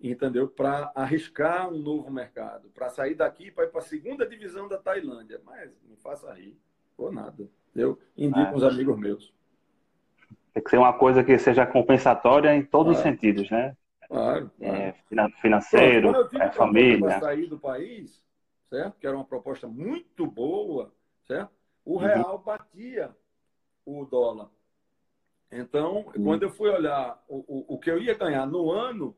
entendeu? 0.00 0.48
Para 0.48 0.90
arriscar 0.94 1.70
um 1.70 1.78
novo 1.78 2.10
mercado, 2.10 2.70
para 2.70 2.88
sair 2.88 3.14
daqui 3.14 3.50
para 3.50 3.64
ir 3.64 3.70
para 3.70 3.80
a 3.80 3.84
segunda 3.84 4.26
divisão 4.26 4.66
da 4.66 4.78
Tailândia. 4.78 5.40
Mas 5.44 5.70
me 5.86 5.96
faça 5.96 6.32
rir, 6.32 6.58
ou 6.96 7.12
nada. 7.12 7.48
Eu 7.74 7.98
indico 8.16 8.40
ah, 8.40 8.54
uns 8.54 8.62
amigos 8.62 8.98
meus. 8.98 9.34
Tem 10.54 10.62
que 10.62 10.70
ser 10.70 10.78
uma 10.78 10.92
coisa 10.92 11.24
que 11.24 11.36
seja 11.36 11.66
compensatória 11.66 12.54
em 12.54 12.64
todos 12.64 12.94
claro. 12.94 12.96
os 12.96 13.02
sentidos, 13.02 13.50
né? 13.50 13.76
Claro. 14.08 14.50
claro. 14.56 14.76
É, 14.76 14.92
financeiro, 15.40 16.12
Pronto, 16.12 16.40
é, 16.40 16.50
família. 16.52 17.18
sair 17.18 17.46
do 17.48 17.58
país, 17.58 18.24
certo? 18.70 18.96
Que 19.00 19.06
era 19.06 19.16
uma 19.16 19.24
proposta 19.24 19.66
muito 19.66 20.24
boa, 20.26 20.94
certo? 21.26 21.50
O 21.84 21.94
uhum. 21.94 22.06
real 22.06 22.38
batia 22.38 23.10
o 23.84 24.04
dólar. 24.04 24.48
Então, 25.50 26.06
hum. 26.16 26.24
quando 26.24 26.44
eu 26.44 26.50
fui 26.50 26.70
olhar 26.70 27.22
o, 27.28 27.38
o, 27.46 27.74
o 27.74 27.78
que 27.78 27.90
eu 27.90 27.98
ia 28.00 28.14
ganhar 28.14 28.46
no 28.46 28.70
ano, 28.70 29.16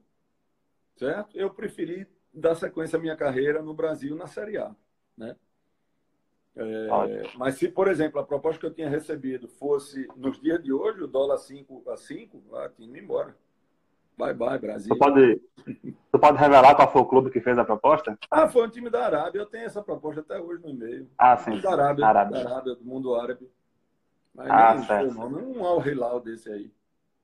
certo? 0.97 1.37
Eu 1.37 1.51
preferi 1.51 2.07
dar 2.33 2.55
sequência 2.55 2.99
à 2.99 3.01
minha 3.01 3.17
carreira 3.17 3.63
no 3.63 3.75
Brasil 3.75 4.17
na 4.17 4.27
Série 4.27 4.57
A, 4.57 4.75
né? 5.17 5.37
É, 6.57 7.23
mas 7.37 7.57
se, 7.57 7.69
por 7.69 7.87
exemplo, 7.87 8.19
a 8.19 8.25
proposta 8.25 8.59
que 8.59 8.67
eu 8.67 8.73
tinha 8.73 8.89
recebido 8.89 9.47
fosse 9.47 10.09
nos 10.17 10.41
dias 10.41 10.63
de 10.63 10.73
hoje, 10.73 11.03
o 11.03 11.07
dólar 11.07 11.37
5 11.37 11.91
a 11.91 11.97
5, 11.97 12.43
ah, 12.55 12.71
tinha 12.75 12.89
ido 12.89 12.99
embora. 12.99 13.37
Bye 14.17 14.33
bye, 14.33 14.59
Brasil. 14.59 14.89
Tu 14.89 14.99
pode, 14.99 15.43
tu 16.11 16.19
pode 16.19 16.39
revelar 16.39 16.75
qual 16.75 16.91
foi 16.91 17.03
o 17.03 17.07
clube 17.07 17.31
que 17.31 17.43
fez 17.43 17.59
a 17.59 17.65
proposta? 17.65 18.19
Ah, 18.31 18.49
foi 18.49 18.67
um 18.67 18.71
time 18.71 18.89
da 18.89 19.05
Arábia. 19.05 19.41
Eu 19.41 19.47
tenho 19.47 19.67
essa 19.67 19.83
proposta 19.83 20.23
até 20.23 20.41
hoje 20.41 20.63
no 20.63 20.71
e-mail. 20.71 21.07
Ah, 21.19 21.37
sim. 21.37 21.61
Da 21.61 21.73
Arábia, 21.73 22.07
Arábia. 22.07 22.43
Da 22.43 22.51
Arábia, 22.51 22.75
do 22.75 22.85
mundo 22.85 23.15
árabe. 23.15 23.51
Mas 24.35 24.51
ah, 24.51 24.75
nem 24.75 24.85
certo. 24.85 25.15
Nome, 25.15 25.43
um 25.43 25.67
Al 25.67 25.87
Hilal 25.87 26.21
desse 26.21 26.51
aí. 26.51 26.73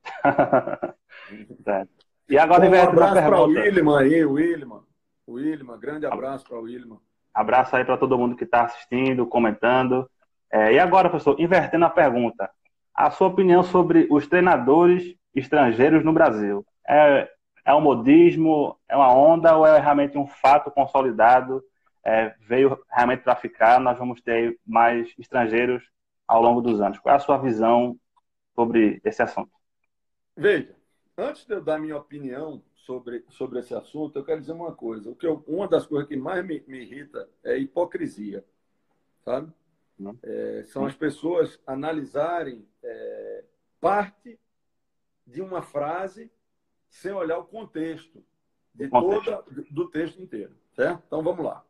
certo. 1.63 1.89
E 2.29 2.37
agora, 2.37 2.69
um 2.69 2.89
abraço 2.89 3.13
para 3.13 3.41
o 3.41 3.45
William 3.45 3.97
aí, 3.97 4.23
William. 4.23 4.83
William, 5.27 5.77
grande 5.79 6.05
abraço 6.05 6.45
para 6.45 6.59
o 6.59 6.61
William. 6.61 6.99
Abraço 7.33 7.75
aí 7.75 7.83
para 7.83 7.97
todo 7.97 8.17
mundo 8.17 8.35
que 8.35 8.43
está 8.43 8.63
assistindo, 8.63 9.25
comentando. 9.25 10.09
É, 10.51 10.73
e 10.73 10.79
agora, 10.79 11.09
professor, 11.09 11.39
invertendo 11.39 11.85
a 11.85 11.89
pergunta, 11.89 12.49
a 12.93 13.09
sua 13.09 13.27
opinião 13.27 13.63
sobre 13.63 14.07
os 14.11 14.27
treinadores 14.27 15.15
estrangeiros 15.33 16.03
no 16.03 16.13
Brasil? 16.13 16.65
É, 16.87 17.27
é 17.65 17.73
um 17.73 17.81
modismo, 17.81 18.77
é 18.87 18.95
uma 18.95 19.11
onda 19.11 19.57
ou 19.57 19.65
é 19.65 19.79
realmente 19.79 20.17
um 20.17 20.27
fato 20.27 20.69
consolidado? 20.69 21.63
É, 22.05 22.35
veio 22.41 22.77
realmente 22.91 23.23
para 23.23 23.35
ficar? 23.35 23.79
Nós 23.79 23.97
vamos 23.97 24.21
ter 24.21 24.59
mais 24.65 25.11
estrangeiros 25.17 25.83
ao 26.27 26.41
longo 26.41 26.61
dos 26.61 26.81
anos. 26.81 26.99
Qual 26.99 27.13
é 27.13 27.15
a 27.15 27.19
sua 27.19 27.37
visão 27.37 27.97
sobre 28.53 29.01
esse 29.03 29.23
assunto? 29.23 29.51
Veja, 30.35 30.75
antes 31.17 31.45
de 31.45 31.53
eu 31.53 31.61
dar 31.61 31.79
minha 31.79 31.97
opinião 31.97 32.61
sobre, 32.83 33.23
sobre 33.29 33.59
esse 33.59 33.73
assunto, 33.73 34.17
eu 34.17 34.25
quero 34.25 34.41
dizer 34.41 34.51
uma 34.51 34.73
coisa. 34.73 35.09
O 35.09 35.15
que 35.15 35.25
eu, 35.25 35.43
uma 35.47 35.67
das 35.67 35.85
coisas 35.85 36.07
que 36.07 36.15
mais 36.15 36.45
me, 36.45 36.63
me 36.67 36.81
irrita 36.81 37.29
é 37.43 37.53
a 37.53 37.57
hipocrisia, 37.57 38.45
sabe? 39.23 39.51
É, 40.21 40.63
são 40.67 40.85
as 40.85 40.95
pessoas 40.95 41.59
analisarem 41.65 42.67
é, 42.83 43.43
parte 43.79 44.37
de 45.25 45.41
uma 45.41 45.61
frase 45.61 46.29
sem 46.89 47.13
olhar 47.13 47.37
o 47.37 47.45
contexto 47.45 48.23
de 48.75 48.89
toda 48.89 49.43
do 49.71 49.89
texto 49.89 50.21
inteiro, 50.21 50.53
certo? 50.75 51.03
Então 51.07 51.23
vamos 51.23 51.45
lá. 51.45 51.63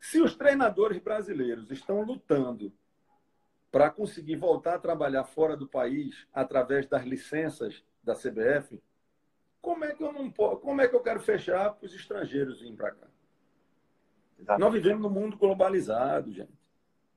Se 0.00 0.20
os 0.20 0.34
treinadores 0.34 0.98
brasileiros 0.98 1.70
estão 1.70 2.02
lutando 2.02 2.72
para 3.70 3.88
conseguir 3.88 4.36
voltar 4.36 4.74
a 4.74 4.78
trabalhar 4.80 5.24
fora 5.24 5.56
do 5.56 5.68
país 5.68 6.26
através 6.32 6.86
das 6.88 7.04
licenças 7.04 7.84
da 8.02 8.14
CBF, 8.14 8.82
como 9.62 9.84
é 9.84 9.94
que 9.94 10.02
eu 10.02 10.12
não 10.12 10.28
posso, 10.28 10.60
como 10.60 10.80
é 10.80 10.88
que 10.88 10.96
eu 10.96 11.00
quero 11.00 11.20
fechar 11.20 11.72
para 11.72 11.86
os 11.86 11.94
estrangeiros 11.94 12.60
virem 12.60 12.76
para 12.76 12.90
cá? 12.90 13.06
Exatamente. 14.36 14.60
Nós 14.60 14.72
vivemos 14.72 15.02
num 15.02 15.10
mundo 15.10 15.38
globalizado, 15.38 16.32
gente. 16.32 16.52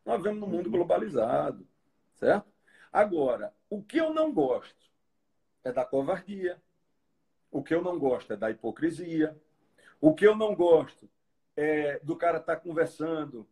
Nós 0.05 0.17
vivemos 0.17 0.39
num 0.39 0.47
mundo 0.47 0.67
uhum. 0.67 0.71
globalizado, 0.71 1.67
certo? 2.13 2.47
Agora, 2.93 3.51
o 3.67 3.81
que 3.81 3.97
eu 3.97 4.13
não 4.13 4.31
gosto 4.31 4.85
é 5.63 5.71
da 5.71 5.83
covardia. 5.83 6.61
O 7.51 7.63
que 7.63 7.73
eu 7.73 7.81
não 7.81 7.97
gosto 7.97 8.31
é 8.31 8.37
da 8.37 8.51
hipocrisia. 8.51 9.35
O 9.99 10.13
que 10.13 10.27
eu 10.27 10.35
não 10.35 10.53
gosto 10.53 11.09
é 11.57 11.99
do 11.99 12.15
cara 12.15 12.37
estar 12.37 12.57
tá 12.57 12.61
conversando 12.61 13.47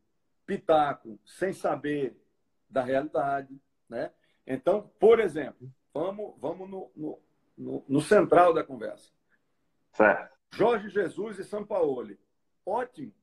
pitaco 0.46 1.20
sem 1.26 1.52
saber 1.52 2.16
da 2.70 2.84
realidade, 2.84 3.60
né? 3.90 4.12
Então, 4.46 4.92
por 5.00 5.20
exemplo, 5.20 5.72
vamos, 5.94 6.36
vamos 6.38 6.70
no, 6.70 6.92
no, 6.96 7.20
no, 7.58 7.84
no 7.88 8.02
central 8.02 8.54
da 8.54 8.64
conversa. 8.64 9.12
Certo. 9.94 10.34
Jorge 10.52 10.90
Jesus 10.90 11.40
e 11.40 11.44
Sampaoli. 11.44 12.20
Ótimo. 12.66 13.14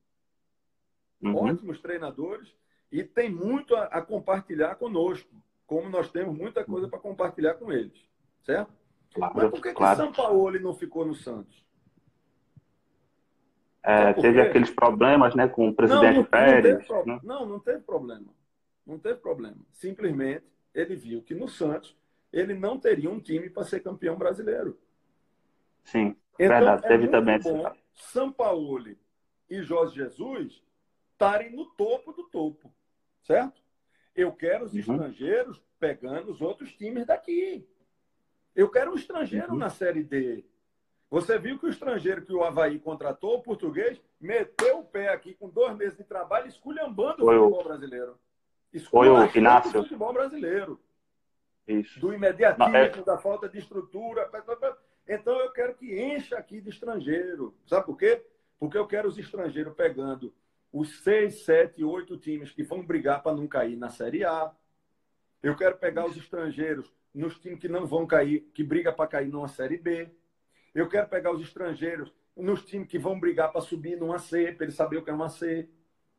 Uhum. 1.21 1.35
Ótimos 1.35 1.79
treinadores 1.79 2.55
e 2.91 3.03
tem 3.03 3.29
muito 3.29 3.75
a, 3.75 3.85
a, 3.85 4.01
compartilhar 4.01 4.75
conosco, 4.75 5.29
como 5.65 5.89
nós 5.89 6.11
temos 6.11 6.37
muita 6.37 6.65
coisa 6.65 6.87
para 6.87 6.99
compartilhar 6.99 7.53
com 7.55 7.71
eles. 7.71 8.09
Certo? 8.43 8.71
Claro, 9.13 9.33
Mas 9.35 9.49
por 9.49 9.61
que, 9.61 9.73
claro. 9.73 9.99
que 9.99 10.05
Sampaoli 10.05 10.59
não 10.59 10.73
ficou 10.73 11.05
no 11.05 11.13
Santos? 11.13 11.65
É, 13.83 14.13
teve 14.13 14.41
aqueles 14.41 14.69
problemas 14.69 15.33
né, 15.35 15.47
com 15.47 15.69
o 15.69 15.73
presidente 15.73 16.15
não, 16.15 16.21
não, 16.21 16.25
Pérez. 16.25 16.87
Não, 16.87 17.05
né? 17.05 17.19
não, 17.23 17.45
não 17.45 17.59
teve 17.59 17.79
problema. 17.79 18.27
Não 18.85 18.99
teve 18.99 19.19
problema. 19.19 19.57
Simplesmente 19.71 20.45
ele 20.73 20.95
viu 20.95 21.21
que 21.21 21.33
no 21.33 21.47
Santos 21.47 21.97
ele 22.31 22.53
não 22.53 22.79
teria 22.79 23.09
um 23.09 23.19
time 23.19 23.49
para 23.49 23.63
ser 23.63 23.81
campeão 23.81 24.17
brasileiro. 24.17 24.79
Sim, 25.83 26.15
então, 26.39 26.47
verdade. 26.47 26.85
É 26.85 26.87
teve 26.87 27.07
também 27.07 27.39
bom 27.39 27.71
São 27.93 28.31
Paulo 28.31 28.95
e 29.49 29.61
Jorge 29.61 29.95
Jesus 29.95 30.63
estarem 31.11 31.51
no 31.51 31.65
topo 31.65 32.13
do 32.13 32.23
topo, 32.23 32.71
certo? 33.21 33.61
Eu 34.15 34.31
quero 34.31 34.65
os 34.65 34.73
uhum. 34.73 34.79
estrangeiros 34.79 35.61
pegando 35.79 36.31
os 36.31 36.41
outros 36.41 36.73
times 36.73 37.05
daqui. 37.05 37.67
Eu 38.55 38.69
quero 38.69 38.91
um 38.91 38.95
estrangeiro 38.95 39.51
uhum. 39.51 39.57
na 39.57 39.69
Série 39.69 40.03
D. 40.03 40.43
Você 41.09 41.37
viu 41.37 41.59
que 41.59 41.65
o 41.65 41.69
estrangeiro 41.69 42.25
que 42.25 42.33
o 42.33 42.43
Havaí 42.43 42.79
contratou, 42.79 43.35
o 43.35 43.41
português, 43.41 44.01
meteu 44.19 44.79
o 44.79 44.85
pé 44.85 45.09
aqui 45.09 45.33
com 45.33 45.49
dois 45.49 45.75
meses 45.75 45.97
de 45.97 46.05
trabalho, 46.05 46.47
esculhambando 46.47 47.23
o 47.23 47.27
futebol 47.27 47.63
brasileiro. 47.63 48.17
Foi 48.89 49.09
o 49.09 49.37
Inácio. 49.37 49.79
o 49.79 49.83
futebol 49.83 50.13
brasileiro. 50.13 50.79
Isso. 51.67 51.99
do 51.99 52.13
imediatismo, 52.13 52.75
é... 52.75 52.89
da 52.89 53.17
falta 53.17 53.47
de 53.47 53.59
estrutura. 53.59 54.29
Então 55.07 55.39
eu 55.39 55.51
quero 55.51 55.75
que 55.75 56.01
encha 56.01 56.37
aqui 56.37 56.61
de 56.61 56.69
estrangeiro. 56.69 57.55
Sabe 57.65 57.85
por 57.85 57.97
quê? 57.97 58.23
Porque 58.59 58.77
eu 58.77 58.87
quero 58.87 59.07
os 59.07 59.17
estrangeiros 59.17 59.73
pegando 59.73 60.33
os 60.71 61.03
seis, 61.03 61.43
sete, 61.43 61.83
oito 61.83 62.17
times 62.17 62.51
que 62.51 62.63
vão 62.63 62.85
brigar 62.85 63.21
para 63.21 63.35
não 63.35 63.47
cair 63.47 63.75
na 63.75 63.89
Série 63.89 64.23
A. 64.23 64.51
Eu 65.43 65.55
quero 65.55 65.77
pegar 65.77 66.05
os 66.05 66.15
estrangeiros 66.15 66.93
nos 67.13 67.37
times 67.39 67.59
que 67.59 67.67
não 67.67 67.85
vão 67.85 68.07
cair, 68.07 68.41
que 68.53 68.63
briga 68.63 68.93
para 68.93 69.07
cair 69.07 69.27
numa 69.27 69.47
Série 69.47 69.77
B. 69.77 70.09
Eu 70.73 70.87
quero 70.87 71.09
pegar 71.09 71.31
os 71.31 71.41
estrangeiros 71.41 72.13
nos 72.35 72.63
times 72.63 72.87
que 72.87 72.97
vão 72.97 73.19
brigar 73.19 73.51
para 73.51 73.61
subir 73.61 73.97
numa 73.97 74.19
C, 74.19 74.53
para 74.53 74.65
ele 74.65 74.71
saber 74.71 74.97
o 74.97 75.03
que 75.03 75.09
é 75.09 75.13
uma 75.13 75.29
C. 75.29 75.67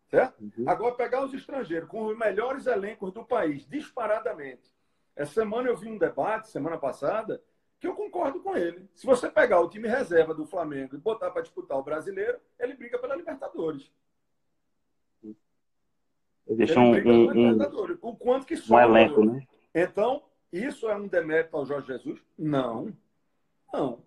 Certo? 0.08 0.42
Uhum. 0.42 0.68
Agora, 0.68 0.94
pegar 0.94 1.24
os 1.24 1.32
estrangeiros 1.32 1.88
com 1.88 2.04
os 2.04 2.18
melhores 2.18 2.66
elencos 2.66 3.12
do 3.14 3.24
país, 3.24 3.66
disparadamente, 3.66 4.70
essa 5.14 5.32
semana 5.32 5.68
eu 5.68 5.76
vi 5.76 5.88
um 5.88 5.98
debate, 5.98 6.48
semana 6.48 6.78
passada, 6.78 7.42
que 7.78 7.86
eu 7.86 7.94
concordo 7.94 8.40
com 8.40 8.56
ele. 8.56 8.88
Se 8.94 9.04
você 9.04 9.28
pegar 9.28 9.60
o 9.60 9.68
time 9.68 9.88
reserva 9.88 10.32
do 10.34 10.46
Flamengo 10.46 10.94
e 10.94 10.98
botar 10.98 11.30
para 11.30 11.42
disputar 11.42 11.78
o 11.78 11.82
brasileiro, 11.82 12.38
ele 12.58 12.74
briga 12.74 12.98
pela 12.98 13.16
Libertadores. 13.16 13.90
Existe 16.46 16.78
um, 16.78 16.92
um, 16.92 17.54
um, 17.54 17.98
o 18.02 18.16
quanto 18.16 18.46
que 18.46 18.54
um 18.70 18.78
elenco, 18.78 19.24
né? 19.24 19.46
Então, 19.74 20.22
isso 20.52 20.88
é 20.88 20.96
um 20.96 21.06
demérito 21.06 21.56
ao 21.56 21.64
Jorge 21.64 21.86
Jesus? 21.86 22.20
Não. 22.38 22.92
Não. 23.72 24.00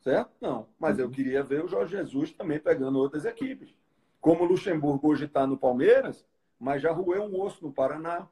Certo? 0.00 0.30
Não. 0.40 0.68
Mas 0.78 0.98
eu 0.98 1.06
uhum. 1.06 1.10
queria 1.10 1.42
ver 1.42 1.64
o 1.64 1.68
Jorge 1.68 1.96
Jesus 1.96 2.32
também 2.32 2.58
pegando 2.58 2.98
outras 2.98 3.24
equipes. 3.24 3.74
Como 4.20 4.44
o 4.44 4.46
Luxemburgo 4.46 5.08
hoje 5.08 5.24
está 5.24 5.46
no 5.46 5.56
Palmeiras, 5.56 6.26
mas 6.58 6.82
já 6.82 6.92
roeu 6.92 7.22
um 7.22 7.40
osso 7.40 7.64
no 7.64 7.72
Paraná. 7.72 8.28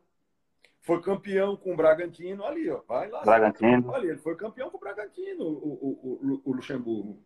Foi 0.81 1.01
campeão 1.03 1.57
com 1.57 1.73
o 1.73 1.77
Bragantino 1.77 2.45
ali, 2.45 2.71
ó. 2.71 2.81
Vai 2.87 3.11
lá. 3.11 3.23
Bragantino. 3.23 3.91
Olha, 3.91 4.09
ele 4.09 4.19
foi 4.19 4.37
campeão 4.37 4.71
com 4.71 4.77
o 4.77 4.81
Bragantino, 4.81 5.45
o, 5.45 5.99
o, 6.03 6.43
o, 6.45 6.53
Luxemburgo. 6.53 7.23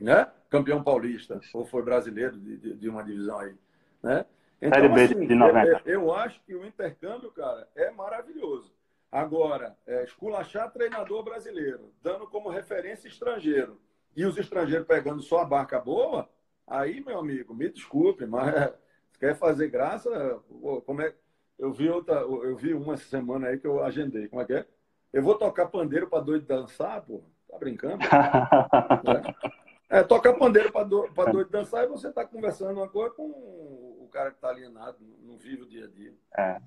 Né? 0.00 0.26
Campeão 0.48 0.82
paulista, 0.82 1.40
ou 1.52 1.66
foi 1.66 1.82
brasileiro 1.82 2.38
de, 2.38 2.56
de, 2.56 2.74
de 2.74 2.88
uma 2.88 3.02
divisão 3.02 3.38
aí. 3.38 3.54
Né? 4.02 4.24
Então, 4.62 4.94
assim, 4.94 5.26
de 5.26 5.34
90. 5.34 5.82
Eu, 5.84 6.02
eu, 6.02 6.14
acho 6.14 6.40
que 6.44 6.54
o 6.54 6.66
intercâmbio, 6.66 7.30
cara, 7.32 7.68
é 7.74 7.90
maravilhoso. 7.90 8.72
Agora, 9.10 9.76
é, 9.86 10.04
esculachar 10.04 10.70
treinador 10.70 11.24
brasileiro, 11.24 11.92
dando 12.02 12.26
como 12.28 12.48
referência 12.48 13.08
estrangeiro, 13.08 13.80
e 14.14 14.24
os 14.24 14.36
estrangeiros 14.36 14.86
pegando 14.86 15.22
só 15.22 15.40
a 15.40 15.44
barca 15.44 15.80
boa, 15.80 16.28
aí, 16.66 17.00
meu 17.00 17.18
amigo, 17.18 17.54
me 17.54 17.68
desculpe, 17.68 18.26
mas 18.26 18.72
quer 19.18 19.34
fazer 19.36 19.68
graça, 19.68 20.40
como 20.84 21.02
é, 21.02 21.14
eu 21.60 21.72
vi 21.72 21.90
outra, 21.90 22.14
eu 22.14 22.56
vi 22.56 22.72
uma 22.72 22.96
semana 22.96 23.48
aí 23.48 23.58
que 23.58 23.66
eu 23.66 23.84
agendei. 23.84 24.26
Como 24.28 24.40
é 24.40 24.44
que 24.46 24.54
é? 24.54 24.66
Eu 25.12 25.22
vou 25.22 25.34
tocar 25.36 25.66
pandeiro 25.66 26.08
para 26.08 26.24
doido 26.24 26.46
dançar, 26.46 27.02
pô. 27.02 27.22
Tá 27.48 27.58
brincando? 27.58 27.98
é. 29.90 29.98
é, 29.98 30.02
tocar 30.02 30.32
pandeiro 30.34 30.72
para 30.72 30.84
do, 30.84 31.06
doido 31.30 31.50
dançar 31.50 31.84
e 31.84 31.88
você 31.88 32.10
tá 32.10 32.24
conversando 32.24 32.78
uma 32.78 32.88
coisa 32.88 33.14
com 33.14 33.24
o 33.24 34.08
cara 34.10 34.30
que 34.30 34.40
tá 34.40 34.48
alienado, 34.48 34.96
não 35.22 35.36
vive 35.36 35.62
o 35.62 35.68
dia 35.68 35.84
a 35.84 35.88
dia. 35.88 36.14
É, 36.36 36.60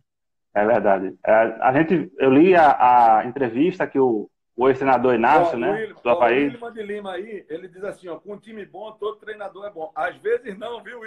é 0.53 0.65
verdade. 0.65 1.17
É, 1.25 1.33
a 1.33 1.73
gente, 1.73 2.11
eu 2.19 2.31
li 2.31 2.55
a, 2.55 3.17
a 3.17 3.25
entrevista 3.25 3.87
que 3.87 3.97
o, 3.97 4.29
o 4.55 4.69
ex-senador 4.69 5.15
Inácio, 5.15 5.55
ó, 5.55 5.59
né? 5.59 5.71
Will, 5.71 5.95
do 5.95 6.09
Havaí. 6.09 6.49
O 6.49 6.51
Wilman 6.51 6.73
de 6.73 6.83
Lima 6.83 7.13
aí, 7.13 7.45
ele 7.49 7.67
diz 7.67 7.83
assim, 7.83 8.09
ó, 8.09 8.19
com 8.19 8.33
um 8.33 8.39
time 8.39 8.63
bom, 8.63 8.91
todo 8.91 9.17
treinador 9.17 9.65
é 9.65 9.71
bom. 9.71 9.91
Às 9.95 10.15
vezes 10.17 10.55
não, 10.57 10.83
viu, 10.83 11.01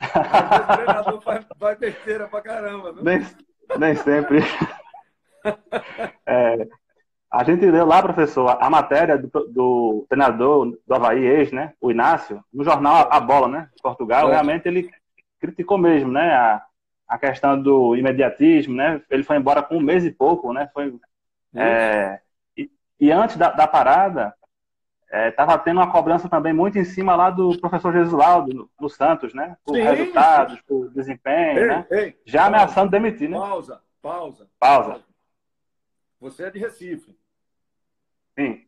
O 0.00 0.76
treinador 0.76 1.20
faz, 1.22 1.46
faz 1.58 1.78
besteira 1.78 2.28
pra 2.28 2.40
caramba. 2.42 2.92
Não? 2.92 3.02
Nem, 3.02 3.26
nem 3.78 3.94
sempre. 3.96 4.40
É, 6.26 6.66
a 7.30 7.44
gente 7.44 7.64
leu 7.64 7.86
lá, 7.86 8.02
professor, 8.02 8.58
a 8.60 8.68
matéria 8.68 9.16
do, 9.16 9.28
do 9.28 10.06
treinador 10.08 10.76
do 10.84 10.94
Havaí, 10.94 11.24
ex, 11.24 11.52
né? 11.52 11.72
O 11.80 11.90
Inácio, 11.90 12.42
no 12.52 12.64
jornal 12.64 13.08
A 13.12 13.20
Bola, 13.20 13.46
né? 13.46 13.70
De 13.76 13.82
Portugal. 13.82 14.28
É. 14.28 14.32
Realmente 14.32 14.66
ele 14.66 14.90
criticou 15.38 15.78
mesmo, 15.78 16.10
né? 16.10 16.34
A, 16.34 16.62
a 17.08 17.18
questão 17.18 17.60
do 17.60 17.94
imediatismo, 17.94 18.74
né? 18.74 19.00
Ele 19.10 19.22
foi 19.22 19.36
embora 19.36 19.62
com 19.62 19.76
um 19.76 19.80
mês 19.80 20.04
e 20.04 20.10
pouco, 20.10 20.52
né? 20.52 20.68
Foi, 20.72 20.98
é, 21.54 22.20
e, 22.56 22.70
e, 22.98 23.12
antes 23.12 23.36
da, 23.36 23.50
da 23.50 23.66
parada, 23.66 24.34
estava 25.28 25.54
é, 25.54 25.58
tendo 25.58 25.78
uma 25.78 25.90
cobrança 25.90 26.28
também 26.28 26.52
muito 26.52 26.78
em 26.78 26.84
cima 26.84 27.14
lá 27.14 27.30
do 27.30 27.58
professor 27.60 27.92
Jesualdo, 27.92 28.54
no, 28.54 28.70
no 28.80 28.88
Santos, 28.88 29.32
né? 29.34 29.56
Por 29.64 29.76
sim, 29.76 29.82
resultados, 29.82 30.54
sim. 30.54 30.62
por 30.66 30.90
desempenho, 30.90 31.58
ei, 31.58 31.66
né? 31.66 31.86
Ei, 31.90 32.20
Já 32.24 32.42
pausa, 32.42 32.56
ameaçando 32.56 32.90
demitir, 32.90 33.28
né? 33.28 33.38
Pausa, 33.38 33.82
pausa. 34.02 34.50
Pausa. 34.58 35.04
Você 36.20 36.44
é 36.44 36.50
de 36.50 36.58
Recife. 36.58 37.16
Sim. 38.38 38.66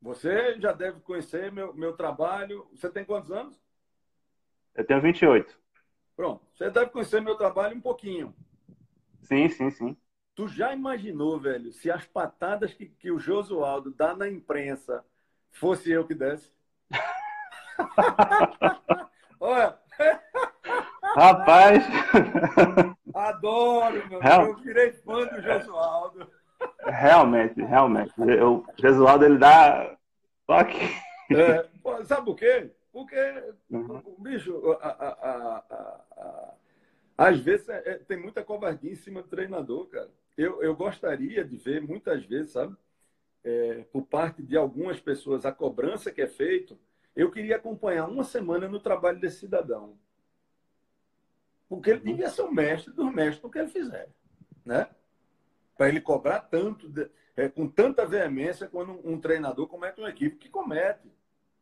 Você 0.00 0.58
já 0.58 0.72
deve 0.72 1.00
conhecer 1.00 1.52
meu, 1.52 1.72
meu 1.74 1.92
trabalho. 1.92 2.66
Você 2.74 2.90
tem 2.90 3.04
quantos 3.04 3.30
anos? 3.30 3.60
Eu 4.74 4.84
tenho 4.84 5.00
28. 5.00 5.56
Pronto. 6.16 6.44
Você 6.54 6.70
deve 6.70 6.90
conhecer 6.90 7.20
meu 7.20 7.36
trabalho 7.36 7.76
um 7.76 7.80
pouquinho. 7.80 8.34
Sim, 9.22 9.48
sim, 9.48 9.70
sim. 9.70 9.96
Tu 10.34 10.48
já 10.48 10.72
imaginou, 10.72 11.38
velho, 11.38 11.70
se 11.72 11.90
as 11.90 12.04
patadas 12.06 12.72
que, 12.72 12.86
que 12.86 13.12
o 13.12 13.18
Josualdo 13.18 13.92
dá 13.92 14.16
na 14.16 14.28
imprensa 14.28 15.04
fosse 15.52 15.90
eu 15.90 16.06
que 16.06 16.14
desse? 16.14 16.50
Olha. 19.40 19.78
Rapaz. 21.14 21.84
Adoro, 23.14 24.08
meu. 24.08 24.20
Real... 24.20 24.46
Eu 24.46 24.56
virei 24.56 24.92
fã 24.92 25.26
do 25.26 25.40
Josualdo. 25.40 26.28
Realmente, 26.84 27.62
realmente. 27.62 28.12
O 28.20 28.64
Jesualdo, 28.76 29.24
ele 29.24 29.38
dá 29.38 29.96
toque. 30.46 30.78
É, 31.30 31.66
sabe 32.04 32.24
por 32.24 32.36
quê? 32.36 32.70
Porque, 32.92 33.16
uhum. 33.70 34.02
bicho, 34.18 34.72
a, 34.80 34.88
a, 34.88 35.64
a, 36.18 36.54
às 37.16 37.40
vezes 37.40 37.68
é, 37.68 37.82
é, 37.86 37.94
tem 37.94 38.18
muita 38.18 38.44
covardia 38.44 38.92
em 38.92 38.96
cima 38.96 39.22
do 39.22 39.28
treinador, 39.28 39.86
cara. 39.86 40.10
Eu, 40.36 40.62
eu 40.62 40.74
gostaria 40.74 41.44
de 41.44 41.56
ver 41.56 41.80
muitas 41.80 42.24
vezes, 42.24 42.52
sabe, 42.52 42.76
é, 43.44 43.84
por 43.92 44.06
parte 44.06 44.42
de 44.42 44.56
algumas 44.56 45.00
pessoas, 45.00 45.44
a 45.44 45.52
cobrança 45.52 46.10
que 46.10 46.22
é 46.22 46.28
feita. 46.28 46.76
Eu 47.14 47.30
queria 47.30 47.56
acompanhar 47.56 48.08
uma 48.08 48.24
semana 48.24 48.68
no 48.68 48.80
trabalho 48.80 49.20
desse 49.20 49.40
cidadão. 49.40 49.98
Porque 51.68 51.90
ele 51.90 52.00
devia 52.00 52.28
ser 52.28 52.42
o 52.42 52.52
mestre 52.52 52.92
dos 52.92 53.12
mestres 53.12 53.40
do 53.40 53.50
que 53.50 53.58
ele 53.58 53.68
fizer. 53.68 54.08
Né? 54.64 54.88
Para 55.76 55.88
ele 55.88 56.00
cobrar 56.00 56.40
tanto, 56.40 56.90
é, 57.36 57.48
com 57.48 57.68
tanta 57.68 58.06
veemência, 58.06 58.68
quando 58.68 58.92
um, 58.92 59.14
um 59.14 59.20
treinador 59.20 59.66
comete 59.66 60.00
uma 60.00 60.10
equipe 60.10 60.36
que 60.36 60.48
comete. 60.48 61.10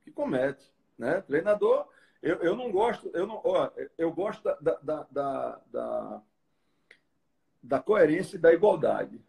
Que 0.02 0.10
comete. 0.10 0.72
Né? 0.98 1.20
Treinador, 1.22 1.88
eu, 2.22 2.36
eu 2.36 2.54
não 2.54 2.70
gosto, 2.70 3.10
eu 3.14 3.26
não, 3.26 3.40
ó, 3.42 3.70
eu 3.96 4.12
gosto 4.12 4.42
da, 4.42 4.54
da, 4.82 5.06
da, 5.10 5.60
da, 5.66 6.22
da 7.62 7.80
coerência 7.80 8.36
e 8.36 8.40
da 8.40 8.52
igualdade. 8.52 9.20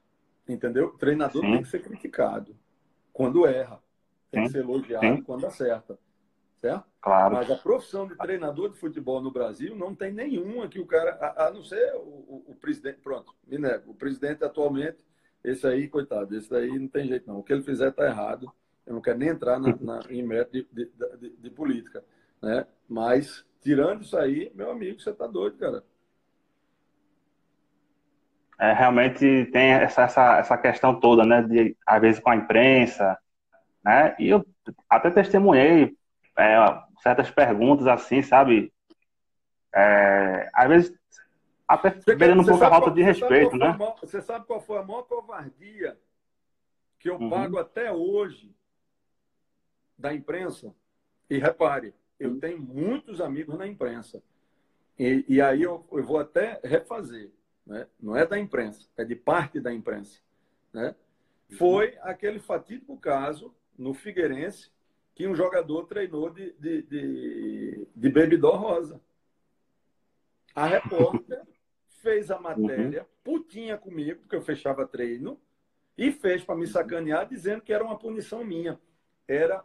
Entendeu? 0.47 0.87
O 0.87 0.97
treinador 0.97 1.41
Sim. 1.41 1.51
tem 1.51 1.61
que 1.61 1.69
ser 1.69 1.81
criticado 1.81 2.55
quando 3.13 3.45
erra. 3.45 3.81
Tem 4.29 4.41
Sim. 4.41 4.47
que 4.47 4.51
ser 4.51 4.63
elogiado 4.63 5.05
Sim. 5.05 5.21
quando 5.21 5.45
acerta. 5.45 5.97
Certo? 6.59 6.85
Claro. 7.01 7.35
Mas 7.35 7.49
a 7.49 7.55
profissão 7.55 8.07
de 8.07 8.15
treinador 8.15 8.69
de 8.69 8.77
futebol 8.77 9.19
no 9.21 9.31
Brasil 9.31 9.75
não 9.75 9.95
tem 9.95 10.13
nenhuma 10.13 10.67
que 10.67 10.79
o 10.79 10.85
cara, 10.85 11.11
a, 11.15 11.47
a 11.47 11.51
não 11.51 11.63
ser 11.63 11.93
o, 11.95 11.99
o, 11.99 12.45
o, 12.49 12.55
presidente, 12.55 12.99
pronto, 13.01 13.33
me 13.47 13.57
nego. 13.57 13.91
O 13.91 13.95
presidente 13.95 14.43
atualmente, 14.43 15.03
esse 15.43 15.65
aí, 15.65 15.87
coitado, 15.87 16.35
esse 16.35 16.53
aí 16.55 16.77
não 16.77 16.87
tem 16.87 17.07
jeito 17.07 17.27
não. 17.27 17.39
O 17.39 17.43
que 17.43 17.51
ele 17.51 17.63
fizer 17.63 17.89
está 17.89 18.05
errado. 18.05 18.51
Eu 18.85 18.93
não 18.93 19.01
quero 19.01 19.17
nem 19.17 19.29
entrar 19.29 19.59
na, 19.59 19.75
na 19.75 20.01
em 20.09 20.21
método 20.21 20.67
de, 20.71 20.85
de, 20.85 21.17
de, 21.17 21.29
de, 21.37 21.49
política. 21.49 22.03
Né? 22.41 22.65
Mas, 22.87 23.43
tirando 23.61 24.03
isso 24.03 24.17
aí, 24.17 24.51
meu 24.53 24.69
amigo, 24.69 24.99
você 24.99 25.09
está 25.09 25.25
doido, 25.25 25.57
cara 25.57 25.83
é, 28.61 28.73
realmente 28.73 29.49
tem 29.51 29.71
essa, 29.71 30.03
essa, 30.03 30.37
essa 30.37 30.57
questão 30.57 30.99
toda, 30.99 31.25
né, 31.25 31.41
de, 31.41 31.75
às 31.83 31.99
vezes 31.99 32.21
com 32.21 32.29
a 32.29 32.35
imprensa, 32.35 33.17
né, 33.83 34.15
e 34.19 34.29
eu 34.29 34.45
até 34.87 35.09
testemunhei 35.09 35.97
é, 36.37 36.57
certas 37.01 37.31
perguntas 37.31 37.87
assim, 37.87 38.21
sabe, 38.21 38.71
é, 39.73 40.47
às 40.53 40.69
vezes 40.69 40.93
até 41.67 41.89
perdendo 41.89 42.41
um 42.41 42.45
pouco 42.45 42.63
a 42.63 42.69
falta 42.69 42.91
de 42.91 43.01
respeito, 43.01 43.55
né? 43.55 43.75
Maior, 43.79 43.95
você 43.99 44.21
sabe 44.21 44.45
qual 44.45 44.61
foi 44.61 44.77
a 44.77 44.83
maior 44.83 45.03
covardia 45.03 45.97
que 46.99 47.09
eu 47.09 47.15
uhum. 47.15 47.29
pago 47.29 47.57
até 47.57 47.91
hoje 47.91 48.53
da 49.97 50.13
imprensa? 50.13 50.75
E 51.29 51.37
repare, 51.37 51.95
eu 52.19 52.31
uhum. 52.31 52.39
tenho 52.39 52.59
muitos 52.59 53.21
amigos 53.21 53.57
na 53.57 53.65
imprensa. 53.65 54.21
E, 54.99 55.23
e 55.29 55.41
aí 55.41 55.63
eu, 55.63 55.87
eu 55.93 56.03
vou 56.03 56.19
até 56.19 56.59
refazer 56.61 57.31
né? 57.71 57.87
não 57.99 58.15
é 58.15 58.25
da 58.25 58.37
imprensa, 58.37 58.87
é 58.97 59.05
de 59.05 59.15
parte 59.15 59.59
da 59.59 59.73
imprensa, 59.73 60.19
né? 60.73 60.93
foi 61.57 61.97
aquele 62.01 62.39
fatídico 62.39 62.97
caso 62.97 63.53
no 63.77 63.93
Figueirense 63.93 64.69
que 65.15 65.27
um 65.27 65.35
jogador 65.35 65.85
treinou 65.85 66.29
de, 66.29 66.53
de, 66.53 66.81
de, 66.83 67.87
de 67.95 68.09
bebidor 68.09 68.55
rosa. 68.55 69.01
A 70.55 70.65
repórter 70.65 71.41
fez 72.01 72.31
a 72.31 72.39
matéria, 72.39 73.01
uhum. 73.01 73.07
putinha 73.23 73.77
comigo, 73.77 74.21
porque 74.21 74.35
eu 74.35 74.41
fechava 74.41 74.87
treino, 74.87 75.39
e 75.97 76.11
fez 76.11 76.43
para 76.43 76.55
me 76.55 76.65
sacanear, 76.65 77.27
dizendo 77.27 77.61
que 77.61 77.73
era 77.73 77.83
uma 77.83 77.97
punição 77.97 78.43
minha. 78.43 78.79
Era 79.27 79.63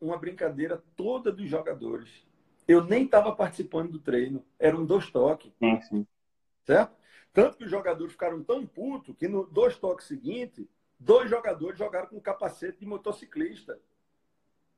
uma 0.00 0.18
brincadeira 0.18 0.82
toda 0.96 1.32
dos 1.32 1.48
jogadores. 1.48 2.26
Eu 2.66 2.84
nem 2.84 3.04
estava 3.04 3.34
participando 3.34 3.92
do 3.92 3.98
treino, 3.98 4.44
eram 4.58 4.84
dois 4.84 5.10
toques. 5.10 5.50
Sim. 5.88 6.06
Certo? 6.64 6.97
Tanto 7.32 7.56
que 7.56 7.64
os 7.64 7.70
jogadores 7.70 8.12
ficaram 8.12 8.42
tão 8.42 8.66
putos 8.66 9.14
que 9.16 9.28
no 9.28 9.46
dois 9.46 9.76
toques 9.76 10.06
seguintes, 10.06 10.66
dois 10.98 11.30
jogadores 11.30 11.78
jogaram 11.78 12.08
com 12.08 12.20
capacete 12.20 12.80
de 12.80 12.86
motociclista. 12.86 13.78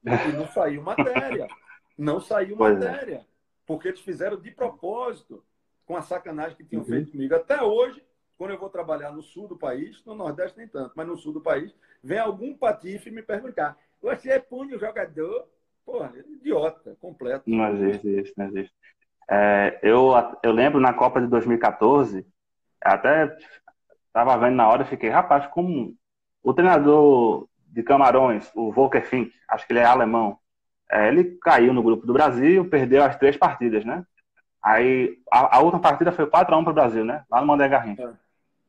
E 0.04 0.32
não 0.32 0.46
saiu 0.48 0.82
matéria. 0.82 1.48
Não 1.96 2.20
saiu 2.20 2.54
é. 2.54 2.58
matéria. 2.58 3.16
É. 3.16 3.24
Porque 3.66 3.88
eles 3.88 4.00
fizeram 4.00 4.40
de 4.40 4.50
propósito 4.50 5.44
com 5.84 5.96
a 5.96 6.02
sacanagem 6.02 6.56
que 6.56 6.64
tinham 6.64 6.82
uhum. 6.82 6.88
feito 6.88 7.12
comigo. 7.12 7.34
Até 7.34 7.62
hoje, 7.62 8.02
quando 8.38 8.52
eu 8.52 8.58
vou 8.58 8.70
trabalhar 8.70 9.12
no 9.12 9.22
sul 9.22 9.46
do 9.46 9.56
país, 9.56 10.02
no 10.04 10.14
Nordeste 10.14 10.56
nem 10.56 10.66
tanto, 10.66 10.92
mas 10.96 11.06
no 11.06 11.16
sul 11.16 11.32
do 11.32 11.40
país, 11.40 11.74
vem 12.02 12.18
algum 12.18 12.56
patife 12.56 13.10
me 13.10 13.22
perguntar: 13.22 13.76
você 14.00 14.40
pune 14.40 14.74
o 14.74 14.78
jogador? 14.78 15.46
Porra, 15.84 16.12
idiota, 16.26 16.96
completo. 17.00 17.50
Não 17.50 17.74
existe 17.74 18.20
isso, 18.20 18.32
não 18.36 18.46
existe. 18.46 18.74
É, 19.28 19.78
eu, 19.82 20.12
eu 20.42 20.52
lembro 20.52 20.80
na 20.80 20.94
Copa 20.94 21.20
de 21.20 21.26
2014, 21.26 22.26
até 22.82 23.36
estava 24.06 24.36
vendo 24.38 24.56
na 24.56 24.68
hora 24.68 24.82
e 24.82 24.86
fiquei, 24.86 25.08
rapaz, 25.08 25.46
como 25.48 25.94
o 26.42 26.54
treinador 26.54 27.46
de 27.66 27.82
Camarões, 27.82 28.50
o 28.54 28.72
Volker 28.72 29.06
Fink, 29.06 29.32
acho 29.48 29.66
que 29.66 29.72
ele 29.72 29.80
é 29.80 29.84
alemão, 29.84 30.38
é, 30.90 31.08
ele 31.08 31.38
caiu 31.42 31.72
no 31.72 31.82
grupo 31.82 32.06
do 32.06 32.12
Brasil, 32.12 32.68
perdeu 32.68 33.04
as 33.04 33.16
três 33.16 33.36
partidas, 33.36 33.84
né? 33.84 34.04
Aí 34.62 35.18
a, 35.30 35.58
a 35.58 35.60
última 35.60 35.80
partida 35.80 36.12
foi 36.12 36.26
4x1 36.26 36.64
para 36.64 36.70
o 36.70 36.74
Brasil, 36.74 37.04
né? 37.04 37.24
Lá 37.30 37.40
no 37.40 37.46
Mandé 37.46 37.68
Garrincha. 37.68 38.02
É. 38.02 38.12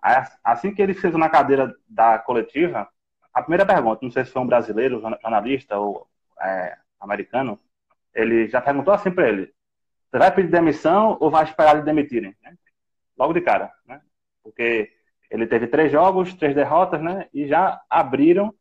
Aí, 0.02 0.28
assim 0.44 0.74
que 0.74 0.82
ele 0.82 0.94
fez 0.94 1.14
na 1.16 1.30
cadeira 1.30 1.76
da 1.88 2.20
coletiva, 2.20 2.88
a 3.34 3.42
primeira 3.42 3.66
pergunta, 3.66 4.00
não 4.02 4.12
sei 4.12 4.26
se 4.26 4.32
foi 4.32 4.42
um 4.42 4.48
brasileiro, 4.48 5.02
jornalista 5.02 5.78
ou 5.78 6.08
é, 6.40 6.78
americano, 7.00 7.60
ele 8.14 8.48
já 8.48 8.62
perguntou 8.62 8.94
assim 8.94 9.12
para 9.12 9.28
ele: 9.28 9.52
você 10.10 10.18
vai 10.18 10.32
pedir 10.34 10.50
demissão 10.50 11.18
ou 11.20 11.32
vai 11.32 11.44
esperar 11.44 11.76
ele 11.76 11.86
demitirem? 11.86 12.36
Logo 13.18 13.34
de 13.34 13.42
cara, 13.42 13.72
né? 13.86 14.02
Porque 14.44 14.92
ele 15.30 15.48
teve 15.48 15.68
três 15.68 15.92
jogos, 15.92 16.34
três 16.34 16.56
derrotas, 16.56 17.02
né? 17.02 17.28
E 17.34 17.48
já 17.48 17.82
abriram, 17.90 18.54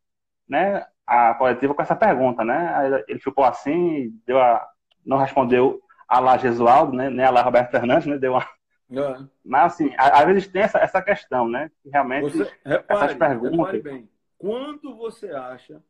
né? 0.49 0.87
A 1.07 1.35
coletiva 1.35 1.75
com 1.75 1.83
essa 1.83 1.97
pergunta, 1.97 2.45
né? 2.45 3.03
Ele 3.09 3.19
ficou 3.19 3.45
assim, 3.45 4.11
deu 4.27 4.41
a, 4.41 4.67
não 5.05 5.17
respondeu 5.19 5.81
a 6.09 6.21
lá 6.21 6.37
Jesualdo, 6.37 6.93
né? 6.97 7.11
Nem 7.11 7.25
a 7.25 7.31
lá 7.31 7.43
Roberto 7.43 7.71
Fernandes, 7.71 8.07
né? 8.07 8.19
Deu 8.19 8.33
uma 8.33 8.47
é. 8.93 9.25
Mas 9.45 9.75
assim, 9.75 9.95
às 9.97 10.27
vezes 10.27 10.49
tem 10.49 10.63
essa, 10.63 10.79
essa 10.79 11.01
questão, 11.01 11.49
né? 11.49 11.71
Que 11.83 11.91
realmente 11.91 12.37
você, 12.37 12.53
repare, 12.65 13.05
essas 13.05 13.17
perguntas. 13.17 13.73
Repare 13.73 13.83
bem. 13.83 14.11
Quando 14.37 14.97
você 14.97 15.31
acha, 15.31 15.83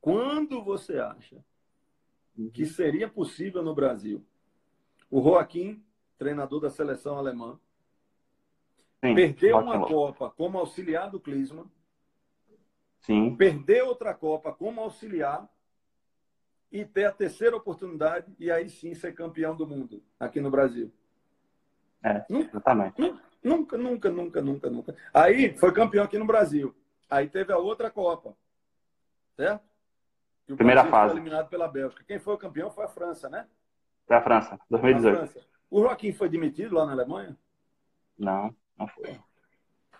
quando 0.00 0.62
você 0.62 0.98
acha 0.98 1.36
que 2.52 2.62
uhum. 2.62 2.68
seria 2.68 3.08
possível 3.08 3.62
no 3.62 3.74
Brasil 3.74 4.24
o 5.10 5.22
Joaquim, 5.22 5.84
treinador 6.18 6.60
da 6.60 6.70
seleção 6.70 7.16
alemã, 7.16 7.58
Sim, 9.00 9.14
Perdeu 9.14 9.58
uma 9.58 9.86
Copa 9.86 10.30
como 10.30 10.58
auxiliar 10.58 11.10
do 11.10 11.20
Klinsmann. 11.20 11.70
Sim. 12.98 13.36
Perder 13.36 13.82
outra 13.84 14.12
Copa 14.12 14.52
como 14.52 14.80
auxiliar 14.80 15.48
e 16.70 16.84
ter 16.84 17.04
a 17.04 17.12
terceira 17.12 17.56
oportunidade 17.56 18.34
e 18.38 18.50
aí 18.50 18.68
sim 18.68 18.94
ser 18.94 19.14
campeão 19.14 19.56
do 19.56 19.66
mundo 19.66 20.02
aqui 20.18 20.40
no 20.40 20.50
Brasil. 20.50 20.92
É, 22.02 22.24
exatamente. 22.28 23.00
Nunca, 23.42 23.78
nunca, 23.78 24.10
nunca, 24.10 24.42
nunca, 24.42 24.70
nunca. 24.70 24.96
Aí 25.14 25.56
foi 25.56 25.72
campeão 25.72 26.04
aqui 26.04 26.18
no 26.18 26.26
Brasil. 26.26 26.74
Aí 27.08 27.28
teve 27.28 27.52
a 27.52 27.56
outra 27.56 27.90
Copa. 27.90 28.36
Certo? 29.36 29.62
E 30.48 30.52
o 30.52 30.56
Primeira 30.56 30.82
Brasil 30.82 30.98
fase. 30.98 31.12
Foi 31.12 31.20
eliminado 31.20 31.48
pela 31.48 31.68
Bélgica. 31.68 32.04
Quem 32.04 32.18
foi 32.18 32.34
o 32.34 32.38
campeão 32.38 32.70
foi 32.70 32.84
a 32.84 32.88
França, 32.88 33.28
né? 33.28 33.46
Foi 34.06 34.16
a 34.16 34.22
França, 34.22 34.58
2018. 34.68 35.16
A 35.16 35.26
França. 35.26 35.48
O 35.70 35.82
Joaquim 35.82 36.12
foi 36.12 36.28
demitido 36.28 36.74
lá 36.74 36.86
na 36.86 36.92
Alemanha? 36.92 37.36
Não, 38.18 38.54
não 38.76 38.88
foi. 38.88 39.18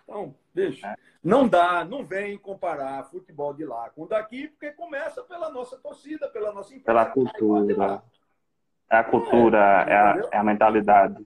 Então, 0.03 0.35
deixa. 0.53 0.87
É. 0.87 0.95
Não 1.23 1.47
dá, 1.47 1.85
não 1.85 2.03
vem 2.03 2.37
comparar 2.37 3.03
futebol 3.05 3.53
de 3.53 3.65
lá 3.65 3.89
com 3.91 4.07
daqui, 4.07 4.47
porque 4.47 4.71
começa 4.71 5.21
pela 5.23 5.51
nossa 5.51 5.77
torcida, 5.77 6.27
pela 6.29 6.51
nossa 6.51 6.73
empresa. 6.73 6.85
Pela 6.85 7.05
cultura. 7.05 8.03
É 8.89 8.97
a 8.97 9.03
cultura, 9.03 9.85
é, 9.87 9.91
é, 9.91 9.95
a, 9.95 10.29
é 10.31 10.37
a, 10.37 10.43
mentalidade. 10.43 11.23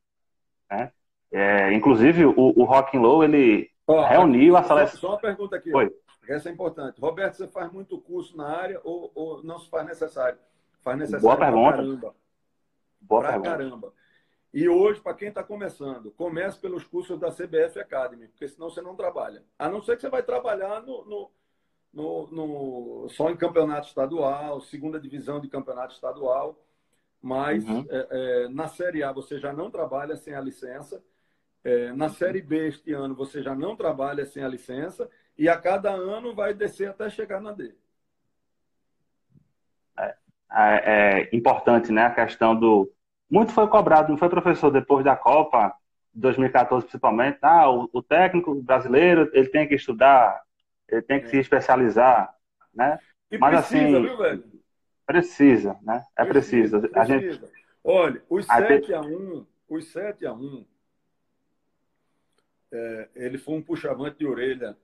Né? 0.70 0.92
É, 1.32 1.74
inclusive, 1.74 2.26
o, 2.26 2.34
o 2.36 2.66
Rock 2.66 2.98
and 2.98 3.02
Roll, 3.02 3.24
ele 3.24 3.72
reuniu 4.10 4.58
a 4.58 4.64
seleção. 4.64 5.00
Só 5.00 5.10
uma 5.12 5.20
pergunta 5.20 5.56
aqui. 5.56 5.74
Oi. 5.74 5.90
Essa 6.28 6.50
é 6.50 6.52
importante. 6.52 7.00
Roberto, 7.00 7.36
você 7.36 7.48
faz 7.48 7.72
muito 7.72 8.00
curso 8.00 8.36
na 8.36 8.48
área 8.48 8.82
ou, 8.84 9.12
ou 9.16 9.44
não 9.44 9.60
se 9.60 9.70
faz 9.70 9.86
necessário? 9.86 10.38
Faz 10.82 10.98
necessário 10.98 11.24
Boa 11.24 11.38
pergunta. 11.38 11.78
caramba. 11.78 12.16
Boa 13.00 13.22
pra 13.22 13.30
pergunta. 13.32 13.50
caramba. 13.50 13.94
E 14.54 14.70
hoje, 14.70 15.02
para 15.02 15.16
quem 15.16 15.30
está 15.30 15.44
começando, 15.44 16.12
comece 16.12 16.60
pelos 16.60 16.84
cursos 16.84 17.20
da 17.20 17.32
CBF 17.32 17.80
Academy, 17.80 18.28
porque 18.28 18.48
senão 18.48 18.70
você 18.70 18.82
não 18.82 18.96
trabalha. 18.96 19.44
A 19.58 19.68
não 19.68 19.82
ser 19.82 19.96
que 19.96 20.02
você 20.04 20.10
vai 20.10 20.22
trabalhar 20.22 20.84
no, 20.84 21.04
no, 21.06 21.32
no, 21.92 22.28
no 22.28 23.10
só 23.10 23.32
em 23.32 23.36
campeonato 23.36 23.88
estadual, 23.88 24.62
segunda 24.62 25.00
divisão 25.00 25.40
de 25.40 25.50
campeonato 25.50 25.96
estadual, 25.96 26.64
mas 27.20 27.68
uhum. 27.68 27.84
é, 27.90 28.08
é, 28.12 28.48
na 28.50 28.68
Série 28.68 29.02
A 29.02 29.12
você 29.12 29.40
já 29.40 29.52
não 29.52 29.72
trabalha 29.72 30.16
sem 30.16 30.36
a 30.36 30.42
licença. 30.42 31.04
É, 31.64 31.92
na 31.94 32.10
Série 32.10 32.42
B 32.42 32.68
este 32.68 32.94
ano 32.94 33.16
você 33.16 33.42
já 33.42 33.56
não 33.56 33.76
trabalha 33.76 34.24
sem 34.24 34.44
a 34.44 34.48
licença 34.48 35.10
e 35.36 35.50
a 35.50 35.58
cada 35.58 35.90
ano 35.90 36.36
vai 36.36 36.54
descer 36.54 36.90
até 36.90 37.10
chegar 37.10 37.42
na 37.42 37.54
D. 37.54 37.74
É, 39.98 40.16
é, 40.52 41.24
é 41.32 41.36
importante, 41.36 41.92
né, 41.92 42.04
a 42.04 42.14
questão 42.14 42.56
do 42.56 42.92
muito 43.30 43.52
foi 43.52 43.68
cobrado, 43.68 44.10
não 44.10 44.18
foi, 44.18 44.30
professor, 44.30 44.72
depois 44.72 45.04
da 45.04 45.16
Copa, 45.16 45.74
2014 46.14 46.86
principalmente, 46.86 47.40
ah, 47.42 47.70
o, 47.70 47.90
o 47.92 48.04
técnico 48.04 48.54
brasileiro, 48.62 49.30
ele 49.34 49.50
tem 49.50 49.68
que 49.68 49.76
estudar, 49.76 50.42
ele 50.88 51.02
tem 51.02 51.20
que 51.20 51.28
é. 51.28 51.30
se 51.30 51.38
especializar, 51.38 52.34
né? 52.74 53.00
E 53.32 53.38
Mas 53.38 53.60
precisa, 53.60 53.98
assim, 53.98 54.02
viu, 54.02 54.18
velho? 54.18 54.44
Precisa, 55.06 55.80
né? 55.82 56.04
É 56.18 56.26
preciso. 56.26 56.80
Precisa. 56.80 57.02
A 57.02 57.06
gente... 57.06 57.42
Olha, 57.84 58.22
os 58.30 58.46
7 58.46 58.94
a 58.94 59.02
1 59.02 59.46
os 59.70 59.92
7 59.92 60.26
a 60.26 60.34
1 60.34 60.66
é, 62.72 63.10
ele 63.16 63.38
foi 63.38 63.56
um 63.56 63.62
puxavante 63.62 64.20
de 64.20 64.26
orelha 64.26 64.78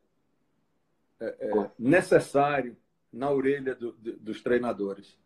é, 1.19 1.25
é, 1.25 1.71
necessário 1.77 2.77
na 3.11 3.31
orelha 3.31 3.73
do, 3.75 3.93
do, 3.93 4.17
dos 4.17 4.41
treinadores. 4.41 5.17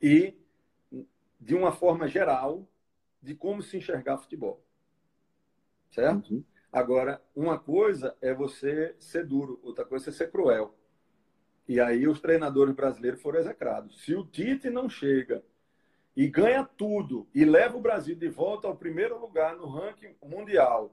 E 0.00 0.34
de 1.40 1.54
uma 1.54 1.72
forma 1.72 2.08
geral 2.08 2.68
de 3.22 3.34
como 3.34 3.62
se 3.62 3.76
enxergar 3.76 4.18
futebol. 4.18 4.64
Certo? 5.90 6.34
Uhum. 6.34 6.44
Agora, 6.72 7.22
uma 7.34 7.58
coisa 7.58 8.16
é 8.20 8.34
você 8.34 8.94
ser 8.98 9.26
duro, 9.26 9.58
outra 9.62 9.84
coisa 9.84 10.10
é 10.10 10.12
ser 10.12 10.30
cruel. 10.30 10.74
E 11.66 11.80
aí 11.80 12.06
os 12.06 12.20
treinadores 12.20 12.74
brasileiros 12.74 13.20
foram 13.20 13.40
execrados. 13.40 14.02
Se 14.04 14.14
o 14.14 14.24
Tite 14.24 14.70
não 14.70 14.88
chega 14.88 15.42
e 16.16 16.26
ganha 16.28 16.64
tudo 16.64 17.28
e 17.34 17.44
leva 17.44 17.76
o 17.76 17.80
Brasil 17.80 18.16
de 18.16 18.28
volta 18.28 18.66
ao 18.66 18.76
primeiro 18.76 19.18
lugar 19.18 19.56
no 19.56 19.66
ranking 19.66 20.14
mundial, 20.22 20.92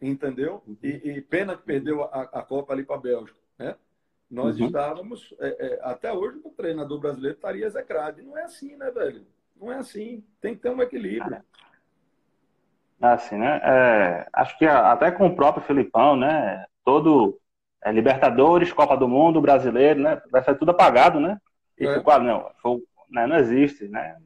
entendeu? 0.00 0.62
Uhum. 0.66 0.76
E, 0.82 0.88
e, 0.88 1.20
pena 1.20 1.56
que 1.56 1.62
perdeu 1.62 2.04
a, 2.04 2.22
a 2.22 2.42
Copa 2.42 2.72
ali 2.72 2.84
para 2.84 2.96
a 2.96 3.00
Bélgica, 3.00 3.38
né? 3.58 3.76
Nós 4.30 4.60
uhum. 4.60 4.66
estávamos, 4.66 5.34
é, 5.40 5.48
é, 5.48 5.80
até 5.82 6.12
hoje, 6.12 6.40
o 6.44 6.50
treinador 6.50 7.00
brasileiro 7.00 7.34
estaria 7.34 7.66
execrado. 7.66 8.20
E 8.20 8.22
não 8.22 8.38
é 8.38 8.44
assim, 8.44 8.76
né, 8.76 8.88
velho? 8.90 9.26
Não 9.60 9.70
é 9.72 9.76
assim. 9.76 10.24
Tem 10.40 10.54
que 10.54 10.62
ter 10.62 10.70
um 10.70 10.80
equilíbrio. 10.80 11.42
É 13.02 13.06
assim, 13.06 13.36
né? 13.36 13.60
É, 13.62 14.28
acho 14.32 14.58
que 14.58 14.66
até 14.66 15.10
com 15.10 15.26
o 15.26 15.36
próprio 15.36 15.64
Filipão, 15.64 16.16
né? 16.16 16.64
Todo 16.84 17.38
é, 17.82 17.92
Libertadores, 17.92 18.72
Copa 18.72 18.96
do 18.96 19.06
Mundo, 19.06 19.40
brasileiro, 19.40 20.00
né? 20.00 20.20
Vai 20.30 20.42
ser 20.42 20.58
tudo 20.58 20.70
apagado, 20.70 21.20
né? 21.20 21.38
E 21.78 21.86
é. 21.86 22.00
quadro, 22.00 22.26
não, 22.26 22.50
foi, 22.60 22.82
né? 23.10 23.26
não 23.26 23.36
existe, 23.36 23.88
né? 23.88 24.16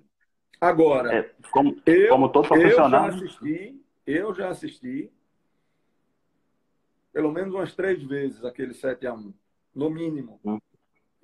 Agora, 0.60 1.14
é, 1.14 1.30
como, 1.50 1.76
eu, 1.84 2.08
como 2.08 2.28
todo 2.28 2.48
profissional. 2.48 3.06
Eu 3.06 3.12
já 3.12 3.16
assisti, 3.16 3.82
eu 4.06 4.34
já 4.34 4.48
assisti 4.48 5.12
pelo 7.12 7.30
menos 7.30 7.54
umas 7.54 7.74
três 7.74 8.02
vezes 8.02 8.44
aquele 8.44 8.74
7 8.74 9.06
a 9.06 9.14
1 9.14 9.32
no 9.72 9.88
mínimo. 9.88 10.40
Hum. 10.44 10.58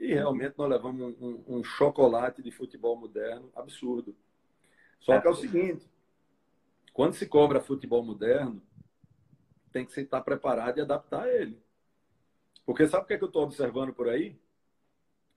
E 0.01 0.15
realmente 0.15 0.55
nós 0.57 0.71
levamos 0.71 1.15
um, 1.21 1.27
um, 1.27 1.59
um 1.59 1.63
chocolate 1.63 2.43
de 2.43 2.51
futebol 2.51 2.97
moderno 2.97 3.53
absurdo. 3.55 4.17
Só 4.99 5.21
que 5.21 5.29
é 5.29 5.31
o 5.31 5.35
seguinte: 5.35 5.87
quando 6.95 7.13
se 7.13 7.27
cobra 7.27 7.61
futebol 7.61 8.03
moderno, 8.03 8.63
tem 9.71 9.85
que 9.85 9.93
se 9.93 10.01
estar 10.01 10.23
preparado 10.23 10.79
e 10.79 10.81
adaptar 10.81 11.25
a 11.25 11.29
ele. 11.29 11.63
Porque 12.65 12.89
sabe 12.89 13.05
o 13.05 13.07
que, 13.07 13.13
é 13.13 13.19
que 13.19 13.25
eu 13.25 13.29
estou 13.29 13.43
observando 13.43 13.93
por 13.93 14.09
aí? 14.09 14.41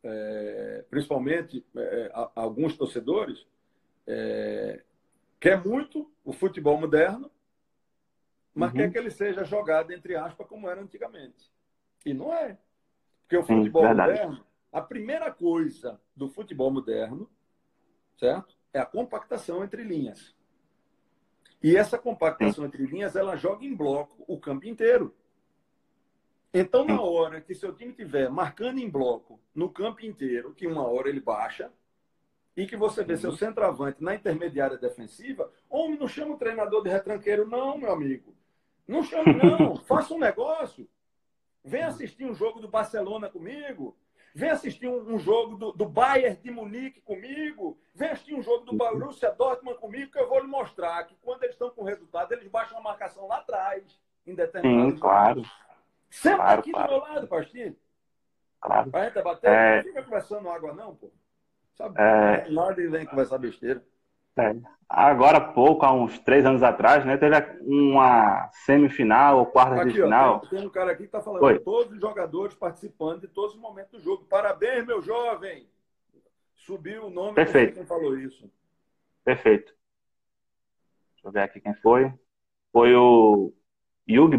É, 0.01 0.85
principalmente 0.89 1.65
é, 1.75 2.11
alguns 2.33 2.77
torcedores 2.77 3.45
é, 4.07 4.81
quer 5.41 5.63
muito 5.63 6.09
o 6.23 6.31
futebol 6.31 6.77
moderno, 6.79 7.29
mas 8.55 8.71
uhum. 8.71 8.77
quer 8.77 8.91
que 8.91 8.97
ele 8.97 9.11
seja 9.11 9.43
jogado 9.43 9.91
entre 9.91 10.15
aspas 10.15 10.47
como 10.47 10.69
era 10.69 10.81
antigamente. 10.81 11.51
E 12.05 12.13
não 12.13 12.33
é. 12.33 12.57
Porque 13.21 13.37
o 13.37 13.43
futebol 13.43 13.83
Sim, 13.83 13.89
moderno 13.89 14.52
a 14.73 14.81
primeira 14.81 15.31
coisa 15.31 16.01
do 16.15 16.27
futebol 16.27 16.71
moderno, 16.71 17.29
certo? 18.17 18.57
É 18.73 18.79
a 18.79 18.85
compactação 18.85 19.63
entre 19.63 19.83
linhas. 19.83 20.35
E 21.61 21.77
essa 21.77 21.97
compactação 21.97 22.65
entre 22.65 22.85
linhas, 22.85 23.15
ela 23.15 23.37
joga 23.37 23.63
em 23.63 23.75
bloco 23.75 24.25
o 24.27 24.39
campo 24.39 24.65
inteiro. 24.65 25.15
Então, 26.51 26.83
na 26.83 27.01
hora 27.01 27.39
que 27.39 27.53
seu 27.53 27.73
time 27.73 27.93
tiver 27.93 28.29
marcando 28.29 28.79
em 28.79 28.89
bloco 28.89 29.39
no 29.53 29.69
campo 29.69 30.05
inteiro, 30.05 30.53
que 30.53 30.67
uma 30.67 30.85
hora 30.87 31.07
ele 31.07 31.21
baixa, 31.21 31.71
e 32.55 32.67
que 32.67 32.75
você 32.75 33.03
vê 33.03 33.15
seu 33.15 33.31
uhum. 33.31 33.37
centroavante 33.37 34.03
na 34.03 34.13
intermediária 34.13 34.77
defensiva, 34.77 35.51
homem, 35.69 35.97
não 35.97 36.07
chama 36.07 36.35
o 36.35 36.37
treinador 36.37 36.83
de 36.83 36.89
retranqueiro, 36.89 37.47
não, 37.47 37.77
meu 37.77 37.91
amigo. 37.91 38.35
Não 38.87 39.03
chame, 39.03 39.33
não. 39.33 39.77
Faça 39.85 40.13
um 40.13 40.19
negócio. 40.19 40.87
Vem 41.63 41.83
assistir 41.83 42.25
um 42.25 42.35
jogo 42.35 42.59
do 42.59 42.67
Barcelona 42.67 43.29
comigo. 43.29 43.95
Vem 44.35 44.49
assistir 44.49 44.87
um, 44.87 45.13
um 45.13 45.19
jogo 45.19 45.55
do, 45.55 45.71
do, 45.71 45.85
Bayern 45.85 46.35
de 46.41 46.49
Munique 46.49 47.01
comigo. 47.01 47.77
Vem 47.93 48.09
assistir 48.09 48.33
um 48.33 48.41
jogo 48.41 48.65
do 48.65 48.75
Borussia 48.75 49.31
Dortmund 49.31 49.77
comigo, 49.79 50.11
que 50.11 50.19
eu 50.19 50.27
vou 50.27 50.39
lhe 50.39 50.47
mostrar 50.47 51.03
que 51.03 51.15
quando 51.21 51.43
eles 51.43 51.53
estão 51.53 51.69
com 51.69 51.83
resultado, 51.83 52.31
eles 52.31 52.47
baixam 52.47 52.79
a 52.79 52.81
marcação 52.81 53.27
lá 53.27 53.37
atrás, 53.37 54.01
em 54.25 54.33
determinados 54.33 54.93
Sim, 54.93 54.99
claro. 54.99 55.43
Sempre 56.09 56.37
claro, 56.37 56.59
aqui 56.59 56.71
claro. 56.71 56.87
do 56.87 56.93
meu 56.93 57.01
lado, 57.01 57.27
Pastinho. 57.27 57.75
Claro. 58.59 58.89
Pra 58.89 59.05
gente 59.05 59.21
bater, 59.21 59.51
é... 59.51 59.75
não 59.75 59.83
fica 59.83 60.03
conversando 60.03 60.49
água, 60.49 60.73
não, 60.73 60.95
pô. 60.95 61.11
Sabe? 61.75 62.01
É... 62.01 62.49
Nada 62.49 62.81
e 62.81 62.87
vem 62.87 63.05
conversar 63.05 63.37
besteira. 63.37 63.85
É. 64.37 64.55
Agora 64.95 65.37
há 65.37 65.41
pouco, 65.41 65.85
há 65.85 65.91
uns 65.91 66.19
três 66.19 66.45
anos 66.45 66.61
atrás, 66.61 67.03
né, 67.03 67.17
teve 67.17 67.35
uma 67.61 68.47
semifinal 68.51 69.39
ou 69.39 69.45
quarta 69.47 69.81
aqui, 69.81 69.93
de 69.93 70.01
final. 70.03 70.35
Ó, 70.35 70.39
tem, 70.39 70.49
tem, 70.59 70.67
um 70.67 70.69
cara 70.69 70.91
aqui 70.91 70.99
que 70.99 71.07
está 71.07 71.19
falando, 71.19 71.41
Oi. 71.41 71.57
todos 71.59 71.93
os 71.93 71.99
jogadores 71.99 72.55
participando 72.55 73.21
de 73.21 73.27
todos 73.27 73.55
os 73.55 73.59
momentos 73.59 73.91
do 73.91 73.99
jogo. 73.99 74.25
Parabéns, 74.25 74.85
meu 74.85 75.01
jovem! 75.01 75.67
Subiu 76.55 77.07
o 77.07 77.09
nome 77.09 77.33
Perfeito. 77.33 77.73
quem 77.73 77.85
falou 77.85 78.17
isso. 78.17 78.49
Perfeito. 79.25 79.73
Deixa 81.13 81.27
eu 81.27 81.31
ver 81.31 81.41
aqui 81.41 81.59
quem 81.59 81.73
foi. 81.73 82.13
Foi 82.71 82.95
o 82.95 83.51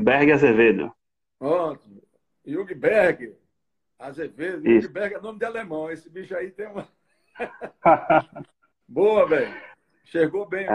Berg 0.01 0.33
Azevedo. 0.33 0.95
Pronto. 1.39 1.83
Berg 2.77 3.37
Azevedo. 3.99 4.69
Isso. 4.69 4.91
Berg 4.91 5.15
é 5.15 5.21
nome 5.21 5.39
de 5.39 5.45
alemão. 5.45 5.91
Esse 5.91 6.09
bicho 6.09 6.35
aí 6.37 6.51
tem 6.51 6.69
uma. 6.69 6.87
Boa, 8.87 9.27
velho. 9.27 9.74
Chegou 10.05 10.47
bem 10.47 10.67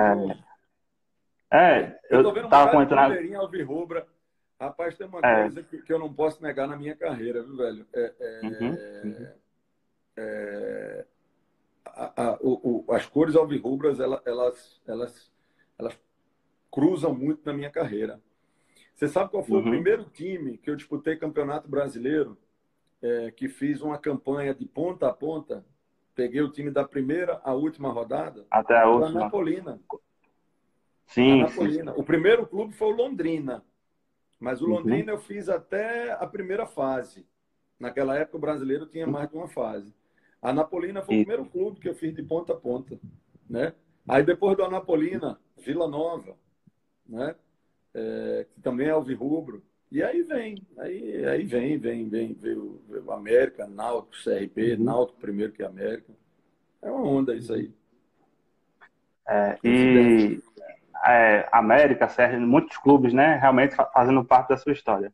é, 1.51 1.57
é 1.57 1.99
eu, 2.09 2.21
eu 2.21 2.23
tô 2.23 2.49
tava 2.49 2.71
comentando. 2.71 3.35
Alvirrubra. 3.37 4.07
Rapaz, 4.59 4.97
tem 4.97 5.07
uma 5.07 5.19
é. 5.23 5.43
coisa 5.43 5.63
que, 5.63 5.81
que, 5.81 5.93
eu 5.93 5.99
não 5.99 6.13
posso 6.13 6.43
negar 6.43 6.67
na 6.67 6.75
minha 6.75 6.95
carreira, 6.95 7.41
viu, 7.41 7.55
velho? 7.55 7.87
É, 7.93 8.13
é, 8.19 8.41
uhum, 8.43 8.69
uhum. 8.69 9.27
é 10.17 11.05
a, 11.85 12.23
a, 12.23 12.37
o, 12.41 12.85
o, 12.87 12.93
as 12.93 13.05
cores 13.05 13.35
alvirrubras, 13.35 13.99
elas, 13.99 14.21
elas, 14.25 14.81
elas, 14.87 15.31
elas 15.77 15.99
cruzam 16.71 17.13
muito 17.13 17.41
na 17.45 17.53
minha 17.53 17.69
carreira. 17.69 18.21
Você 18.95 19.07
sabe 19.07 19.31
qual 19.31 19.43
foi 19.43 19.57
uhum. 19.57 19.67
o 19.67 19.71
primeiro 19.71 20.03
time 20.05 20.57
que 20.57 20.69
eu 20.69 20.75
disputei 20.75 21.15
campeonato 21.15 21.69
brasileiro, 21.69 22.37
é, 23.01 23.31
que 23.31 23.47
fiz 23.47 23.81
uma 23.81 23.97
campanha 23.97 24.53
de 24.53 24.65
ponta 24.65 25.07
a 25.07 25.13
ponta 25.13 25.65
Peguei 26.19 26.41
o 26.41 26.51
time 26.51 26.69
da 26.69 26.83
primeira 26.83 27.39
à 27.45 27.53
última 27.53 27.89
rodada. 27.93 28.45
Até 28.51 28.77
a 28.77 28.89
última. 28.89 29.21
Anapolina. 29.21 29.79
Sim, 31.05 31.43
Anapolina. 31.43 31.93
sim. 31.93 31.99
O 32.01 32.03
primeiro 32.03 32.45
clube 32.45 32.73
foi 32.73 32.91
o 32.91 32.95
Londrina. 32.97 33.63
Mas 34.37 34.61
o 34.61 34.65
uhum. 34.65 34.71
Londrina 34.71 35.13
uhum. 35.13 35.17
eu 35.17 35.23
fiz 35.23 35.47
até 35.47 36.11
a 36.11 36.27
primeira 36.27 36.65
fase. 36.65 37.25
Naquela 37.79 38.17
época 38.17 38.35
o 38.35 38.41
brasileiro 38.41 38.85
tinha 38.85 39.07
mais 39.07 39.29
de 39.29 39.37
uma 39.37 39.47
fase. 39.47 39.95
A 40.41 40.51
Napolina 40.51 41.01
foi 41.01 41.15
o 41.15 41.19
primeiro 41.19 41.45
clube 41.45 41.79
que 41.79 41.87
eu 41.87 41.95
fiz 41.95 42.13
de 42.13 42.21
ponta 42.21 42.51
a 42.51 42.57
ponta, 42.57 42.99
né? 43.49 43.73
Aí 44.05 44.21
depois 44.21 44.57
do 44.57 44.63
Anapolina, 44.65 45.39
Vila 45.55 45.87
Nova, 45.87 46.35
né? 47.07 47.33
É, 47.93 48.45
que 48.53 48.59
também 48.59 48.87
é 48.87 48.91
alvirrubro. 48.91 49.63
E 49.91 50.03
aí 50.03 50.21
vem, 50.21 50.55
aí, 50.77 51.25
aí 51.25 51.43
vem, 51.45 51.77
vem, 51.79 52.07
vem, 52.07 52.33
veio, 52.33 52.79
veio 52.87 53.11
América, 53.11 53.65
Náutico, 53.67 54.23
CRB, 54.23 54.75
uhum. 54.75 54.83
Náutico 54.83 55.19
primeiro 55.19 55.51
que 55.51 55.63
América. 55.63 56.13
É 56.81 56.91
uma 56.91 57.03
onda 57.03 57.35
isso 57.35 57.51
aí. 57.53 57.71
É, 59.27 59.57
e 59.63 60.39
é, 61.05 61.47
América, 61.51 62.07
CR, 62.07 62.37
muitos 62.39 62.77
clubes, 62.77 63.13
né, 63.13 63.35
realmente 63.35 63.75
fazendo 63.75 64.23
parte 64.23 64.49
da 64.49 64.57
sua 64.57 64.73
história. 64.73 65.11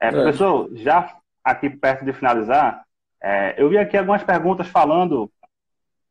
É, 0.00 0.08
é. 0.08 0.10
professor, 0.10 0.70
já 0.74 1.16
aqui 1.42 1.68
perto 1.68 2.04
de 2.04 2.12
finalizar, 2.12 2.84
é, 3.20 3.54
eu 3.60 3.68
vi 3.68 3.78
aqui 3.78 3.96
algumas 3.96 4.22
perguntas 4.22 4.68
falando, 4.68 5.30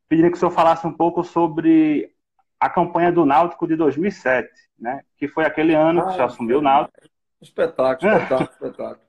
pedindo 0.06 0.30
que 0.30 0.36
o 0.36 0.38
senhor 0.38 0.50
falasse 0.50 0.86
um 0.86 0.92
pouco 0.92 1.24
sobre 1.24 2.12
a 2.60 2.68
campanha 2.68 3.10
do 3.10 3.24
Náutico 3.24 3.66
de 3.66 3.74
2007, 3.74 4.50
né, 4.78 5.00
que 5.16 5.26
foi 5.26 5.46
aquele 5.46 5.74
ano 5.74 6.00
ah, 6.00 6.04
que 6.04 6.08
o 6.10 6.12
senhor 6.12 6.26
assumiu 6.26 6.58
o 6.58 6.62
Náutico 6.62 7.11
Espetáculo, 7.42 8.12
espetáculo, 8.12 8.50
espetáculo. 8.50 9.00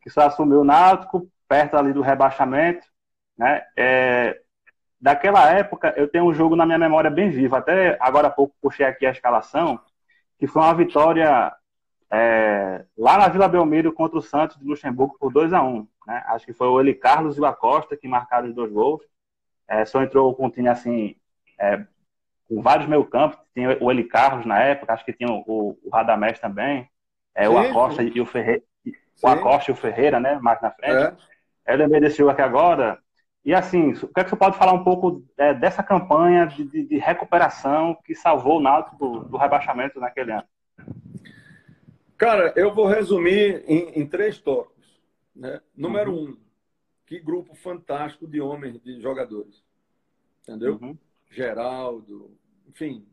que 0.00 0.10
só 0.10 0.22
assumiu 0.22 0.60
o 0.60 0.64
Náutico, 0.64 1.28
perto 1.48 1.76
ali 1.76 1.92
do 1.92 2.00
rebaixamento, 2.00 2.86
né? 3.36 3.62
É, 3.76 4.40
daquela 5.00 5.50
época, 5.50 5.92
eu 5.96 6.08
tenho 6.08 6.24
um 6.24 6.32
jogo 6.32 6.56
na 6.56 6.64
minha 6.64 6.78
memória 6.78 7.10
bem 7.10 7.28
vivo. 7.28 7.56
Até 7.56 7.98
agora 8.00 8.28
há 8.28 8.30
pouco 8.30 8.54
puxei 8.62 8.86
aqui 8.86 9.04
a 9.04 9.10
escalação, 9.10 9.80
que 10.38 10.46
foi 10.46 10.62
uma 10.62 10.74
vitória 10.74 11.52
é, 12.10 12.84
lá 12.96 13.18
na 13.18 13.28
Vila 13.28 13.48
Belmiro 13.48 13.92
contra 13.92 14.18
o 14.18 14.22
Santos 14.22 14.58
de 14.58 14.64
Luxemburgo 14.64 15.16
por 15.18 15.32
2 15.32 15.52
a 15.52 15.62
1 15.62 15.86
né? 16.06 16.22
Acho 16.26 16.46
que 16.46 16.52
foi 16.52 16.68
o 16.68 16.80
Eli 16.80 16.94
Carlos 16.94 17.36
e 17.36 17.40
o 17.40 17.46
Acosta 17.46 17.96
que 17.96 18.08
marcaram 18.08 18.48
os 18.48 18.54
dois 18.54 18.72
gols. 18.72 19.02
É, 19.68 19.84
só 19.84 20.02
entrou 20.02 20.34
com 20.34 20.46
um 20.46 20.50
time 20.50 20.68
assim, 20.68 21.16
é, 21.58 21.84
com 22.48 22.60
vários 22.60 22.88
meio 22.88 23.04
campos. 23.04 23.38
Tinha 23.54 23.76
o 23.80 23.90
Eli 23.90 24.04
Carlos 24.04 24.44
na 24.44 24.58
época, 24.60 24.92
acho 24.92 25.04
que 25.04 25.12
tinha 25.12 25.30
o, 25.30 25.78
o 25.82 25.90
Radamés 25.90 26.38
também. 26.38 26.88
É, 27.34 27.48
o 27.48 27.56
Acosta 27.56 28.02
e 28.02 28.20
o 28.20 28.26
Ferreira. 28.26 28.62
O 29.22 29.28
Acosta 29.28 29.70
e 29.70 29.74
o 29.74 29.76
Ferreira, 29.76 30.20
né? 30.20 30.38
Mais 30.40 30.60
na 30.60 30.70
frente. 30.70 31.16
É. 31.66 31.74
Eu 31.74 31.78
lembrei 31.78 32.00
desse 32.00 32.18
jogo 32.18 32.30
aqui 32.30 32.42
agora. 32.42 32.98
E 33.44 33.54
assim, 33.54 33.92
o 33.92 34.08
que 34.08 34.20
é 34.20 34.24
que 34.24 34.30
você 34.30 34.36
pode 34.36 34.56
falar 34.56 34.72
um 34.72 34.84
pouco 34.84 35.24
é, 35.36 35.52
dessa 35.52 35.82
campanha 35.82 36.46
de, 36.46 36.64
de, 36.64 36.84
de, 36.84 36.98
recuperação 36.98 37.96
que 38.04 38.14
salvou 38.14 38.58
o 38.58 38.62
Náutico 38.62 38.96
do, 38.96 39.24
do, 39.24 39.36
rebaixamento 39.36 39.98
naquele 39.98 40.32
ano? 40.32 40.44
Cara, 42.16 42.52
eu 42.54 42.72
vou 42.72 42.86
resumir 42.86 43.64
em, 43.66 44.00
em 44.00 44.06
três 44.06 44.38
tópicos. 44.38 45.02
Né? 45.34 45.60
Número 45.76 46.12
uhum. 46.12 46.30
um, 46.30 46.36
que 47.04 47.18
grupo 47.18 47.54
fantástico 47.54 48.28
de 48.28 48.40
homens, 48.40 48.80
de 48.80 49.00
jogadores. 49.00 49.64
Entendeu? 50.42 50.78
Uhum. 50.80 50.96
Geraldo, 51.28 52.36
enfim, 52.68 53.04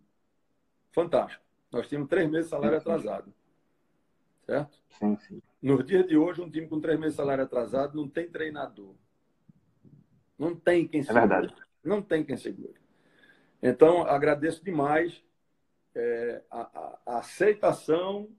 fantástico. 0.91 1.43
Nós 1.71 1.87
tínhamos 1.87 2.09
três 2.09 2.29
meses 2.29 2.47
de 2.47 2.51
salário 2.51 2.77
atrasado 2.77 3.33
certo? 4.49 4.77
Sim, 4.89 5.15
sim. 5.17 5.41
Nos 5.61 5.85
dias 5.85 6.07
de 6.07 6.17
hoje, 6.17 6.41
um 6.41 6.49
time 6.49 6.67
com 6.67 6.79
três 6.79 6.99
meses 6.99 7.13
de 7.13 7.17
salário 7.17 7.43
atrasado 7.43 7.95
não 7.95 8.09
tem 8.09 8.29
treinador. 8.29 8.95
Não 10.37 10.55
tem 10.55 10.87
quem 10.87 11.03
segure. 11.03 11.23
É 11.23 11.27
verdade. 11.27 11.55
Não 11.83 12.01
tem 12.01 12.23
quem 12.23 12.37
segure. 12.37 12.79
Então, 13.61 14.03
agradeço 14.03 14.63
demais 14.63 15.23
é, 15.93 16.41
a, 16.49 16.99
a, 17.05 17.17
aceitação, 17.19 18.29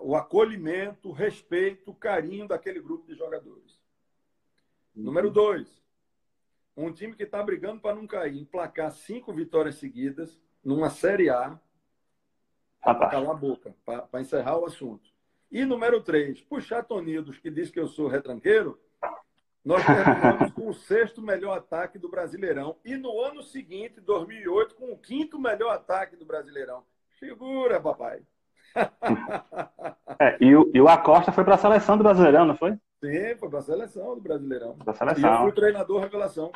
o 0.00 0.16
acolhimento, 0.16 1.10
o 1.10 1.12
respeito, 1.12 1.90
o 1.90 1.94
carinho 1.94 2.48
daquele 2.48 2.80
grupo 2.80 3.06
de 3.06 3.14
jogadores. 3.14 3.80
Uhum. 4.94 5.04
Número 5.04 5.30
dois, 5.30 5.82
um 6.76 6.92
time 6.92 7.14
que 7.14 7.24
está 7.24 7.42
brigando 7.42 7.80
para 7.80 7.94
não 7.94 8.06
cair, 8.06 8.40
emplacar 8.40 8.90
cinco 8.90 9.32
vitórias 9.32 9.76
seguidas 9.76 10.40
numa 10.64 10.88
Série 10.88 11.28
A, 11.28 11.60
para 12.82 13.08
calar 13.08 13.30
a 13.30 13.34
boca, 13.34 13.74
para 13.84 14.20
encerrar 14.20 14.58
o 14.58 14.66
assunto. 14.66 15.08
E 15.50 15.64
número 15.64 16.00
três, 16.00 16.40
puxar 16.40 16.82
Tonidos, 16.82 17.38
que 17.38 17.50
diz 17.50 17.70
que 17.70 17.78
eu 17.78 17.86
sou 17.86 18.08
retranqueiro, 18.08 18.78
nós 19.64 19.84
terminamos 19.84 20.50
com 20.52 20.68
o 20.68 20.74
sexto 20.74 21.22
melhor 21.22 21.56
ataque 21.56 21.98
do 21.98 22.08
Brasileirão. 22.08 22.76
E 22.84 22.96
no 22.96 23.20
ano 23.20 23.42
seguinte, 23.42 24.00
2008, 24.00 24.74
com 24.74 24.92
o 24.92 24.98
quinto 24.98 25.38
melhor 25.38 25.70
ataque 25.70 26.16
do 26.16 26.24
Brasileirão. 26.24 26.82
Figura, 27.18 27.80
papai. 27.80 28.22
É, 30.20 30.36
e, 30.40 30.54
o, 30.54 30.70
e 30.72 30.80
o 30.80 30.88
Acosta 30.88 31.32
foi 31.32 31.42
para 31.42 31.54
a 31.56 31.58
seleção 31.58 31.96
do 31.96 32.04
Brasileirão, 32.04 32.44
não 32.44 32.54
foi? 32.54 32.72
Sim, 33.00 33.34
foi 33.40 33.48
para 33.48 33.58
a 33.58 33.62
seleção 33.62 34.14
do 34.14 34.20
Brasileirão. 34.20 34.76
Pra 34.76 34.94
seleção. 34.94 35.30
E 35.30 35.34
eu 35.34 35.42
fui 35.42 35.52
treinador 35.52 36.00
revelação. 36.00 36.52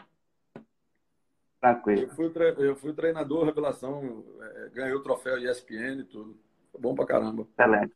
Tranquilo. 1.61 2.03
Eu 2.03 2.11
fui, 2.11 2.33
eu 2.59 2.77
fui 2.77 2.93
treinador, 2.93 3.45
revelação, 3.45 4.25
é, 4.41 4.69
ganhei 4.75 4.95
o 4.95 5.03
troféu 5.03 5.39
ESPN 5.39 6.01
e 6.01 6.05
tudo. 6.05 6.39
Foi 6.71 6.81
bom 6.81 6.95
pra 6.95 7.07
caramba. 7.07 7.47
Excelente. 7.59 7.95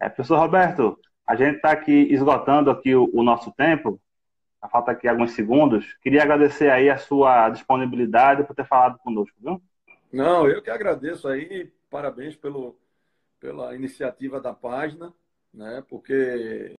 É, 0.00 0.08
professor 0.08 0.38
Roberto, 0.38 0.98
a 1.26 1.34
gente 1.34 1.56
está 1.56 1.72
aqui 1.72 1.92
esgotando 2.12 2.70
aqui 2.70 2.94
o, 2.94 3.10
o 3.12 3.22
nosso 3.22 3.52
tempo. 3.52 4.00
Falta 4.70 4.90
aqui 4.90 5.06
alguns 5.06 5.32
segundos. 5.32 5.94
Queria 6.02 6.22
agradecer 6.22 6.70
aí 6.70 6.90
a 6.90 6.98
sua 6.98 7.48
disponibilidade 7.50 8.44
por 8.44 8.54
ter 8.54 8.66
falado 8.66 8.98
conosco, 8.98 9.36
viu? 9.40 9.62
Não, 10.12 10.48
eu 10.48 10.60
que 10.60 10.70
agradeço 10.70 11.28
aí. 11.28 11.72
Parabéns 11.88 12.36
pelo, 12.36 12.78
pela 13.38 13.74
iniciativa 13.74 14.40
da 14.40 14.52
página, 14.52 15.12
né? 15.54 15.82
Porque 15.88 16.12